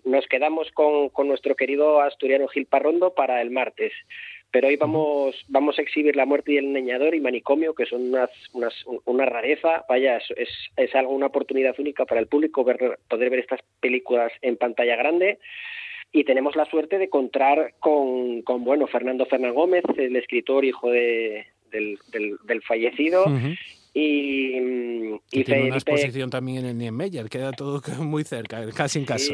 nos 0.04 0.26
quedamos 0.26 0.70
con, 0.72 1.08
con, 1.10 1.28
nuestro 1.28 1.54
querido 1.54 2.00
asturiano 2.00 2.48
Gil 2.48 2.66
Parrondo 2.66 3.14
para 3.14 3.40
el 3.40 3.50
martes. 3.50 3.92
Pero 4.50 4.68
hoy 4.68 4.76
vamos, 4.76 5.36
vamos 5.48 5.78
a 5.78 5.82
exhibir 5.82 6.16
La 6.16 6.26
muerte 6.26 6.52
y 6.52 6.56
el 6.58 6.72
leñador 6.72 7.14
y 7.14 7.20
Manicomio, 7.20 7.74
que 7.74 7.86
son 7.86 8.08
unas, 8.08 8.30
unas, 8.52 8.74
una 9.04 9.24
rareza. 9.24 9.84
Vaya, 9.88 10.16
es, 10.16 10.48
es, 10.76 10.94
algo, 10.94 11.12
una 11.12 11.26
oportunidad 11.26 11.78
única 11.78 12.04
para 12.04 12.20
el 12.20 12.26
público 12.26 12.64
poder 12.64 13.30
ver 13.30 13.38
estas 13.38 13.60
películas 13.80 14.32
en 14.42 14.56
pantalla 14.56 14.96
grande 14.96 15.38
y 16.12 16.22
tenemos 16.22 16.54
la 16.54 16.64
suerte 16.66 16.98
de 16.98 17.08
contar 17.08 17.74
con, 17.80 18.42
con 18.42 18.62
bueno 18.62 18.86
Fernando 18.86 19.26
Fernán 19.26 19.54
Gómez, 19.54 19.82
el 19.96 20.14
escritor 20.14 20.64
hijo 20.64 20.88
de, 20.88 21.44
del, 21.72 21.98
del, 22.44 22.62
fallecido, 22.62 23.24
y, 23.96 24.56
y 25.30 25.44
tiene 25.44 25.66
una 25.66 25.76
exposición 25.76 26.28
también 26.28 26.66
en 26.66 26.78
Niemeyer, 26.78 27.28
queda 27.28 27.52
todo 27.52 27.80
muy 28.02 28.24
cerca, 28.24 28.68
casi 28.72 28.98
en 28.98 29.04
casa. 29.04 29.32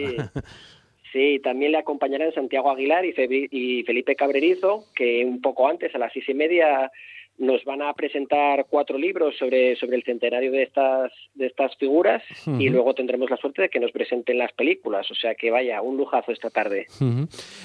Sí, 1.12 1.40
también 1.42 1.72
le 1.72 1.78
acompañarán 1.78 2.32
Santiago 2.34 2.70
Aguilar 2.70 3.04
y, 3.06 3.82
Felipe 3.84 4.14
Cabrerizo, 4.14 4.84
que 4.94 5.24
un 5.24 5.40
poco 5.40 5.66
antes, 5.66 5.94
a 5.94 5.98
las 5.98 6.12
seis 6.12 6.28
y 6.28 6.34
media, 6.34 6.92
nos 7.38 7.64
van 7.64 7.80
a 7.80 7.94
presentar 7.94 8.66
cuatro 8.68 8.98
libros 8.98 9.34
sobre, 9.38 9.74
sobre 9.76 9.96
el 9.96 10.04
centenario 10.04 10.52
de 10.52 10.64
estas, 10.64 11.10
de 11.32 11.46
estas 11.46 11.74
figuras 11.78 12.22
y 12.46 12.68
luego 12.68 12.92
tendremos 12.92 13.30
la 13.30 13.38
suerte 13.38 13.62
de 13.62 13.68
que 13.70 13.80
nos 13.80 13.92
presenten 13.92 14.36
las 14.36 14.52
películas. 14.52 15.10
O 15.10 15.14
sea 15.14 15.34
que 15.34 15.50
vaya, 15.50 15.80
un 15.80 15.96
lujazo 15.96 16.32
esta 16.32 16.50
tarde. 16.50 16.86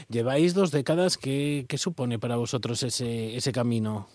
Lleváis 0.08 0.54
dos 0.54 0.72
décadas, 0.72 1.18
¿qué, 1.18 1.66
¿qué, 1.68 1.78
supone 1.78 2.20
para 2.20 2.38
vosotros 2.38 2.84
ese, 2.84 3.36
ese 3.36 3.52
camino? 3.52 4.08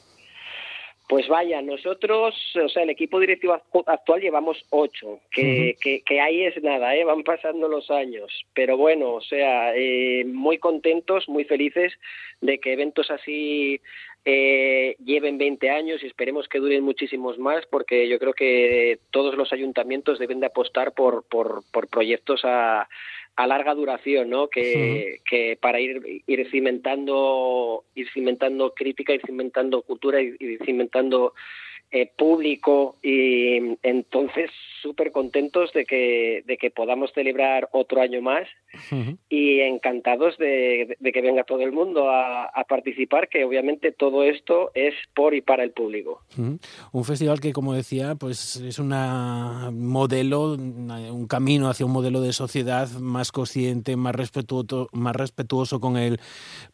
Pues 1.11 1.27
vaya, 1.27 1.61
nosotros, 1.61 2.37
o 2.55 2.69
sea, 2.69 2.85
el 2.85 2.91
equipo 2.91 3.19
directivo 3.19 3.61
actual 3.87 4.21
llevamos 4.21 4.65
ocho, 4.71 5.19
que, 5.33 5.75
que, 5.81 6.21
ahí 6.21 6.45
es 6.45 6.63
nada, 6.63 6.95
¿eh? 6.95 7.03
van 7.03 7.25
pasando 7.25 7.67
los 7.67 7.91
años. 7.91 8.31
Pero 8.55 8.77
bueno, 8.77 9.15
o 9.15 9.21
sea, 9.21 9.75
eh, 9.75 10.25
muy 10.25 10.59
contentos, 10.59 11.29
muy 11.29 11.43
felices 11.43 11.93
de 12.41 12.61
que 12.61 12.75
eventos 12.75 13.11
así 13.11 13.81
eh, 14.25 14.95
lleven 15.05 15.37
20 15.37 15.69
años 15.69 16.01
y 16.01 16.07
esperemos 16.07 16.47
que 16.47 16.61
duren 16.61 16.85
muchísimos 16.85 17.41
más, 17.41 17.67
porque 17.67 18.09
yo 18.09 18.21
creo 18.21 18.33
que 18.33 19.01
todos 19.11 19.35
los 19.35 19.53
ayuntamientos 19.53 20.21
deben 20.21 20.39
de 20.39 20.47
apostar 20.47 20.93
por, 20.93 21.25
por, 21.29 21.65
por 21.73 21.89
proyectos 21.89 22.43
a 22.45 22.89
a 23.43 23.47
larga 23.47 23.75
duración, 23.75 24.29
¿no? 24.29 24.49
Que, 24.49 25.21
que 25.25 25.57
para 25.61 25.81
ir, 25.81 26.23
ir 26.27 26.51
cimentando, 26.51 27.85
ir 27.95 28.09
cimentando 28.13 28.75
crítica, 28.75 29.15
ir 29.15 29.23
cimentando 29.25 29.81
cultura, 29.83 30.21
y 30.21 30.37
ir 30.39 30.61
cimentando 30.65 31.33
eh, 31.93 32.11
público 32.17 32.97
y 33.03 33.77
entonces 33.83 34.51
súper 34.81 35.13
contentos 35.13 35.73
de 35.73 35.85
que, 35.85 36.43
de 36.47 36.57
que 36.57 36.71
podamos 36.71 37.13
celebrar 37.13 37.69
otro 37.73 38.01
año 38.01 38.23
más 38.23 38.47
y 39.29 39.61
encantados 39.61 40.39
de, 40.39 40.97
que 41.13 41.21
venga 41.21 41.45
todo 41.45 41.63
el 41.63 41.73
mundo 41.73 42.09
a, 42.11 42.49
participar, 42.69 43.29
que 43.29 43.45
obviamente 43.45 43.91
todo 43.91 44.23
esto 44.23 44.71
es 44.75 44.95
por 45.15 45.35
y 45.35 45.41
para 45.41 45.65
el 45.65 45.73
público. 45.73 46.23
Un 46.93 47.05
festival 47.05 47.41
que, 47.41 47.53
como 47.53 47.75
decía, 47.75 48.15
pues 48.15 48.57
es 48.57 48.79
un 48.79 48.91
modelo, 49.73 50.53
un 50.53 51.27
camino 51.27 51.69
hacia 51.69 51.87
un 51.87 51.93
modelo 51.93 52.21
de 52.21 52.33
sociedad 52.33 52.89
más 53.01 53.33
consciente, 53.33 53.97
más 53.97 54.15
respetuoso, 54.15 54.89
más 54.93 55.17
respetuoso 55.17 55.81
con 55.81 55.97
el 55.97 56.21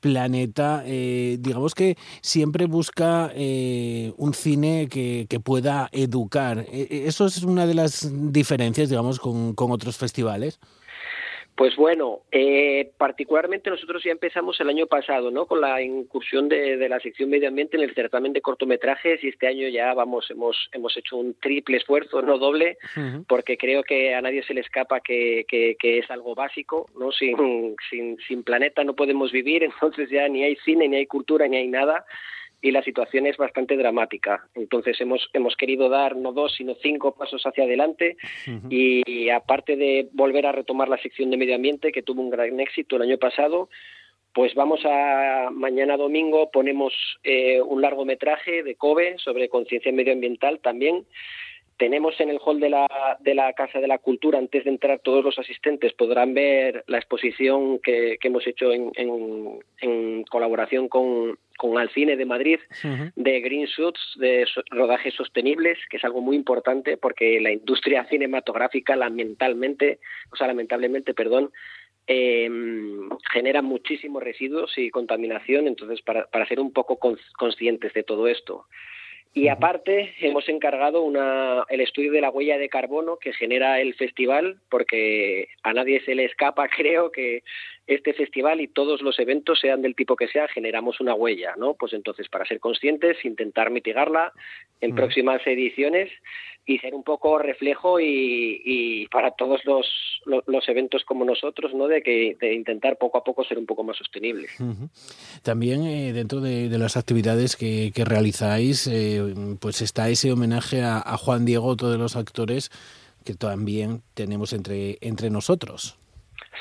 planeta. 0.00 0.82
Eh, 0.86 1.38
digamos 1.40 1.74
que 1.74 1.96
siempre 2.20 2.66
busca 2.66 3.32
eh, 3.34 4.12
un 4.18 4.34
cine 4.34 4.88
que 4.90 5.05
que, 5.28 5.40
pueda 5.40 5.88
educar. 5.92 6.64
E, 6.72 6.88
e, 6.90 7.06
¿Eso 7.06 7.26
es 7.26 7.42
una 7.42 7.66
de 7.66 7.74
las 7.74 8.10
diferencias, 8.32 8.88
digamos, 8.88 9.18
con, 9.20 9.54
con 9.54 9.70
otros 9.70 9.96
festivales? 9.96 10.58
Pues 11.56 11.74
bueno, 11.74 12.20
eh, 12.30 12.90
particularmente 12.98 13.70
nosotros 13.70 14.04
ya 14.04 14.10
empezamos 14.10 14.60
el 14.60 14.68
año 14.68 14.86
pasado, 14.86 15.30
¿no? 15.30 15.46
Con 15.46 15.62
la 15.62 15.80
incursión 15.80 16.50
de, 16.50 16.76
de, 16.76 16.88
la 16.90 17.00
sección 17.00 17.30
medio 17.30 17.48
ambiente 17.48 17.78
en 17.78 17.82
el 17.82 17.94
certamen 17.94 18.34
de 18.34 18.42
cortometrajes 18.42 19.24
y 19.24 19.28
este 19.28 19.46
año 19.46 19.66
ya 19.68 19.94
vamos, 19.94 20.30
hemos 20.30 20.68
hemos 20.72 20.94
hecho 20.98 21.16
un 21.16 21.32
triple 21.40 21.78
esfuerzo, 21.78 22.20
no 22.20 22.36
doble, 22.36 22.76
porque 23.26 23.56
creo 23.56 23.82
que 23.84 24.14
a 24.14 24.20
nadie 24.20 24.42
se 24.42 24.52
le 24.52 24.60
escapa 24.60 25.00
que, 25.00 25.46
que, 25.48 25.76
que, 25.78 26.00
es 26.00 26.10
algo 26.10 26.34
básico, 26.34 26.90
¿no? 26.98 27.10
Sin, 27.10 27.74
sin, 27.88 28.18
sin 28.28 28.42
planeta 28.42 28.84
no 28.84 28.94
podemos 28.94 29.32
vivir, 29.32 29.62
entonces 29.64 30.10
ya 30.10 30.28
ni 30.28 30.44
hay 30.44 30.56
cine, 30.56 30.86
ni 30.88 30.96
hay 30.96 31.06
cultura, 31.06 31.48
ni 31.48 31.56
hay 31.56 31.68
nada 31.68 32.04
y 32.62 32.70
la 32.70 32.82
situación 32.82 33.26
es 33.26 33.36
bastante 33.36 33.76
dramática. 33.76 34.48
Entonces 34.54 35.00
hemos, 35.00 35.28
hemos 35.32 35.56
querido 35.56 35.88
dar 35.88 36.16
no 36.16 36.32
dos, 36.32 36.54
sino 36.56 36.74
cinco 36.82 37.14
pasos 37.14 37.42
hacia 37.44 37.64
adelante 37.64 38.16
y 38.70 39.28
aparte 39.28 39.76
de 39.76 40.08
volver 40.12 40.46
a 40.46 40.52
retomar 40.52 40.88
la 40.88 40.98
sección 40.98 41.30
de 41.30 41.36
medio 41.36 41.54
ambiente, 41.54 41.92
que 41.92 42.02
tuvo 42.02 42.22
un 42.22 42.30
gran 42.30 42.58
éxito 42.60 42.96
el 42.96 43.02
año 43.02 43.18
pasado, 43.18 43.68
pues 44.34 44.54
vamos 44.54 44.80
a 44.84 45.48
mañana 45.50 45.96
domingo 45.96 46.50
ponemos 46.50 46.92
eh, 47.24 47.60
un 47.60 47.80
largometraje 47.80 48.62
de 48.62 48.74
COBE 48.74 49.16
sobre 49.18 49.48
conciencia 49.48 49.92
medioambiental 49.92 50.60
también 50.60 51.06
tenemos 51.76 52.18
en 52.20 52.30
el 52.30 52.38
hall 52.44 52.60
de 52.60 52.70
la, 52.70 53.16
de 53.20 53.34
la 53.34 53.52
Casa 53.52 53.80
de 53.80 53.86
la 53.86 53.98
Cultura, 53.98 54.38
antes 54.38 54.64
de 54.64 54.70
entrar 54.70 55.00
todos 55.00 55.24
los 55.24 55.38
asistentes, 55.38 55.92
podrán 55.92 56.34
ver 56.34 56.84
la 56.86 56.98
exposición 56.98 57.78
que, 57.80 58.18
hemos 58.22 58.46
hecho 58.46 58.72
en, 58.72 58.92
en, 59.80 60.24
colaboración 60.24 60.88
con, 60.88 61.38
con 61.56 61.78
Alcine 61.78 62.16
de 62.16 62.24
Madrid, 62.24 62.58
de 63.14 63.40
Green 63.40 63.66
Suits, 63.66 64.00
de 64.16 64.46
rodajes 64.70 65.14
sostenibles, 65.14 65.78
que 65.88 65.98
es 65.98 66.04
algo 66.04 66.20
muy 66.20 66.36
importante 66.36 66.96
porque 66.96 67.40
la 67.40 67.52
industria 67.52 68.04
cinematográfica 68.06 68.96
lamentablemente, 68.96 70.00
o 70.32 70.36
sea, 70.36 70.46
lamentablemente, 70.48 71.14
perdón, 71.14 71.52
eh, 72.08 72.48
genera 73.32 73.62
muchísimos 73.62 74.22
residuos 74.22 74.76
y 74.76 74.90
contaminación, 74.90 75.66
entonces 75.66 76.02
para, 76.02 76.26
para 76.26 76.46
ser 76.46 76.60
un 76.60 76.72
poco 76.72 76.98
conscientes 77.36 77.92
de 77.92 78.02
todo 78.02 78.28
esto. 78.28 78.66
Y 79.36 79.48
aparte 79.48 80.14
hemos 80.20 80.48
encargado 80.48 81.02
una, 81.02 81.66
el 81.68 81.82
estudio 81.82 82.10
de 82.10 82.22
la 82.22 82.30
huella 82.30 82.56
de 82.56 82.70
carbono 82.70 83.18
que 83.18 83.34
genera 83.34 83.82
el 83.82 83.92
festival, 83.92 84.62
porque 84.70 85.48
a 85.62 85.74
nadie 85.74 86.00
se 86.06 86.14
le 86.14 86.24
escapa, 86.24 86.66
creo, 86.74 87.12
que 87.12 87.42
este 87.86 88.14
festival 88.14 88.60
y 88.60 88.68
todos 88.68 89.00
los 89.00 89.18
eventos, 89.18 89.60
sean 89.60 89.80
del 89.80 89.94
tipo 89.94 90.16
que 90.16 90.26
sea, 90.26 90.48
generamos 90.48 91.00
una 91.00 91.14
huella, 91.14 91.54
¿no? 91.56 91.74
Pues 91.74 91.92
entonces, 91.92 92.28
para 92.28 92.44
ser 92.44 92.58
conscientes, 92.58 93.24
intentar 93.24 93.70
mitigarla 93.70 94.32
en 94.80 94.94
próximas 94.94 95.40
ediciones 95.46 96.10
y 96.66 96.78
ser 96.78 96.94
un 96.94 97.04
poco 97.04 97.38
reflejo 97.38 98.00
y, 98.00 99.06
para 99.12 99.30
todos 99.30 99.64
los, 99.64 99.86
los, 100.24 100.68
eventos 100.68 101.04
como 101.04 101.24
nosotros, 101.24 101.72
¿no? 101.74 101.86
De 101.86 102.02
que 102.02 102.36
de 102.40 102.54
intentar 102.54 102.98
poco 102.98 103.18
a 103.18 103.24
poco 103.24 103.44
ser 103.44 103.56
un 103.56 103.66
poco 103.66 103.84
más 103.84 103.96
sostenible. 103.96 104.48
También 105.42 105.84
eh, 105.86 106.12
dentro 106.12 106.40
de, 106.40 106.68
las 106.76 106.96
actividades 106.96 107.54
que, 107.54 107.92
realizáis, 108.04 108.88
eh, 108.88 109.22
pues 109.60 109.80
está 109.80 110.08
ese 110.08 110.32
homenaje 110.32 110.82
a, 110.82 110.98
a 110.98 111.16
Juan 111.16 111.44
Diego, 111.44 111.76
de 111.76 111.98
los 111.98 112.16
actores 112.16 112.70
que 113.24 113.34
también 113.34 114.02
tenemos 114.14 114.52
entre, 114.52 114.98
entre 115.00 115.30
nosotros. 115.30 115.98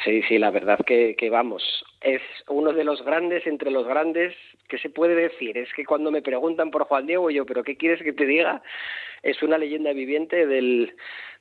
Sí, 0.03 0.21
sí, 0.23 0.37
la 0.37 0.51
verdad 0.51 0.79
que, 0.85 1.15
que 1.17 1.29
vamos, 1.29 1.83
es 2.05 2.21
uno 2.47 2.71
de 2.71 2.83
los 2.83 3.03
grandes 3.03 3.47
entre 3.47 3.71
los 3.71 3.87
grandes, 3.87 4.35
¿qué 4.69 4.77
se 4.77 4.89
puede 4.89 5.15
decir? 5.15 5.57
Es 5.57 5.73
que 5.73 5.85
cuando 5.85 6.11
me 6.11 6.21
preguntan 6.21 6.69
por 6.69 6.83
Juan 6.83 7.07
Diego, 7.07 7.31
yo, 7.31 7.47
¿pero 7.47 7.63
qué 7.63 7.77
quieres 7.77 8.01
que 8.03 8.13
te 8.13 8.27
diga? 8.27 8.61
Es 9.23 9.41
una 9.41 9.57
leyenda 9.57 9.91
viviente 9.91 10.45
del, 10.45 10.93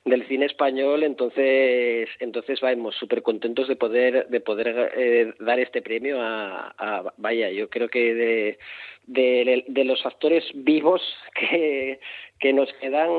del 0.05 0.27
cine 0.27 0.47
español, 0.47 1.03
entonces, 1.03 2.09
entonces 2.19 2.59
vamos, 2.61 2.95
súper 2.95 3.21
contentos 3.21 3.67
de 3.67 3.75
poder, 3.75 4.27
de 4.27 4.39
poder 4.39 4.91
eh, 4.97 5.33
dar 5.39 5.59
este 5.59 5.83
premio 5.83 6.17
a, 6.19 7.13
vaya, 7.17 7.51
yo 7.51 7.69
creo 7.69 7.87
que 7.87 8.15
de, 8.15 8.57
de, 9.05 9.65
de 9.67 9.83
los 9.83 10.03
actores 10.03 10.43
vivos 10.55 11.01
que, 11.35 11.99
que 12.39 12.53
nos 12.53 12.71
quedan, 12.73 13.09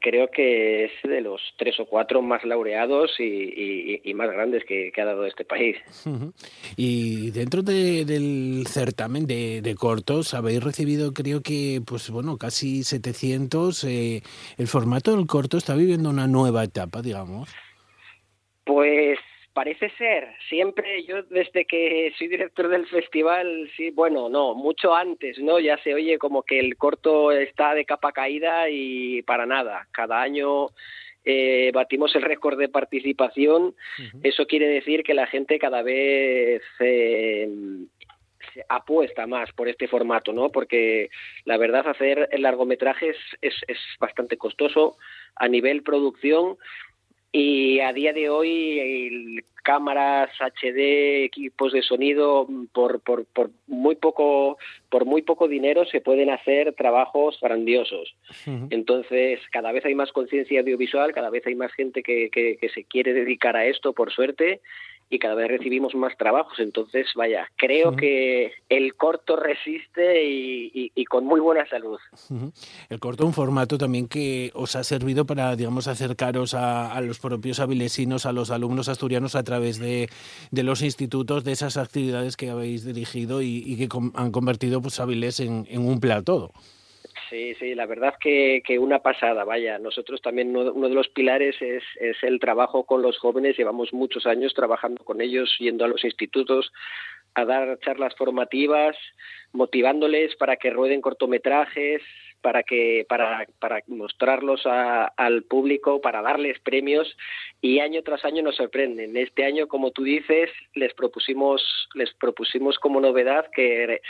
creo 0.00 0.30
que 0.30 0.84
es 0.84 0.92
de 1.02 1.20
los 1.20 1.40
tres 1.56 1.78
o 1.80 1.86
cuatro 1.86 2.22
más 2.22 2.44
laureados 2.44 3.18
y, 3.18 4.00
y, 4.04 4.14
más 4.14 4.30
grandes 4.30 4.64
que, 4.64 4.92
ha 4.96 5.04
dado 5.04 5.26
este 5.26 5.44
país. 5.44 5.76
Y 6.76 7.30
dentro 7.30 7.62
del 7.62 8.64
certamen 8.68 9.26
de, 9.26 9.62
de, 9.62 9.74
cortos 9.74 10.34
habéis 10.34 10.62
recibido, 10.62 11.12
creo 11.12 11.42
que, 11.42 11.80
pues 11.86 12.10
bueno, 12.10 12.36
casi 12.38 12.84
700. 12.84 13.84
Eh, 13.84 14.22
¿El 14.56 14.66
formato 14.66 15.16
del 15.16 15.26
corto 15.26 15.56
está 15.58 15.74
viviendo 15.74 16.10
una 16.10 16.26
nueva 16.26 16.64
etapa, 16.64 17.02
digamos? 17.02 17.50
Pues 18.64 19.18
Parece 19.52 19.90
ser, 19.98 20.28
siempre 20.48 21.02
yo 21.02 21.24
desde 21.24 21.64
que 21.64 22.12
soy 22.16 22.28
director 22.28 22.68
del 22.68 22.86
festival, 22.86 23.68
sí, 23.76 23.90
bueno, 23.90 24.28
no, 24.28 24.54
mucho 24.54 24.94
antes, 24.94 25.40
¿no? 25.40 25.58
Ya 25.58 25.76
se 25.82 25.92
oye 25.92 26.18
como 26.18 26.44
que 26.44 26.60
el 26.60 26.76
corto 26.76 27.32
está 27.32 27.74
de 27.74 27.84
capa 27.84 28.12
caída 28.12 28.70
y 28.70 29.22
para 29.22 29.46
nada. 29.46 29.88
Cada 29.90 30.22
año 30.22 30.68
eh, 31.24 31.70
batimos 31.74 32.14
el 32.14 32.22
récord 32.22 32.58
de 32.58 32.68
participación. 32.68 33.74
Eso 34.22 34.46
quiere 34.46 34.68
decir 34.68 35.02
que 35.02 35.14
la 35.14 35.26
gente 35.26 35.58
cada 35.58 35.82
vez 35.82 36.62
eh, 36.78 37.48
apuesta 38.68 39.26
más 39.26 39.52
por 39.52 39.68
este 39.68 39.88
formato, 39.88 40.32
¿no? 40.32 40.50
Porque 40.50 41.10
la 41.44 41.56
verdad 41.56 41.88
hacer 41.88 42.28
largometrajes 42.38 43.16
es, 43.40 43.54
es 43.68 43.78
bastante 43.98 44.36
costoso 44.36 44.96
a 45.36 45.48
nivel 45.48 45.82
producción 45.82 46.56
y 47.32 47.80
a 47.80 47.92
día 47.92 48.12
de 48.12 48.28
hoy 48.28 49.42
cámaras 49.62 50.30
HD, 50.40 51.24
equipos 51.24 51.72
de 51.72 51.82
sonido 51.82 52.48
por, 52.72 53.00
por, 53.00 53.26
por, 53.26 53.50
muy 53.66 53.94
poco 53.94 54.58
por 54.88 55.04
muy 55.04 55.22
poco 55.22 55.46
dinero 55.46 55.84
se 55.84 56.00
pueden 56.00 56.30
hacer 56.30 56.74
trabajos 56.74 57.38
grandiosos. 57.40 58.16
Entonces 58.70 59.38
cada 59.52 59.70
vez 59.70 59.84
hay 59.84 59.94
más 59.94 60.10
conciencia 60.12 60.60
audiovisual, 60.60 61.12
cada 61.12 61.30
vez 61.30 61.46
hay 61.46 61.54
más 61.54 61.72
gente 61.72 62.02
que, 62.02 62.30
que, 62.30 62.56
que 62.56 62.68
se 62.70 62.84
quiere 62.84 63.12
dedicar 63.12 63.56
a 63.56 63.66
esto 63.66 63.92
por 63.92 64.10
suerte 64.12 64.60
y 65.10 65.18
cada 65.18 65.34
vez 65.34 65.48
recibimos 65.48 65.94
más 65.96 66.16
trabajos. 66.16 66.58
Entonces, 66.60 67.08
vaya, 67.16 67.48
creo 67.56 67.96
que 67.96 68.52
el 68.68 68.94
corto 68.94 69.34
resiste 69.34 70.22
y, 70.24 71.04
con 71.06 71.24
muy 71.24 71.40
buena 71.40 71.66
salud. 71.68 71.98
El 72.88 73.00
corto, 73.00 73.26
un 73.26 73.32
formato 73.32 73.76
también 73.76 74.06
que 74.06 74.52
os 74.54 74.76
ha 74.76 74.84
servido 74.84 75.26
para, 75.26 75.56
digamos, 75.56 75.88
acercaros 75.88 76.54
a, 76.54 77.00
los 77.00 77.18
propios 77.18 77.58
avilesinos, 77.58 78.24
a 78.24 78.32
los 78.32 78.52
alumnos 78.52 78.88
asturianos 78.88 79.34
a 79.34 79.42
través 79.42 79.80
de, 79.80 80.08
los 80.52 80.82
institutos, 80.82 81.42
de 81.42 81.52
esas 81.52 81.76
actividades 81.76 82.36
que 82.36 82.50
habéis 82.50 82.84
dirigido 82.84 83.42
y, 83.42 83.76
que 83.76 83.88
han 84.14 84.30
convertido 84.30 84.80
pues, 84.80 85.00
Avilés 85.00 85.40
en, 85.40 85.66
en 85.68 85.84
un 85.86 85.98
plato. 85.98 86.52
Sí, 87.30 87.54
sí, 87.60 87.76
la 87.76 87.86
verdad 87.86 88.14
que, 88.20 88.60
que 88.66 88.80
una 88.80 88.98
pasada, 88.98 89.44
vaya. 89.44 89.78
Nosotros 89.78 90.20
también 90.20 90.56
uno, 90.56 90.88
de 90.88 90.94
los 90.94 91.08
pilares 91.08 91.54
es, 91.62 91.84
es, 92.00 92.16
el 92.22 92.40
trabajo 92.40 92.84
con 92.84 93.02
los 93.02 93.18
jóvenes. 93.18 93.56
Llevamos 93.56 93.92
muchos 93.92 94.26
años 94.26 94.52
trabajando 94.52 95.04
con 95.04 95.20
ellos, 95.20 95.54
yendo 95.60 95.84
a 95.84 95.88
los 95.88 96.04
institutos, 96.04 96.72
a 97.34 97.44
dar 97.44 97.78
charlas 97.78 98.16
formativas, 98.16 98.96
motivándoles 99.52 100.34
para 100.34 100.56
que 100.56 100.70
rueden 100.70 101.00
cortometrajes, 101.00 102.02
para 102.40 102.62
que 102.62 103.06
para, 103.08 103.46
para 103.58 103.82
mostrarlos 103.86 104.62
al 104.64 105.42
público, 105.44 106.00
para 106.00 106.22
darles 106.22 106.58
premios 106.60 107.16
y 107.60 107.80
año 107.80 108.02
tras 108.02 108.24
año 108.24 108.42
nos 108.42 108.56
sorprenden. 108.56 109.16
Este 109.16 109.44
año, 109.44 109.68
como 109.68 109.90
tú 109.90 110.04
dices, 110.04 110.50
les 110.74 110.94
propusimos 110.94 111.62
les 111.94 112.12
propusimos 112.14 112.78
como 112.78 113.00
novedad 113.00 113.46
que 113.52 114.00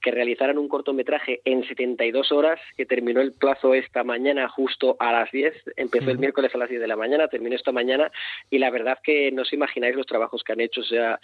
que 0.00 0.10
realizaran 0.10 0.58
un 0.58 0.68
cortometraje 0.68 1.40
en 1.44 1.66
72 1.66 2.32
horas, 2.32 2.58
que 2.76 2.86
terminó 2.86 3.20
el 3.20 3.32
plazo 3.32 3.74
esta 3.74 4.02
mañana 4.02 4.48
justo 4.48 4.96
a 4.98 5.12
las 5.12 5.30
10, 5.30 5.54
empezó 5.76 6.10
el 6.10 6.18
miércoles 6.18 6.54
a 6.54 6.58
las 6.58 6.68
10 6.68 6.80
de 6.80 6.88
la 6.88 6.96
mañana, 6.96 7.28
terminó 7.28 7.54
esta 7.54 7.72
mañana, 7.72 8.10
y 8.50 8.58
la 8.58 8.70
verdad 8.70 8.98
que 9.02 9.30
no 9.30 9.42
os 9.42 9.52
imagináis 9.52 9.94
los 9.94 10.06
trabajos 10.06 10.42
que 10.42 10.52
han 10.52 10.60
hecho, 10.60 10.80
o 10.80 10.84
sea, 10.84 11.20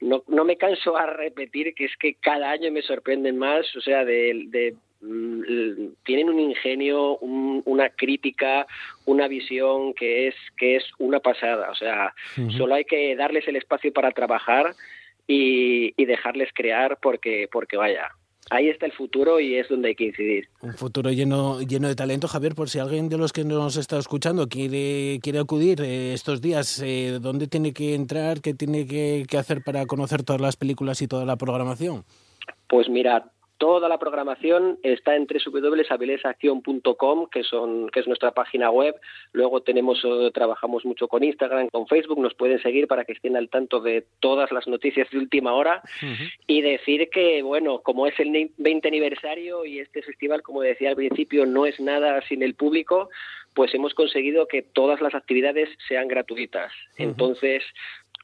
no, 0.00 0.22
no 0.28 0.44
me 0.44 0.56
canso 0.56 0.96
a 0.96 1.06
repetir 1.06 1.74
que 1.74 1.86
es 1.86 1.96
que 1.96 2.14
cada 2.14 2.50
año 2.50 2.70
me 2.70 2.82
sorprenden 2.82 3.36
más, 3.36 3.74
o 3.76 3.80
sea, 3.80 4.04
de, 4.04 4.74
mm, 4.74 4.87
tienen 5.00 6.28
un 6.28 6.40
ingenio, 6.40 7.18
una 7.18 7.90
crítica, 7.90 8.66
una 9.04 9.28
visión 9.28 9.94
que 9.94 10.28
es 10.28 10.34
que 10.56 10.76
es 10.76 10.84
una 10.98 11.20
pasada. 11.20 11.70
O 11.70 11.74
sea, 11.74 12.14
solo 12.56 12.74
hay 12.74 12.84
que 12.84 13.14
darles 13.16 13.46
el 13.48 13.56
espacio 13.56 13.92
para 13.92 14.10
trabajar 14.10 14.74
y, 15.26 15.92
y, 16.00 16.04
dejarles 16.06 16.50
crear 16.54 16.98
porque 17.00 17.48
porque 17.50 17.76
vaya. 17.76 18.08
Ahí 18.50 18.70
está 18.70 18.86
el 18.86 18.92
futuro 18.92 19.40
y 19.40 19.56
es 19.56 19.68
donde 19.68 19.88
hay 19.88 19.94
que 19.94 20.04
incidir. 20.04 20.48
Un 20.62 20.72
futuro 20.72 21.10
lleno, 21.10 21.60
lleno 21.60 21.86
de 21.86 21.94
talento, 21.94 22.28
Javier, 22.28 22.54
por 22.54 22.70
si 22.70 22.78
alguien 22.78 23.10
de 23.10 23.18
los 23.18 23.34
que 23.34 23.44
nos 23.44 23.76
está 23.76 23.98
escuchando 23.98 24.48
quiere, 24.48 25.20
quiere 25.22 25.38
acudir 25.38 25.82
eh, 25.82 26.14
estos 26.14 26.40
días, 26.40 26.82
eh, 26.82 27.18
¿dónde 27.20 27.46
tiene 27.46 27.74
que 27.74 27.94
entrar? 27.94 28.40
¿Qué 28.40 28.54
tiene 28.54 28.86
que, 28.86 29.26
que 29.28 29.36
hacer 29.36 29.62
para 29.62 29.84
conocer 29.84 30.22
todas 30.22 30.40
las 30.40 30.56
películas 30.56 31.02
y 31.02 31.08
toda 31.08 31.26
la 31.26 31.36
programación? 31.36 32.04
Pues 32.68 32.88
mira, 32.88 33.30
Toda 33.58 33.88
la 33.88 33.98
programación 33.98 34.78
está 34.84 35.16
en 35.16 35.26
www.avilesacción.com, 35.26 37.26
que, 37.28 37.42
son, 37.42 37.90
que 37.90 38.00
es 38.00 38.06
nuestra 38.06 38.30
página 38.30 38.70
web. 38.70 38.94
Luego 39.32 39.62
tenemos, 39.62 40.00
eh, 40.04 40.30
trabajamos 40.32 40.84
mucho 40.84 41.08
con 41.08 41.24
Instagram, 41.24 41.68
con 41.68 41.88
Facebook. 41.88 42.20
Nos 42.20 42.34
pueden 42.34 42.62
seguir 42.62 42.86
para 42.86 43.04
que 43.04 43.14
estén 43.14 43.36
al 43.36 43.48
tanto 43.48 43.80
de 43.80 44.06
todas 44.20 44.52
las 44.52 44.68
noticias 44.68 45.10
de 45.10 45.18
última 45.18 45.54
hora. 45.54 45.82
Y 46.46 46.62
decir 46.62 47.10
que, 47.10 47.42
bueno, 47.42 47.80
como 47.80 48.06
es 48.06 48.18
el 48.20 48.52
20 48.56 48.88
aniversario 48.88 49.64
y 49.64 49.80
este 49.80 50.02
festival, 50.02 50.42
como 50.42 50.62
decía 50.62 50.90
al 50.90 50.96
principio, 50.96 51.44
no 51.44 51.66
es 51.66 51.80
nada 51.80 52.22
sin 52.28 52.44
el 52.44 52.54
público, 52.54 53.10
pues 53.54 53.74
hemos 53.74 53.92
conseguido 53.92 54.46
que 54.46 54.62
todas 54.62 55.00
las 55.00 55.16
actividades 55.16 55.68
sean 55.88 56.06
gratuitas. 56.06 56.70
Entonces, 56.96 57.64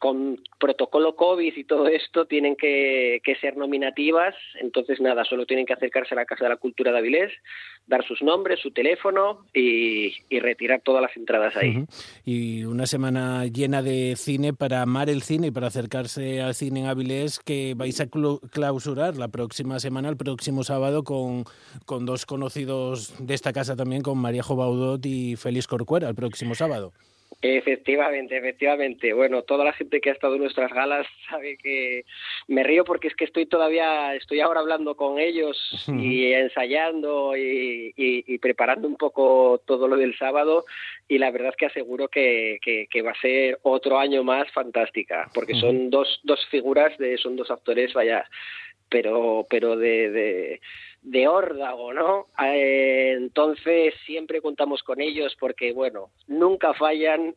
con 0.05 0.39
protocolo 0.61 1.17
COVID 1.17 1.57
y 1.57 1.65
todo 1.65 1.89
esto 1.89 2.27
tienen 2.27 2.57
que, 2.57 3.23
ser 3.41 3.57
nominativas, 3.57 4.35
entonces 4.61 5.01
nada, 5.01 5.25
solo 5.25 5.47
tienen 5.47 5.65
que 5.65 5.73
acercarse 5.73 6.13
a 6.13 6.17
la 6.17 6.27
Casa 6.27 6.45
de 6.45 6.51
la 6.51 6.59
Cultura 6.59 6.93
de 6.93 6.99
Avilés, 6.99 7.33
dar 7.87 8.07
sus 8.07 8.21
nombres, 8.21 8.61
su 8.61 8.71
teléfono 8.71 9.47
y, 9.55 10.13
retirar 10.41 10.83
todas 10.83 11.01
las 11.01 11.17
entradas 11.17 11.57
ahí. 11.57 11.87
Y 12.23 12.65
una 12.65 12.85
semana 12.85 13.47
llena 13.47 13.81
de 13.81 14.15
cine 14.17 14.53
para 14.53 14.83
amar 14.83 15.09
el 15.09 15.23
cine 15.23 15.47
y 15.47 15.51
para 15.51 15.69
acercarse 15.69 16.43
al 16.43 16.55
cine 16.55 16.81
en 16.81 16.87
Avilés 16.87 17.41
que 17.41 17.73
vais 17.75 17.99
a 18.03 18.07
clausurar 18.07 19.17
la 19.17 19.29
próxima 19.29 19.81
semana, 19.81 20.11
el 20.11 20.19
próximo 20.19 20.65
sábado, 20.65 21.03
con, 21.03 21.45
con 21.87 22.05
dos 22.05 22.27
conocidos 22.27 23.15
de 23.27 23.33
esta 23.33 23.55
casa 23.55 23.75
también, 23.75 24.03
con 24.03 24.19
María 24.19 24.43
Jobaudot 24.43 25.07
y 25.07 25.37
Félix 25.37 25.67
Corcuera, 25.67 26.11
el 26.11 26.15
próximo 26.15 26.55
sábado. 26.55 26.93
Efectivamente, 27.43 28.37
efectivamente. 28.37 29.13
Bueno, 29.13 29.43
toda 29.43 29.65
la 29.65 29.73
gente 29.73 30.01
que 30.01 30.11
ha 30.11 30.13
estado 30.13 30.35
en 30.35 30.43
nuestras 30.43 30.73
galas 30.73 31.07
sabe 31.29 31.57
que 31.57 32.05
me 32.49 32.63
río 32.63 32.85
porque 32.85 33.09
es 33.09 33.15
que 33.15 33.25
estoy 33.25 33.47
todavía, 33.47 34.15
estoy 34.15 34.41
ahora 34.41 34.61
hablando 34.61 34.97
con 34.97 35.19
ellos 35.19 35.57
y 35.89 36.33
ensayando 36.33 37.35
y, 37.37 38.39
preparando 38.39 38.89
un 38.89 38.97
poco 38.97 39.61
todo 39.67 39.89
lo 39.89 39.97
del 39.97 40.17
sábado 40.17 40.65
y 41.09 41.19
la 41.19 41.31
verdad 41.31 41.51
es 41.51 41.57
que 41.57 41.67
aseguro 41.67 42.09
que, 42.09 42.59
que, 42.63 43.03
va 43.03 43.13
a 43.13 43.21
ser 43.21 43.59
otro 43.63 43.99
año 43.99 44.25
más 44.25 44.51
fantástica 44.53 45.31
porque 45.35 45.55
son 45.55 45.91
dos, 45.91 46.21
dos 46.25 46.47
figuras, 46.51 46.97
de, 46.99 47.17
son 47.19 47.37
dos 47.37 47.51
actores, 47.51 47.93
vaya, 47.95 48.29
pero, 48.89 49.47
pero 49.49 49.77
de, 49.77 50.11
de 50.11 50.61
de 51.05 51.29
órdago, 51.29 51.93
¿no? 51.93 52.29
Eh, 52.43 53.13
entonces 53.13 53.95
siempre 54.07 54.41
contamos 54.41 54.83
con 54.83 55.03
ellos 55.03 55.37
porque, 55.39 55.73
bueno, 55.73 56.09
nunca 56.27 56.73
fallan 56.73 57.35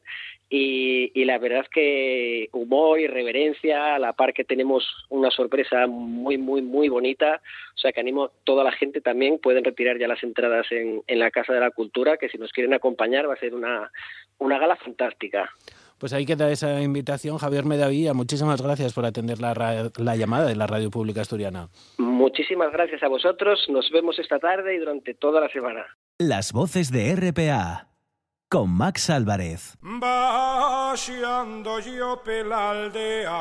y, 0.49 1.11
y, 1.13 1.25
la 1.25 1.37
verdad 1.37 1.63
es 1.63 1.69
que 1.69 2.47
humor 2.53 2.97
y 3.01 3.07
reverencia, 3.07 3.95
a 3.95 3.99
la 3.99 4.13
par 4.13 4.33
que 4.33 4.45
tenemos 4.45 4.85
una 5.09 5.29
sorpresa 5.29 5.85
muy, 5.85 6.37
muy, 6.37 6.61
muy 6.61 6.87
bonita, 6.87 7.41
o 7.75 7.77
sea 7.77 7.91
que 7.91 7.99
animo 7.99 8.23
a 8.23 8.31
toda 8.45 8.63
la 8.63 8.71
gente 8.71 9.01
también, 9.01 9.39
pueden 9.39 9.65
retirar 9.65 9.99
ya 9.99 10.07
las 10.07 10.23
entradas 10.23 10.71
en, 10.71 11.03
en 11.05 11.19
la 11.19 11.31
Casa 11.31 11.53
de 11.53 11.59
la 11.59 11.71
Cultura, 11.71 12.15
que 12.15 12.29
si 12.29 12.37
nos 12.37 12.53
quieren 12.53 12.73
acompañar 12.73 13.27
va 13.27 13.33
a 13.33 13.39
ser 13.39 13.53
una, 13.53 13.91
una 14.37 14.57
gala 14.57 14.77
fantástica. 14.77 15.51
Pues 15.97 16.13
ahí 16.13 16.25
queda 16.25 16.51
esa 16.51 16.81
invitación. 16.81 17.37
Javier 17.37 17.65
Medavilla, 17.65 18.13
muchísimas 18.13 18.61
gracias 18.61 18.93
por 18.93 19.05
atender 19.05 19.39
la, 19.39 19.91
la, 19.97 20.15
llamada 20.15 20.45
de 20.45 20.55
la 20.55 20.67
Radio 20.67 20.91
Pública 20.91 21.21
Asturiana. 21.21 21.69
Muchísimas 21.97 22.71
gracias 22.71 23.01
a 23.01 23.07
vosotros. 23.07 23.65
Nos 23.69 23.89
vemos 23.91 24.19
esta 24.19 24.37
tarde 24.37 24.75
y 24.75 24.77
durante 24.77 25.15
toda 25.15 25.41
la 25.41 25.49
semana. 25.49 25.85
Las 26.19 26.53
voces 26.53 26.91
de 26.91 27.15
RPA 27.15 27.87
con 28.49 28.69
Max 28.69 29.09
Álvarez. 29.09 29.75
Vaciando 29.81 31.79
yo 31.79 32.21
aldea, 32.53 33.33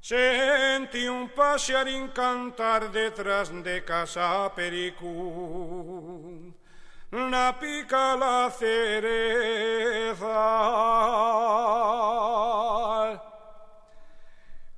sentí 0.00 1.08
un 1.08 1.28
pasearín 1.30 2.08
cantar 2.08 2.90
detrás 2.92 3.52
de 3.62 3.84
casa 3.84 4.50
Pericú 4.54 6.22
una 7.12 7.58
pica 7.58 8.16
la 8.16 8.50
cereza. 8.50 9.52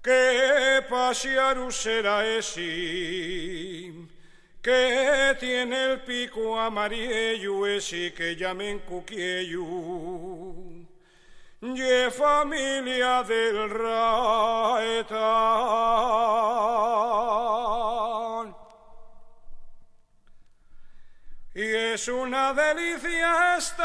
Que 0.03 0.85
pasear 0.91 1.73
será 1.73 2.27
ese 2.27 3.93
que 4.61 5.37
tiene 5.39 5.93
el 5.93 6.01
pico 6.01 6.59
amarillo 6.59 7.67
ese 7.67 8.13
que 8.13 8.35
llamen 8.35 8.81
cuquieyo. 8.81 9.63
Y 11.61 12.11
familia 12.11 13.23
del 13.23 13.71
raeta. 13.71 15.15
Y 21.55 21.63
es 21.63 22.09
una 22.09 22.53
delicia 22.53 23.57
estar 23.57 23.85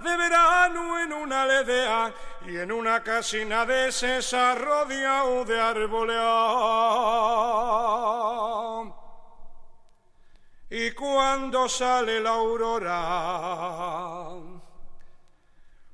de 0.00 0.16
verano 0.16 0.98
en 0.98 1.12
una 1.12 1.46
ledea 1.46 2.12
y 2.44 2.56
en 2.56 2.72
una 2.72 3.04
casina 3.04 3.64
de 3.64 3.92
César 3.92 4.60
rodeado 4.60 5.44
de 5.44 5.60
árboles. 5.60 6.16
Y 10.70 10.90
cuando 10.90 11.68
sale 11.68 12.18
la 12.20 12.30
aurora, 12.30 12.96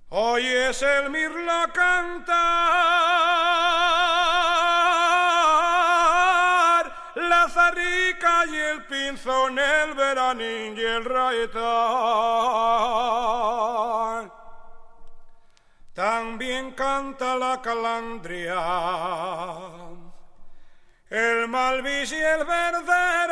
hoy 0.08 0.46
es 0.46 0.80
el 0.80 1.10
mirlo 1.10 1.52
cantar 1.74 3.25
rica 7.56 8.44
y 8.46 8.56
el 8.56 8.84
pinzón, 8.84 9.58
el 9.58 9.94
veranín 9.94 10.76
y 10.76 10.82
el 10.82 11.04
raetán. 11.04 11.56
También 15.94 16.72
canta 16.72 17.36
la 17.36 17.60
calandria, 17.62 18.62
el 21.08 21.48
malvis 21.48 22.12
y 22.12 22.16
el 22.16 22.44
verderán. 22.44 23.26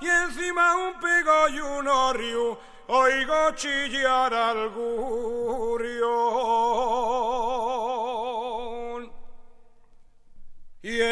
Y 0.00 0.08
encima 0.08 0.76
un 0.76 1.00
pigo 1.00 1.48
y 1.48 1.60
un 1.60 1.88
orrio, 1.88 2.58
oigo 2.88 3.52
chillar 3.52 4.34
al 4.34 4.68
gurio 4.68 6.12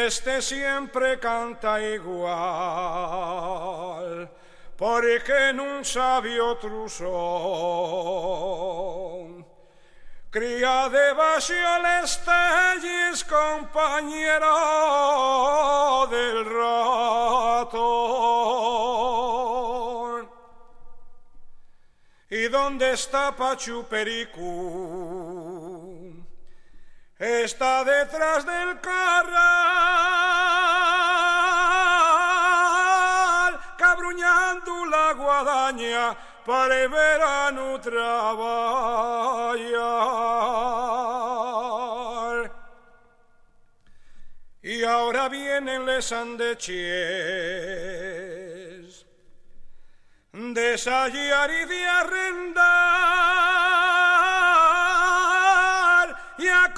este 0.07 0.41
siempre 0.41 1.19
canta 1.19 1.81
igual, 1.81 2.31
porque 4.75 5.51
un 5.59 5.85
sabio 5.85 6.57
truzón. 6.57 7.01
Cría 10.31 10.87
de 10.87 11.13
es 13.09 13.23
compañero 13.25 14.47
del 16.09 16.45
ratón. 16.45 17.91
¿Y 22.29 22.47
dónde 22.47 22.93
está 22.93 23.35
Pachu 23.35 23.83
Pericu? 23.89 25.50
Está 27.21 27.83
detrás 27.83 28.43
del 28.47 28.79
carral, 28.81 29.29
cabruñando 33.77 34.85
la 34.87 35.13
guadaña 35.13 36.17
para 36.43 36.81
el 36.81 36.89
verano 36.89 37.79
trabajar. 37.79 38.01
Y 44.63 44.83
ahora 44.83 45.29
vienen 45.29 45.85
les 45.85 46.11
andechies 46.11 46.75
de 50.33 50.75
y 51.51 51.65
de 51.67 51.87
arrendar 51.87 53.30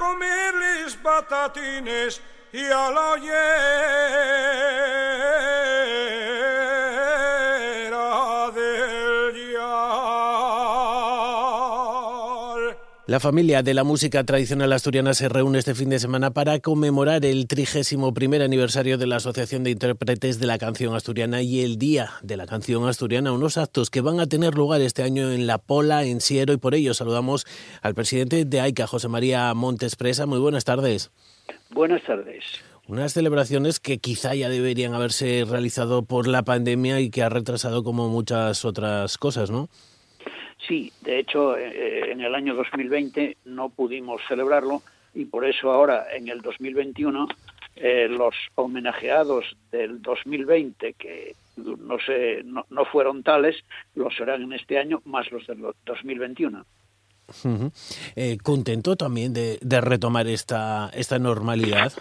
y 0.03 0.05
a 0.05 0.09
comerles 0.09 0.95
patatines 0.95 2.21
y 2.51 2.65
a 2.65 2.91
la 2.91 3.17
La 13.13 13.19
familia 13.19 13.61
de 13.61 13.75
la 13.75 13.83
música 13.83 14.23
tradicional 14.23 14.73
asturiana 14.73 15.13
se 15.13 15.29
reúne 15.29 15.59
este 15.59 15.75
fin 15.75 15.87
de 15.87 15.99
semana 15.99 16.31
para 16.31 16.59
conmemorar 16.59 17.23
el 17.25 17.45
trigésimo 17.45 18.11
primer 18.11 18.41
aniversario 18.41 18.97
de 18.97 19.05
la 19.05 19.17
Asociación 19.17 19.63
de 19.63 19.69
Intérpretes 19.69 20.39
de 20.39 20.47
la 20.47 20.57
Canción 20.57 20.95
Asturiana 20.95 21.43
y 21.43 21.61
el 21.61 21.77
Día 21.77 22.09
de 22.23 22.37
la 22.37 22.47
Canción 22.47 22.87
Asturiana, 22.87 23.31
unos 23.31 23.59
actos 23.59 23.91
que 23.91 24.01
van 24.01 24.19
a 24.19 24.25
tener 24.25 24.55
lugar 24.55 24.81
este 24.81 25.03
año 25.03 25.31
en 25.31 25.45
La 25.45 25.59
Pola, 25.59 26.05
en 26.05 26.21
Siero, 26.21 26.53
y 26.53 26.57
por 26.57 26.73
ello 26.73 26.95
saludamos 26.95 27.45
al 27.83 27.93
presidente 27.93 28.45
de 28.45 28.59
AICA, 28.59 28.87
José 28.87 29.09
María 29.09 29.53
Montes 29.53 29.95
Presa. 29.95 30.25
Muy 30.25 30.39
buenas 30.39 30.65
tardes. 30.65 31.11
Buenas 31.69 32.01
tardes. 32.07 32.43
Unas 32.87 33.13
celebraciones 33.13 33.79
que 33.79 33.99
quizá 33.99 34.33
ya 34.33 34.49
deberían 34.49 34.95
haberse 34.95 35.45
realizado 35.47 36.03
por 36.03 36.25
la 36.25 36.41
pandemia 36.41 36.99
y 36.99 37.11
que 37.11 37.21
ha 37.21 37.29
retrasado 37.29 37.83
como 37.83 38.09
muchas 38.09 38.65
otras 38.65 39.19
cosas, 39.19 39.51
¿no? 39.51 39.69
Sí, 40.67 40.93
de 41.01 41.19
hecho, 41.19 41.57
eh, 41.57 41.71
eh, 41.73 42.11
en 42.11 42.21
el 42.21 42.33
año 42.35 42.55
2020 42.55 43.37
no 43.45 43.69
pudimos 43.69 44.21
celebrarlo 44.27 44.81
y 45.13 45.25
por 45.25 45.45
eso 45.45 45.71
ahora, 45.71 46.05
en 46.15 46.29
el 46.29 46.41
2021, 46.41 47.27
eh, 47.75 48.07
los 48.09 48.33
homenajeados 48.55 49.57
del 49.71 50.01
2020, 50.01 50.93
que 50.93 51.35
no, 51.57 51.97
sé, 51.99 52.43
no, 52.43 52.85
fueron 52.85 53.23
tales, 53.23 53.57
los 53.95 54.15
serán 54.15 54.41
en 54.41 54.53
este 54.53 54.79
año, 54.79 55.01
más 55.05 55.31
los 55.31 55.45
del 55.45 55.65
2021. 55.85 56.65
¿Contento 58.41 58.95
también 58.95 59.33
de, 59.33 59.81
retomar 59.81 60.27
esta, 60.27 60.89
esta 60.93 61.19
normalidad? 61.19 61.93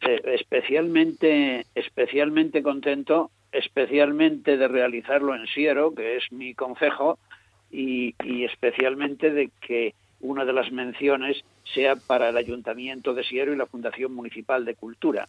especialmente, 0.00 1.66
especialmente 1.74 2.62
contento, 2.62 3.30
especialmente 3.50 4.56
de 4.56 4.68
realizarlo 4.68 5.34
en 5.34 5.46
Siero, 5.48 5.94
que 5.94 6.16
es 6.16 6.30
mi 6.30 6.54
consejo, 6.54 7.18
y, 7.70 8.14
especialmente 8.44 9.30
de 9.30 9.50
que 9.60 9.94
una 10.20 10.44
de 10.44 10.52
las 10.52 10.72
menciones 10.72 11.44
sea 11.74 11.96
para 11.96 12.28
el 12.28 12.36
Ayuntamiento 12.36 13.14
de 13.14 13.24
Siero 13.24 13.52
y 13.52 13.56
la 13.56 13.66
Fundación 13.66 14.14
Municipal 14.14 14.64
de 14.64 14.74
Cultura. 14.74 15.28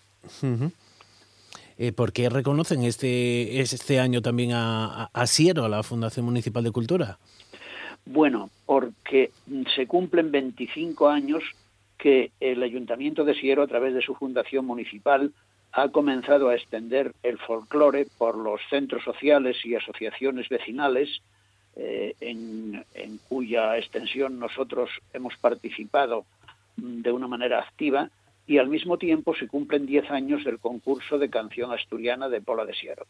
Eh, 1.78 1.92
¿Por 1.92 2.14
qué 2.14 2.30
reconocen 2.30 2.84
este, 2.84 3.60
este 3.60 4.00
año 4.00 4.22
también 4.22 4.52
a, 4.54 5.06
a, 5.06 5.28
Siero, 5.28 5.66
a 5.66 5.70
la 5.70 5.84
Fundación 5.84 6.26
Municipal 6.26 6.64
de 6.64 6.72
Cultura? 6.72 7.20
Bueno, 8.06 8.50
porque 8.66 9.32
se 9.76 9.86
cumplen 9.86 10.32
25 10.32 11.10
años 11.10 11.44
que 11.98 12.32
el 12.40 12.64
Ayuntamiento 12.64 13.26
de 13.26 13.36
Siero, 13.36 13.64
a 13.64 13.68
través 13.68 13.94
de 13.94 14.02
su 14.02 14.16
Fundación 14.16 14.66
Municipal, 14.66 15.34
ha 15.74 15.90
comenzado 15.90 16.50
a 16.50 16.56
extender 16.56 17.14
el 17.24 17.38
folclore 17.38 18.08
por 18.18 18.38
los 18.38 18.62
centros 18.70 19.04
sociales 19.04 19.58
y 19.64 19.76
asociaciones 19.76 20.50
vecinales, 20.50 21.22
eh, 21.80 22.16
en, 22.22 22.84
cuya 23.30 23.78
extensión 23.78 24.40
nosotros 24.40 24.90
hemos 25.14 25.36
participado 25.38 26.26
de 26.76 27.12
una 27.12 27.28
manera 27.28 27.60
activa 27.60 28.10
y 28.48 28.58
al 28.58 28.68
mismo 28.68 28.98
tiempo 28.98 29.36
se 29.36 29.48
cumplen 29.48 29.86
10 29.86 30.10
años 30.10 30.44
del 30.44 30.58
concurso 30.58 31.20
de 31.20 31.30
canción 31.30 31.72
asturiana 31.72 32.30
de 32.30 32.42
Pola 32.42 32.66
de 32.66 32.74
Siero. 32.74 33.06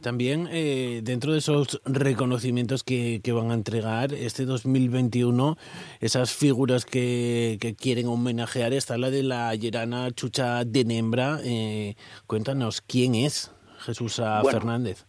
También 0.00 0.48
eh, 0.50 1.00
dentro 1.04 1.32
de 1.32 1.38
esos 1.38 1.80
reconocimientos 1.84 2.82
que, 2.82 3.20
van 3.32 3.50
a 3.50 3.54
entregar 3.54 4.12
este 4.12 4.44
2021, 4.44 5.56
esas 6.00 6.34
figuras 6.34 6.84
que, 6.84 7.76
quieren 7.78 8.08
homenajear 8.08 8.72
está 8.72 8.98
la 8.98 9.10
de 9.10 9.22
la 9.22 9.54
Yerana 9.54 10.10
Chucha 10.10 10.64
de 10.64 10.84
Nembra. 10.84 11.38
Eh, 11.44 11.94
cuéntanos, 12.26 12.80
¿quién 12.80 13.14
es 13.14 13.52
Jesús 13.78 14.20
Fernández? 14.50 15.06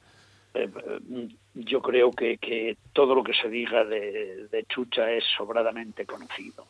Yo 1.65 1.81
creo 1.81 2.11
que, 2.11 2.77
todo 2.93 3.15
lo 3.15 3.23
que 3.23 3.33
se 3.33 3.49
diga 3.49 3.83
de, 3.83 4.65
Chucha 4.69 5.11
es 5.11 5.23
sobradamente 5.37 6.05
conocido. 6.05 6.67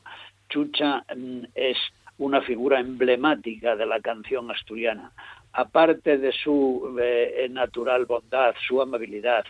Chucha 0.49 1.03
mm, 1.15 1.45
es 1.55 1.77
una 2.19 2.41
figura 2.41 2.79
emblemática 2.79 3.75
de 3.75 3.85
la 3.85 3.99
canción 3.99 4.49
asturiana. 4.49 5.11
Aparte 5.53 6.17
de 6.17 6.31
su 6.31 6.97
eh, 6.99 7.47
natural 7.49 8.05
bondad, 8.05 8.55
su 8.67 8.81
amabilidad, 8.81 9.45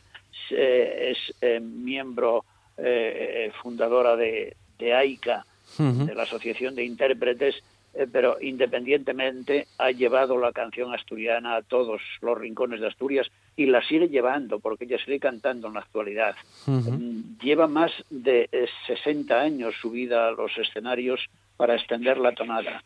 es 0.49 1.17
eh, 1.41 1.59
miembro 1.59 2.45
eh, 2.77 3.51
fundadora 3.61 4.15
de, 4.15 4.55
de 4.77 4.93
AICA, 4.93 5.45
de 5.77 6.15
la 6.15 6.23
Asociación 6.23 6.75
de 6.75 6.85
Intérpretes, 6.85 7.61
eh, 7.97 8.05
pero 8.11 8.37
independientemente 8.39 9.65
ha 9.79 9.89
llevado 9.89 10.37
la 10.37 10.51
canción 10.51 10.93
asturiana 10.93 11.55
a 11.55 11.61
todos 11.63 11.99
los 12.21 12.37
rincones 12.37 12.79
de 12.79 12.87
Asturias 12.87 13.25
y 13.55 13.65
la 13.65 13.81
sigue 13.87 14.07
llevando 14.07 14.59
porque 14.59 14.85
ella 14.85 14.99
sigue 15.03 15.19
cantando 15.19 15.67
en 15.67 15.73
la 15.73 15.79
actualidad. 15.79 16.35
Mm, 16.67 17.39
lleva 17.41 17.65
más 17.65 17.91
de 18.11 18.49
60 18.85 19.33
eh, 19.35 19.39
años 19.47 19.73
subida 19.81 20.27
a 20.27 20.31
los 20.31 20.55
escenarios 20.59 21.27
para 21.57 21.73
extender 21.73 22.19
la 22.19 22.33
tonada. 22.33 22.83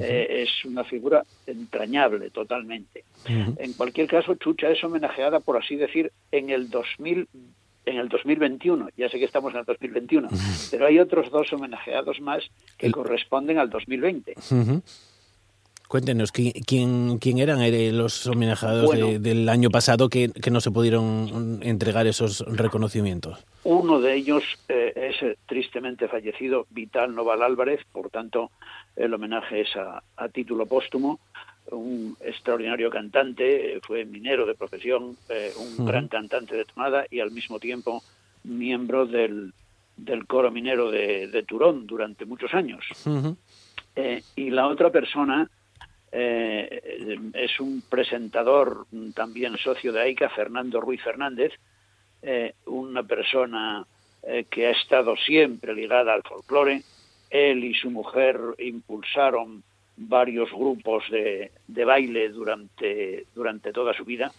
Eh, 0.00 0.44
es 0.46 0.64
una 0.64 0.84
figura 0.84 1.24
entrañable 1.44 2.30
totalmente. 2.30 3.02
En 3.26 3.72
cualquier 3.72 4.06
caso, 4.06 4.36
Chucha 4.36 4.70
es 4.70 4.84
homenajeada, 4.84 5.40
por 5.40 5.56
así 5.56 5.74
decir, 5.74 6.12
en 6.30 6.50
el 6.50 6.70
2000 6.70 7.26
en 7.86 7.96
el 7.96 8.08
2021. 8.08 8.88
Ya 8.96 9.08
sé 9.08 9.18
que 9.18 9.24
estamos 9.24 9.52
en 9.54 9.60
el 9.60 9.64
2021, 9.64 10.28
pero 10.70 10.86
hay 10.86 10.98
otros 10.98 11.30
dos 11.30 11.52
homenajeados 11.52 12.20
más 12.20 12.42
que 12.78 12.90
corresponden 12.90 13.58
al 13.58 13.70
2020. 13.70 14.34
Cuéntenos, 15.88 16.32
¿quién, 16.32 17.18
quién 17.18 17.38
eran 17.38 17.60
eh, 17.60 17.92
los 17.92 18.26
homenajeados 18.26 19.22
del 19.22 19.46
año 19.50 19.68
pasado 19.68 20.08
que, 20.08 20.30
no 20.50 20.60
se 20.62 20.70
pudieron 20.70 21.60
entregar 21.62 22.06
esos 22.06 22.40
reconocimientos? 22.48 23.44
Uno 23.64 24.00
de 24.00 24.14
ellos 24.14 24.42
eh, 24.70 24.92
es 24.96 25.36
tristemente 25.44 26.08
fallecido 26.08 26.66
Vital 26.70 27.14
Noval 27.14 27.42
Álvarez, 27.42 27.80
por 27.92 28.08
tanto 28.08 28.50
el 28.96 29.12
homenaje 29.12 29.60
es 29.60 29.76
a, 29.76 30.02
a 30.16 30.28
título 30.30 30.64
póstumo 30.64 31.20
un 31.70 32.16
extraordinario 32.20 32.90
cantante, 32.90 33.80
fue 33.82 34.04
minero 34.04 34.46
de 34.46 34.54
profesión, 34.54 35.16
eh, 35.28 35.52
un 35.56 35.86
gran 35.86 36.08
cantante 36.08 36.56
de 36.56 36.64
tonada 36.64 37.06
y 37.10 37.20
al 37.20 37.30
mismo 37.30 37.58
tiempo 37.58 38.02
miembro 38.44 39.06
del, 39.06 39.52
del 39.96 40.26
coro 40.26 40.50
minero 40.50 40.90
de, 40.90 41.44
Turón 41.46 41.86
durante 41.86 42.24
muchos 42.24 42.52
años. 42.54 42.84
Eh, 43.94 44.22
y 44.36 44.50
la 44.50 44.66
otra 44.66 44.90
persona 44.90 45.48
eh, 46.10 47.18
es 47.34 47.60
un 47.60 47.82
presentador, 47.88 48.86
también 49.14 49.56
socio 49.58 49.92
de 49.92 50.00
AICA, 50.00 50.30
Fernando 50.30 50.80
Ruiz 50.80 51.02
Fernández, 51.02 51.52
una 52.66 53.02
persona 53.02 53.84
que 54.48 54.68
ha 54.68 54.70
estado 54.70 55.16
siempre 55.16 55.74
ligada 55.74 56.14
al 56.14 56.22
folclore. 56.22 56.82
Él 57.30 57.64
y 57.64 57.74
su 57.74 57.90
mujer 57.90 58.38
impulsaron 58.58 59.64
varios 60.08 60.50
grupos 60.50 61.04
de, 61.10 61.50
baile 61.84 62.28
durante, 62.30 63.26
durante 63.34 63.72
toda 63.72 63.94
su 63.94 64.04
vida 64.04 64.32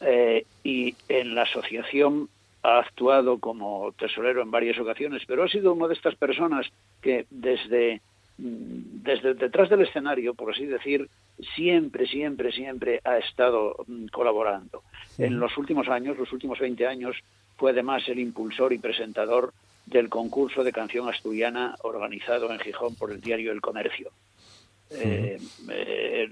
eh, 0.00 0.44
y 0.62 0.94
en 1.08 1.34
la 1.34 1.42
asociación 1.42 2.28
ha 2.62 2.80
actuado 2.80 3.38
como 3.38 3.92
tesorero 3.92 4.42
en 4.42 4.50
varias 4.50 4.78
ocasiones, 4.78 5.22
pero 5.26 5.44
ha 5.44 5.48
sido 5.48 5.72
una 5.72 5.88
de 5.88 5.94
estas 5.94 6.16
personas 6.16 6.66
que 7.00 7.26
desde, 7.30 8.00
mm, 8.38 9.02
desde 9.02 9.34
detrás 9.34 9.70
del 9.70 9.82
escenario, 9.82 10.34
por 10.34 10.52
así 10.52 10.66
decir, 10.66 11.08
siempre, 11.54 12.06
siempre, 12.06 12.52
siempre 12.52 13.00
ha 13.04 13.18
estado 13.18 13.76
mm, 13.86 14.06
colaborando. 14.06 14.82
En 15.18 15.38
los 15.38 15.56
últimos 15.56 15.88
años, 15.88 16.18
los 16.18 16.32
últimos 16.32 16.58
20 16.58 16.86
años, 16.86 17.16
fue 17.56 17.72
además 17.72 18.08
el 18.08 18.18
impulsor 18.18 18.72
y 18.72 18.78
presentador 18.78 19.52
del 19.86 20.08
concurso 20.08 20.62
de 20.62 20.72
canción 20.72 21.08
asturiana 21.08 21.74
organizado 21.82 22.52
en 22.52 22.58
Gijón 22.58 22.94
por 22.94 23.10
el 23.10 23.20
diario 23.20 23.52
El 23.52 23.60
Comercio. 23.60 24.10
Eh, 24.90 25.38
eh, 25.70 26.28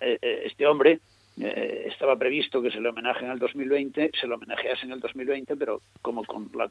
eh, 0.00 0.42
este 0.46 0.66
hombre 0.66 1.00
eh, 1.40 1.84
estaba 1.86 2.16
previsto 2.16 2.60
que 2.60 2.70
se 2.70 2.80
le 2.80 2.88
homenaje 2.88 3.24
en 3.24 3.30
el 3.30 3.38
2020, 3.38 4.10
se 4.18 4.26
le 4.26 4.34
homenajease 4.34 4.86
en 4.86 4.92
el 4.92 5.00
2020, 5.00 5.56
pero 5.56 5.80
como 6.02 6.24
con 6.24 6.50
la 6.54 6.70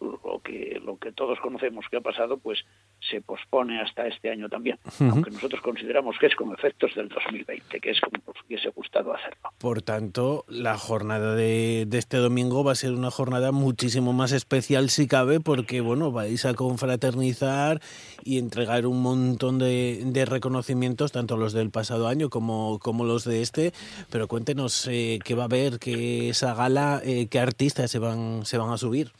lo 0.00 0.40
que, 0.42 0.80
lo 0.84 0.96
que 0.98 1.12
todos 1.12 1.38
conocemos 1.40 1.84
que 1.90 1.96
ha 1.96 2.00
pasado, 2.00 2.38
pues 2.38 2.64
se 3.00 3.20
pospone 3.20 3.80
hasta 3.80 4.06
este 4.06 4.30
año 4.30 4.48
también, 4.48 4.78
aunque 5.00 5.30
nosotros 5.30 5.60
consideramos 5.60 6.16
que 6.18 6.26
es 6.26 6.34
con 6.34 6.52
efectos 6.52 6.94
del 6.94 7.08
2020, 7.08 7.80
que 7.80 7.90
es 7.90 8.00
como 8.00 8.22
hubiese 8.46 8.68
gustado 8.70 9.14
hacerlo. 9.14 9.50
Por 9.58 9.82
tanto, 9.82 10.44
la 10.48 10.76
jornada 10.76 11.34
de, 11.34 11.86
este 11.92 12.18
domingo 12.18 12.64
va 12.64 12.72
a 12.72 12.76
ser 12.76 12.92
una 12.92 13.10
jornada 13.10 13.52
muchísimo 13.52 14.12
más 14.12 14.32
especial 14.32 14.90
si 14.90 15.06
cabe, 15.06 15.40
porque 15.40 15.80
bueno, 15.80 16.12
vais 16.12 16.44
a 16.44 16.54
confraternizar 16.54 17.80
y 18.22 18.38
entregar 18.38 18.86
un 18.86 19.02
montón 19.02 19.58
de, 19.58 20.24
reconocimientos, 20.26 21.12
tanto 21.12 21.36
los 21.36 21.52
del 21.52 21.70
pasado 21.70 22.08
año 22.08 22.30
como, 22.30 22.78
como 22.78 23.04
los 23.04 23.24
de 23.24 23.42
este, 23.42 23.72
pero 24.10 24.26
cuéntenos 24.26 24.86
eh, 24.88 25.18
qué 25.24 25.34
va 25.34 25.42
a 25.42 25.46
haber, 25.46 25.78
qué 25.78 26.30
esa 26.30 26.54
gala, 26.54 27.00
eh, 27.04 27.28
qué 27.28 27.38
artistas 27.38 27.90
se 27.90 27.98
van, 27.98 28.46
se 28.46 28.58
van 28.58 28.70
a 28.70 28.78
subir 28.78 29.12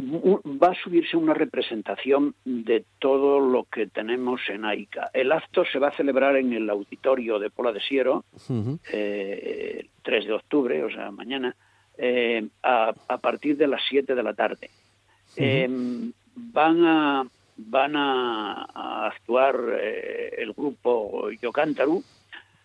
va 0.00 0.68
a 0.68 0.82
subirse 0.82 1.16
una 1.16 1.34
representación 1.34 2.34
de 2.44 2.84
todo 2.98 3.40
lo 3.40 3.64
que 3.64 3.86
tenemos 3.86 4.40
en 4.48 4.64
AICA. 4.64 5.10
El 5.12 5.32
acto 5.32 5.64
se 5.64 5.78
va 5.78 5.88
a 5.88 5.96
celebrar 5.96 6.36
en 6.36 6.52
el 6.52 6.68
auditorio 6.70 7.38
de 7.38 7.50
Pola 7.50 7.72
de 7.72 7.80
Siero, 7.80 8.24
eh, 8.92 9.86
3 10.02 10.26
de 10.26 10.32
octubre, 10.32 10.84
o 10.84 10.90
sea, 10.90 11.10
mañana, 11.10 11.54
eh, 11.96 12.46
a, 12.62 12.92
partir 13.20 13.56
de 13.56 13.66
las 13.66 13.82
7 13.88 14.14
de 14.14 14.22
la 14.22 14.34
tarde. 14.34 14.70
Em, 15.36 16.12
van 16.34 16.84
a 16.84 17.26
van 17.62 17.94
a, 17.96 19.06
actuar 19.06 19.56
eh, 19.78 20.34
el 20.38 20.52
grupo 20.52 21.30
Yocántaru, 21.30 22.02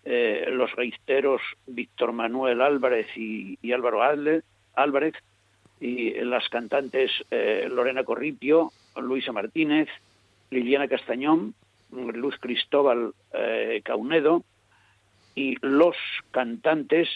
eh, 0.04 0.48
los 0.52 0.72
reisteros 0.76 1.42
Víctor 1.68 2.14
Manuel 2.14 2.62
Álvarez 2.62 3.08
y, 3.16 3.58
y 3.62 3.72
Álvaro 3.74 4.02
Álvarez, 4.76 5.16
y 5.80 6.12
las 6.22 6.48
cantantes 6.50 7.12
eh, 7.32 7.68
Lorena 7.70 8.04
Corripio, 8.04 8.72
Luisa 8.96 9.32
Martínez, 9.32 9.90
Liliana 10.50 10.88
Castañón, 10.88 11.54
Luz 11.92 12.36
Cristóbal 12.40 13.14
eh, 13.34 13.82
Caunedo 13.84 14.44
y 15.36 15.58
los 15.62 15.96
cantantes, 16.32 17.10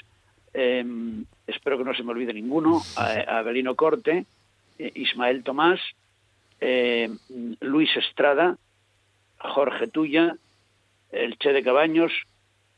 em, 0.53 1.26
espero 1.47 1.78
que 1.78 1.86
no 1.86 1.93
se 1.93 2.03
me 2.03 2.12
olvide 2.12 2.34
ninguno, 2.34 2.82
Abelino 2.95 3.76
Corte, 3.76 4.26
eh, 4.78 4.91
Ismael 4.95 5.43
Tomás, 5.43 5.80
Luis 7.62 7.95
Estrada, 7.95 8.57
Jorge 9.38 9.88
Tuya, 9.88 10.36
el 11.12 11.38
Che 11.38 11.53
de 11.53 11.64
Cabaños 11.64 12.12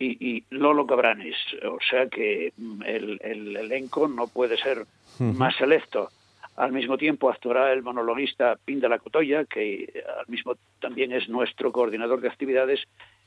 y, 0.01 0.43
Lolo 0.49 0.85
Cabranes. 0.85 1.35
O 1.63 1.79
sea 1.89 2.07
que 2.07 2.53
mm, 2.57 2.83
el 2.83 3.57
elenco 3.57 4.07
no 4.07 4.27
puede 4.27 4.57
ser 4.57 4.85
más 5.19 5.55
selecto. 5.55 6.09
Al 6.55 6.71
mismo 6.73 6.97
tiempo 6.97 7.29
actuará 7.29 7.71
el 7.71 7.81
monologuista 7.81 8.57
Pin 8.65 8.79
de 8.79 8.89
la 8.89 8.99
Cotoya, 8.99 9.45
que 9.45 10.03
al 10.19 10.27
mismo 10.27 10.55
también 10.79 11.11
es 11.11 11.29
nuestro 11.29 11.71
coordinador 11.71 12.21
de 12.21 12.27
actividades, 12.27 12.81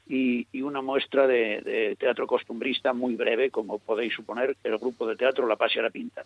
y, 0.07 0.47
una 0.61 0.83
muestra 0.83 1.27
de, 1.27 1.97
teatro 1.99 2.27
costumbrista 2.27 2.93
muy 2.93 3.17
breve, 3.17 3.51
como 3.51 3.79
podéis 3.79 4.15
suponer, 4.15 4.57
el 4.63 4.79
grupo 4.79 5.07
de 5.07 5.17
teatro 5.17 5.47
La 5.47 5.57
Paz 5.57 5.73
y 5.77 5.81
la 5.81 5.91
Pinta 5.91 6.25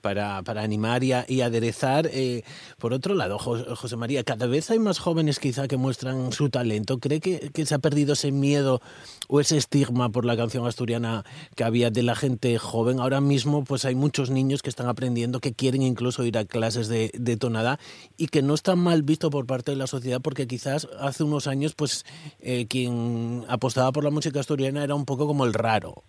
para, 0.00 0.42
animar 0.62 1.02
y, 1.02 1.12
y 1.28 1.40
aderezar. 1.40 2.08
Eh, 2.12 2.42
por 2.78 2.92
otro 2.92 3.14
lado, 3.14 3.38
José 3.38 3.96
María, 3.96 4.24
cada 4.24 4.46
vez 4.46 4.70
hay 4.70 4.78
más 4.78 4.98
jóvenes 4.98 5.38
quizá 5.38 5.68
que 5.68 5.76
muestran 5.76 6.32
su 6.32 6.48
talento. 6.48 6.98
¿Cree 6.98 7.20
que, 7.20 7.50
que, 7.52 7.66
se 7.66 7.74
ha 7.74 7.78
perdido 7.78 8.12
ese 8.12 8.32
miedo 8.32 8.80
o 9.28 9.40
ese 9.40 9.56
estigma 9.56 10.10
por 10.10 10.24
la 10.24 10.36
canción 10.36 10.66
asturiana 10.66 11.24
que 11.54 11.64
había 11.64 11.90
de 11.90 12.02
la 12.02 12.14
gente 12.14 12.58
joven? 12.58 13.00
Ahora 13.00 13.20
mismo 13.20 13.64
pues 13.64 13.84
hay 13.84 13.94
muchos 13.94 14.30
niños 14.30 14.62
que 14.62 14.70
están 14.70 14.88
aprendiendo, 14.88 15.40
que 15.40 15.52
quieren 15.52 15.82
incluso 15.82 16.24
ir 16.24 16.38
a 16.38 16.44
clases 16.44 16.88
de, 16.88 17.36
tonada 17.36 17.78
y 18.16 18.28
que 18.28 18.40
no 18.40 18.54
está 18.54 18.76
mal 18.76 19.02
visto 19.02 19.28
por 19.30 19.46
parte 19.46 19.72
de 19.72 19.76
la 19.76 19.86
sociedad 19.86 20.20
porque 20.22 20.46
quizás 20.46 20.88
hace 21.00 21.22
unos 21.22 21.46
años 21.46 21.74
pues 21.74 22.04
eh, 22.40 22.66
quien 22.66 23.44
apostaba 23.48 23.92
por 23.92 24.04
la 24.04 24.10
música 24.10 24.40
asturiana 24.40 24.82
era 24.82 24.94
un 24.94 25.04
poco 25.04 25.26
como 25.26 25.44
el 25.44 25.52
raro. 25.52 26.02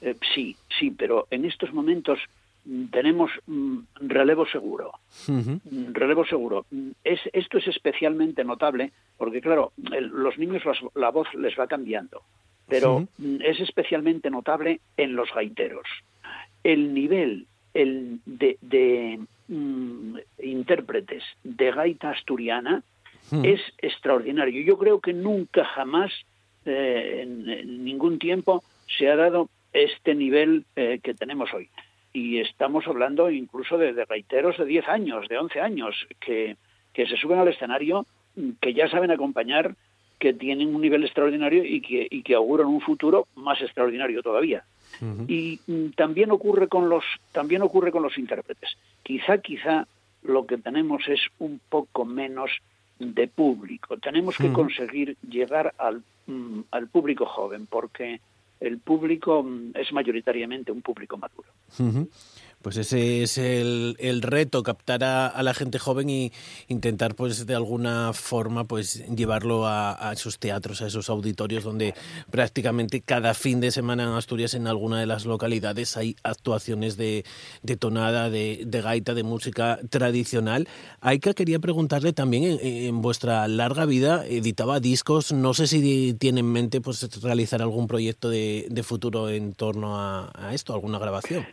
Eh, 0.00 0.16
sí, 0.34 0.56
sí, 0.78 0.90
pero 0.90 1.26
en 1.30 1.44
estos 1.44 1.72
momentos 1.72 2.18
tenemos 2.90 3.30
mm, 3.46 3.78
relevo 4.00 4.46
seguro. 4.46 4.92
Mm, 5.26 5.92
relevo 5.92 6.24
seguro. 6.24 6.66
Mm, 6.70 6.90
es, 7.04 7.20
esto 7.32 7.58
es 7.58 7.68
especialmente 7.68 8.44
notable 8.44 8.92
porque, 9.16 9.40
claro, 9.40 9.72
los 9.76 10.38
niños 10.38 10.62
la 10.94 11.10
voz 11.10 11.32
les 11.34 11.58
va 11.58 11.66
cambiando, 11.66 12.22
pero 12.68 13.06
es 13.40 13.60
especialmente 13.60 14.30
notable 14.30 14.80
en 14.96 15.14
los 15.14 15.32
gaiteros. 15.34 15.86
El 16.62 16.94
nivel 16.94 17.46
el 17.74 18.20
de, 18.24 19.18
intérpretes 20.42 21.22
de 21.42 21.72
gaita 21.72 22.10
asturiana 22.10 22.82
es 23.42 23.60
extraordinario. 23.78 24.62
Yo 24.62 24.78
creo 24.78 25.00
que 25.00 25.12
nunca 25.12 25.64
jamás, 25.64 26.12
eh, 26.64 27.20
en, 27.22 27.84
ningún 27.84 28.18
tiempo, 28.18 28.62
se 28.86 29.10
ha 29.10 29.16
dado 29.16 29.48
este 29.72 30.14
nivel 30.14 30.64
eh, 30.76 31.00
que 31.02 31.14
tenemos 31.14 31.52
hoy 31.52 31.68
y 32.14 32.38
estamos 32.38 32.86
hablando 32.86 33.28
incluso 33.28 33.76
de, 33.76 33.92
de 33.92 34.04
reiteros 34.06 34.56
de 34.56 34.64
10 34.64 34.88
años, 34.88 35.28
de 35.28 35.36
11 35.36 35.60
años, 35.60 36.06
que, 36.20 36.56
que 36.94 37.06
se 37.06 37.16
suben 37.16 37.40
al 37.40 37.48
escenario, 37.48 38.06
que 38.60 38.72
ya 38.72 38.88
saben 38.88 39.10
acompañar, 39.10 39.74
que 40.18 40.32
tienen 40.32 40.74
un 40.74 40.80
nivel 40.80 41.04
extraordinario 41.04 41.64
y 41.64 41.80
que, 41.80 42.06
y 42.08 42.22
que 42.22 42.36
auguran 42.36 42.68
un 42.68 42.80
futuro 42.80 43.26
más 43.34 43.60
extraordinario 43.60 44.22
todavía. 44.22 44.64
Y 45.26 45.58
mm, 45.66 45.88
también 45.96 46.30
ocurre 46.30 46.68
con 46.68 46.88
los 46.88 47.04
también 47.32 47.62
ocurre 47.62 47.90
con 47.90 48.04
los 48.04 48.16
intérpretes. 48.16 48.78
Quizá 49.02 49.38
quizá 49.38 49.88
lo 50.22 50.46
que 50.46 50.56
tenemos 50.56 51.08
es 51.08 51.20
un 51.40 51.60
poco 51.68 52.04
menos 52.04 52.50
de 53.00 53.26
público. 53.26 53.96
Tenemos 53.96 54.38
que 54.38 54.52
conseguir 54.52 55.16
llegar 55.28 55.74
al, 55.78 56.04
mm, 56.26 56.60
al 56.70 56.86
público 56.86 57.26
joven 57.26 57.66
porque 57.66 58.20
el 58.60 58.78
público 58.78 59.42
mm, 59.42 59.72
es 59.74 59.92
mayoritariamente 59.92 60.72
un 60.72 60.82
público 60.82 61.16
maduro. 61.16 61.48
Pues 62.64 62.78
ese 62.78 63.22
es 63.22 63.36
el, 63.36 63.94
el 63.98 64.22
reto, 64.22 64.62
captar 64.62 65.04
a, 65.04 65.42
la 65.42 65.52
gente 65.52 65.78
joven 65.78 66.08
y 66.08 66.32
intentar, 66.68 67.14
pues, 67.14 67.44
de 67.44 67.54
alguna 67.54 68.14
forma, 68.14 68.64
pues, 68.64 69.04
llevarlo 69.14 69.66
a, 69.66 70.10
esos 70.14 70.38
teatros, 70.38 70.80
a 70.80 70.86
esos 70.86 71.10
auditorios 71.10 71.62
donde 71.62 71.92
prácticamente 72.30 73.02
cada 73.02 73.34
fin 73.34 73.60
de 73.60 73.70
semana 73.70 74.04
en 74.04 74.08
Asturias, 74.12 74.54
en 74.54 74.66
alguna 74.66 74.98
de 74.98 75.04
las 75.04 75.26
localidades, 75.26 75.98
hay 75.98 76.16
actuaciones 76.22 76.96
de, 76.96 77.26
de 77.62 77.76
tonada, 77.76 78.30
de, 78.30 78.62
de, 78.66 78.80
gaita, 78.80 79.12
de 79.12 79.24
música 79.24 79.78
tradicional. 79.90 80.66
Aika, 81.02 81.34
quería 81.34 81.58
preguntarle 81.58 82.14
también, 82.14 82.58
en, 82.62 83.02
vuestra 83.02 83.46
larga 83.46 83.84
vida, 83.84 84.24
editaba 84.26 84.80
discos, 84.80 85.32
no 85.32 85.52
sé 85.52 85.66
si 85.66 86.14
tiene 86.14 86.40
en 86.40 86.50
mente, 86.50 86.80
pues, 86.80 87.06
realizar 87.20 87.60
algún 87.60 87.88
proyecto 87.88 88.30
de, 88.30 88.68
de 88.70 88.82
futuro 88.82 89.28
en 89.28 89.52
torno 89.52 90.00
a, 90.00 90.32
a 90.32 90.54
esto, 90.54 90.72
alguna 90.72 90.98
grabación. 90.98 91.44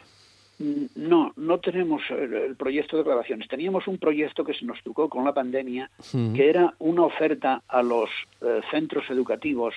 No, 0.95 1.34
no 1.36 1.59
tenemos 1.59 2.01
el, 2.09 2.55
proyecto 2.55 2.97
de 2.97 3.03
grabaciones. 3.03 3.47
Teníamos 3.47 3.88
un 3.88 3.97
proyecto 3.97 4.43
que 4.43 4.53
se 4.53 4.66
nos 4.66 4.82
tocó 4.84 5.09
con 5.09 5.26
la 5.26 5.34
pandemia, 5.34 5.89
que 6.12 6.49
era 6.49 6.74
una 6.80 7.03
oferta 7.03 7.64
a 7.68 7.82
los 7.82 8.09
eh, 8.41 8.62
centros 8.70 9.09
educativos 9.09 9.74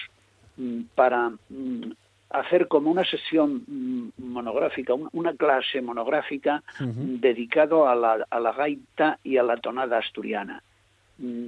mm, 0.56 0.80
para 0.94 1.30
mm, 1.30 1.92
hacer 2.30 2.68
como 2.68 2.90
una 2.90 3.04
sesión 3.04 3.64
mm, 3.66 4.08
monográfica, 4.18 4.94
una 5.12 5.34
clase 5.34 5.80
monográfica 5.80 6.62
dedicado 6.78 7.88
a 7.88 7.94
la, 7.94 8.26
a 8.28 8.40
la 8.40 8.52
gaita 8.52 9.18
y 9.24 9.38
a 9.38 9.42
la 9.42 9.56
tonada 9.56 9.98
asturiana. 9.98 10.62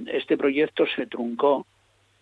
Este 0.07 0.37
proyecto 0.37 0.85
se 0.95 1.05
truncó 1.07 1.67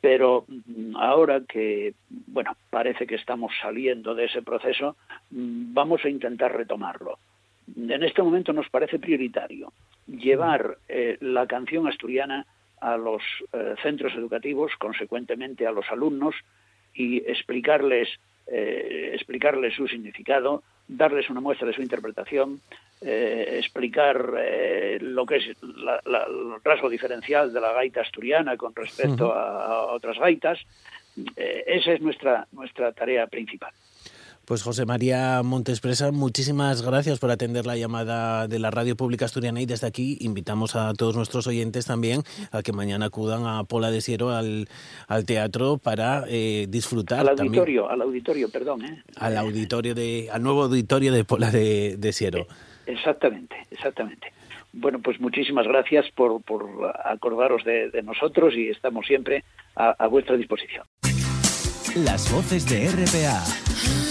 pero 0.06 0.46
mm, 0.48 0.98
ahora 0.98 1.42
que, 1.50 1.96
bueno, 2.28 2.56
parece 2.70 3.08
que 3.08 3.16
estamos 3.16 3.52
saliendo 3.60 4.14
de 4.14 4.26
ese 4.26 4.44
proceso, 4.44 4.98
mm, 5.32 5.74
vamos 5.74 6.06
a 6.06 6.10
intentar 6.10 6.56
retomarlo. 6.56 7.18
En 7.76 8.04
este 8.04 8.22
momento 8.22 8.54
nos 8.54 8.70
parece 8.70 9.00
prioritario 9.00 9.74
llevar 10.06 10.78
eh, 10.88 11.18
la 11.22 11.48
canción 11.48 11.88
asturiana 11.88 12.46
a 12.82 12.98
los 12.98 13.24
eh, 13.52 13.74
centros 13.82 14.14
educativos, 14.14 14.74
consecuentemente 14.78 15.66
a 15.66 15.72
los 15.72 15.90
alumnos, 15.90 16.36
y 16.94 17.18
explicarles, 17.28 18.08
eh, 18.46 19.10
explicarles 19.16 19.74
su 19.74 19.88
significado, 19.88 20.62
darles 20.88 21.30
una 21.30 21.42
muestra 21.42 21.68
de 21.68 21.74
su 21.74 21.82
interpretación, 21.82 22.62
eh, 23.02 23.58
explicar 23.60 24.34
eh, 24.38 24.98
lo 25.02 25.26
que 25.26 25.38
es 25.38 25.44
el 25.48 26.64
rasgo 26.64 26.90
diferencial 26.90 27.52
de 27.54 27.62
la 27.62 27.74
gaita 27.74 28.02
asturiana 28.02 28.56
con 28.58 28.74
respecto 28.76 29.34
a, 29.34 29.94
otras 29.94 30.18
gaitas. 30.18 30.60
Eh, 31.36 31.64
esa 31.68 31.94
es 31.94 32.02
nuestra, 32.02 32.48
nuestra 32.52 32.92
tarea 32.92 33.28
principal. 33.28 33.72
Pues 34.46 34.62
José 34.62 34.86
María 34.86 35.42
Montespresa, 35.44 36.12
muchísimas 36.12 36.84
gracias 36.84 37.18
por 37.18 37.32
atender 37.32 37.66
la 37.66 37.78
llamada 37.78 38.48
de 38.48 38.60
la 38.60 38.70
Radio 38.70 38.96
Pública 38.96 39.26
Asturiana 39.26 39.60
y 39.60 39.66
desde 39.66 39.88
aquí 39.88 40.20
invitamos 40.22 40.76
a 40.76 40.94
todos 40.94 41.16
nuestros 41.16 41.48
oyentes 41.48 41.88
también 41.88 42.22
a 42.52 42.62
que 42.62 42.72
mañana 42.72 43.08
acudan 43.08 43.48
a 43.48 43.64
Pola 43.64 43.90
de 43.90 44.02
Siero 44.02 44.30
al, 44.30 44.68
al 45.08 45.26
teatro 45.26 45.80
para 45.80 46.26
eh, 46.28 46.68
disfrutar. 46.70 47.22
Al 47.22 47.30
auditorio, 47.30 47.90
al 47.90 48.04
auditorio, 48.04 48.50
perdón. 48.50 48.86
¿eh? 48.86 49.04
Al 49.16 49.36
auditorio 49.38 49.96
de, 49.96 50.30
al 50.32 50.44
nuevo 50.44 50.66
auditorio 50.66 51.12
de 51.12 51.24
Pola 51.24 51.50
de, 51.50 51.98
de 51.98 52.14
Siero. 52.14 52.42
Eh, 52.42 52.48
exactamente, 52.86 53.56
exactamente. 53.72 54.32
Bueno, 54.74 55.00
pues 55.02 55.20
muchísimas 55.20 55.66
gracias 55.66 56.06
por, 56.14 56.44
por 56.44 56.68
acordaros 57.04 57.64
de, 57.64 57.90
de, 57.90 58.04
nosotros 58.04 58.54
y 58.56 58.70
estamos 58.70 59.08
siempre 59.08 59.44
a, 59.76 59.90
a 59.98 60.06
vuestra 60.06 60.38
disposición. 60.38 60.86
Las 61.96 62.32
voces 62.32 62.70
de 62.70 62.90
RPA. 62.90 64.05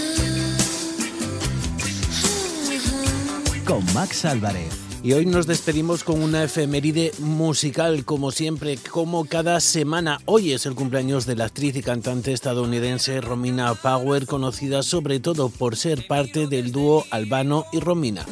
Con 3.65 3.83
Max 3.93 4.25
Álvarez. 4.25 4.73
Y 5.03 5.13
hoy 5.13 5.25
nos 5.25 5.45
despedimos 5.45 6.03
con 6.03 6.21
una 6.21 6.43
efeméride 6.43 7.11
musical, 7.19 8.05
como 8.05 8.31
siempre, 8.31 8.77
como 8.77 9.25
cada 9.25 9.59
semana. 9.59 10.19
Hoy 10.25 10.53
es 10.53 10.65
el 10.65 10.73
cumpleaños 10.73 11.25
de 11.25 11.35
la 11.35 11.45
actriz 11.45 11.75
y 11.75 11.83
cantante 11.83 12.33
estadounidense 12.33 13.21
Romina 13.21 13.73
Power, 13.75 14.25
conocida 14.25 14.81
sobre 14.81 15.19
todo 15.19 15.49
por 15.49 15.75
ser 15.75 16.07
parte 16.07 16.47
del 16.47 16.71
dúo 16.71 17.05
Albano 17.11 17.65
y 17.71 17.79
Romina. 17.79 18.25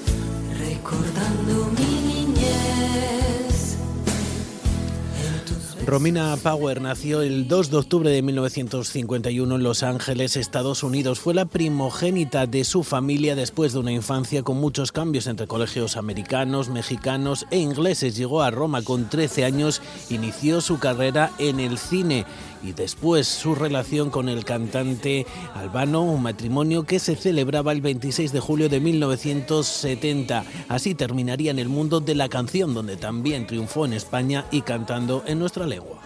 Romina 5.86 6.38
Power 6.42 6.80
nació 6.80 7.22
el 7.22 7.48
2 7.50 7.70
de 7.70 7.78
octubre 7.78 8.10
de 8.10 8.22
1951 8.22 9.56
en 9.56 9.64
Los 9.64 9.84
Ángeles, 9.84 10.38
Estados 10.38 10.82
Unidos. 10.82 11.20
Fue 11.20 11.34
la 11.34 11.46
primogénita 11.46 12.48
de 12.48 12.64
su 12.64 12.84
familia 12.84 13.36
después 13.36 13.74
de 13.74 13.80
una 13.80 13.92
infancia 13.92 14.44
con 14.44 14.58
muchos 14.58 14.94
cambios 14.94 15.28
entre 15.28 15.46
colegios 15.46 15.98
americanos, 15.98 16.70
mexicanos 16.70 17.46
e 17.52 17.58
ingleses. 17.58 18.16
Llegó 18.16 18.42
a 18.42 18.52
Roma 18.52 18.82
con 18.82 19.10
13 19.10 19.44
años, 19.44 19.82
inició 20.10 20.62
su 20.62 20.80
carrera 20.80 21.32
en 21.38 21.60
el 21.60 21.78
cine 21.78 22.26
y 22.64 22.74
después 22.74 23.28
su 23.28 23.56
relación 23.56 24.10
con 24.10 24.30
el 24.30 24.46
cantante 24.46 25.26
albano, 25.54 26.04
un 26.04 26.24
matrimonio 26.24 26.84
que 26.84 27.00
se 27.00 27.16
celebraba 27.16 27.72
el 27.72 27.82
26 27.82 28.32
de 28.32 28.40
julio 28.40 28.70
de 28.70 28.80
1970. 28.80 30.46
Así 30.70 30.96
terminaría 30.96 31.52
en 31.52 31.60
el 31.60 31.70
mundo 31.70 32.00
de 32.00 32.16
la 32.16 32.30
canción, 32.30 32.74
donde 32.74 32.98
también 32.98 33.46
triunfó 33.48 33.86
en 33.86 33.94
España 33.94 34.46
y 34.52 34.62
cantando 34.62 35.24
en 35.28 35.40
nuestra 35.40 35.68
lengua. 35.68 36.02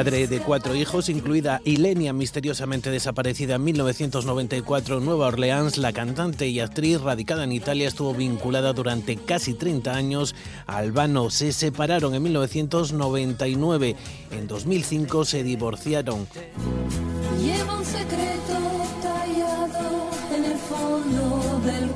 Madre 0.00 0.26
de 0.26 0.40
cuatro 0.40 0.74
hijos, 0.74 1.10
incluida 1.10 1.60
Ilenia, 1.62 2.14
misteriosamente 2.14 2.90
desaparecida 2.90 3.56
en 3.56 3.64
1994 3.64 4.96
en 4.96 5.04
Nueva 5.04 5.26
Orleans, 5.26 5.76
la 5.76 5.92
cantante 5.92 6.48
y 6.48 6.60
actriz 6.60 7.02
radicada 7.02 7.44
en 7.44 7.52
Italia 7.52 7.86
estuvo 7.86 8.14
vinculada 8.14 8.72
durante 8.72 9.16
casi 9.16 9.52
30 9.52 9.94
años 9.94 10.34
a 10.66 10.78
Albano. 10.78 11.28
Se 11.28 11.52
separaron 11.52 12.14
en 12.14 12.22
1999. 12.22 13.94
En 14.30 14.48
2005 14.48 15.26
se 15.26 15.42
divorciaron. 15.42 16.26
Lleva 17.38 17.76
un 17.76 17.84
secreto 17.84 18.56
tallado 19.02 20.08
en 20.34 20.44
el 20.46 20.56
fondo 20.56 21.60
del 21.62 21.90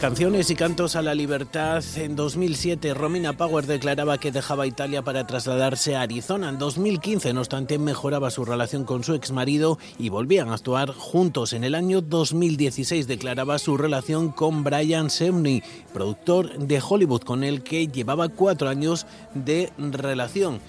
Canciones 0.00 0.48
y 0.50 0.54
cantos 0.54 0.94
a 0.94 1.02
la 1.02 1.12
libertad. 1.12 1.82
En 1.96 2.14
2007, 2.14 2.94
Romina 2.94 3.36
Power 3.36 3.66
declaraba 3.66 4.18
que 4.18 4.30
dejaba 4.30 4.68
Italia 4.68 5.02
para 5.02 5.26
trasladarse 5.26 5.96
a 5.96 6.02
Arizona. 6.02 6.50
En 6.50 6.58
2015, 6.58 7.32
no 7.32 7.40
obstante, 7.40 7.80
mejoraba 7.80 8.30
su 8.30 8.44
relación 8.44 8.84
con 8.84 9.02
su 9.02 9.14
exmarido 9.14 9.76
y 9.98 10.08
volvían 10.08 10.50
a 10.50 10.54
actuar 10.54 10.92
juntos. 10.92 11.52
En 11.52 11.64
el 11.64 11.74
año 11.74 12.00
2016 12.00 13.08
declaraba 13.08 13.58
su 13.58 13.76
relación 13.76 14.30
con 14.30 14.62
Brian 14.62 15.10
Semney, 15.10 15.64
productor 15.92 16.56
de 16.56 16.80
Hollywood, 16.80 17.22
con 17.22 17.42
el 17.42 17.64
que 17.64 17.88
llevaba 17.88 18.28
cuatro 18.28 18.68
años 18.68 19.04
de 19.34 19.72
relación. 19.78 20.60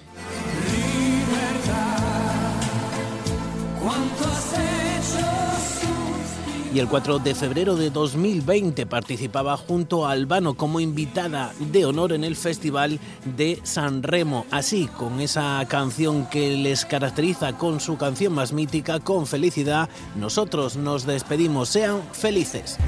Y 6.72 6.78
el 6.78 6.88
4 6.88 7.18
de 7.18 7.34
febrero 7.34 7.76
de 7.76 7.90
2020 7.90 8.86
participaba 8.86 9.56
junto 9.56 10.06
a 10.06 10.12
Albano 10.12 10.54
como 10.54 10.80
invitada 10.80 11.52
de 11.58 11.84
honor 11.84 12.12
en 12.12 12.24
el 12.24 12.36
Festival 12.36 13.00
de 13.36 13.60
San 13.62 14.02
Remo. 14.02 14.46
Así, 14.50 14.86
con 14.86 15.20
esa 15.20 15.64
canción 15.68 16.26
que 16.26 16.56
les 16.56 16.84
caracteriza 16.84 17.58
con 17.58 17.80
su 17.80 17.96
canción 17.96 18.32
más 18.34 18.52
mítica, 18.52 19.00
con 19.00 19.26
felicidad, 19.26 19.88
nosotros 20.16 20.76
nos 20.76 21.06
despedimos. 21.06 21.68
Sean 21.70 22.02
felices. 22.12 22.78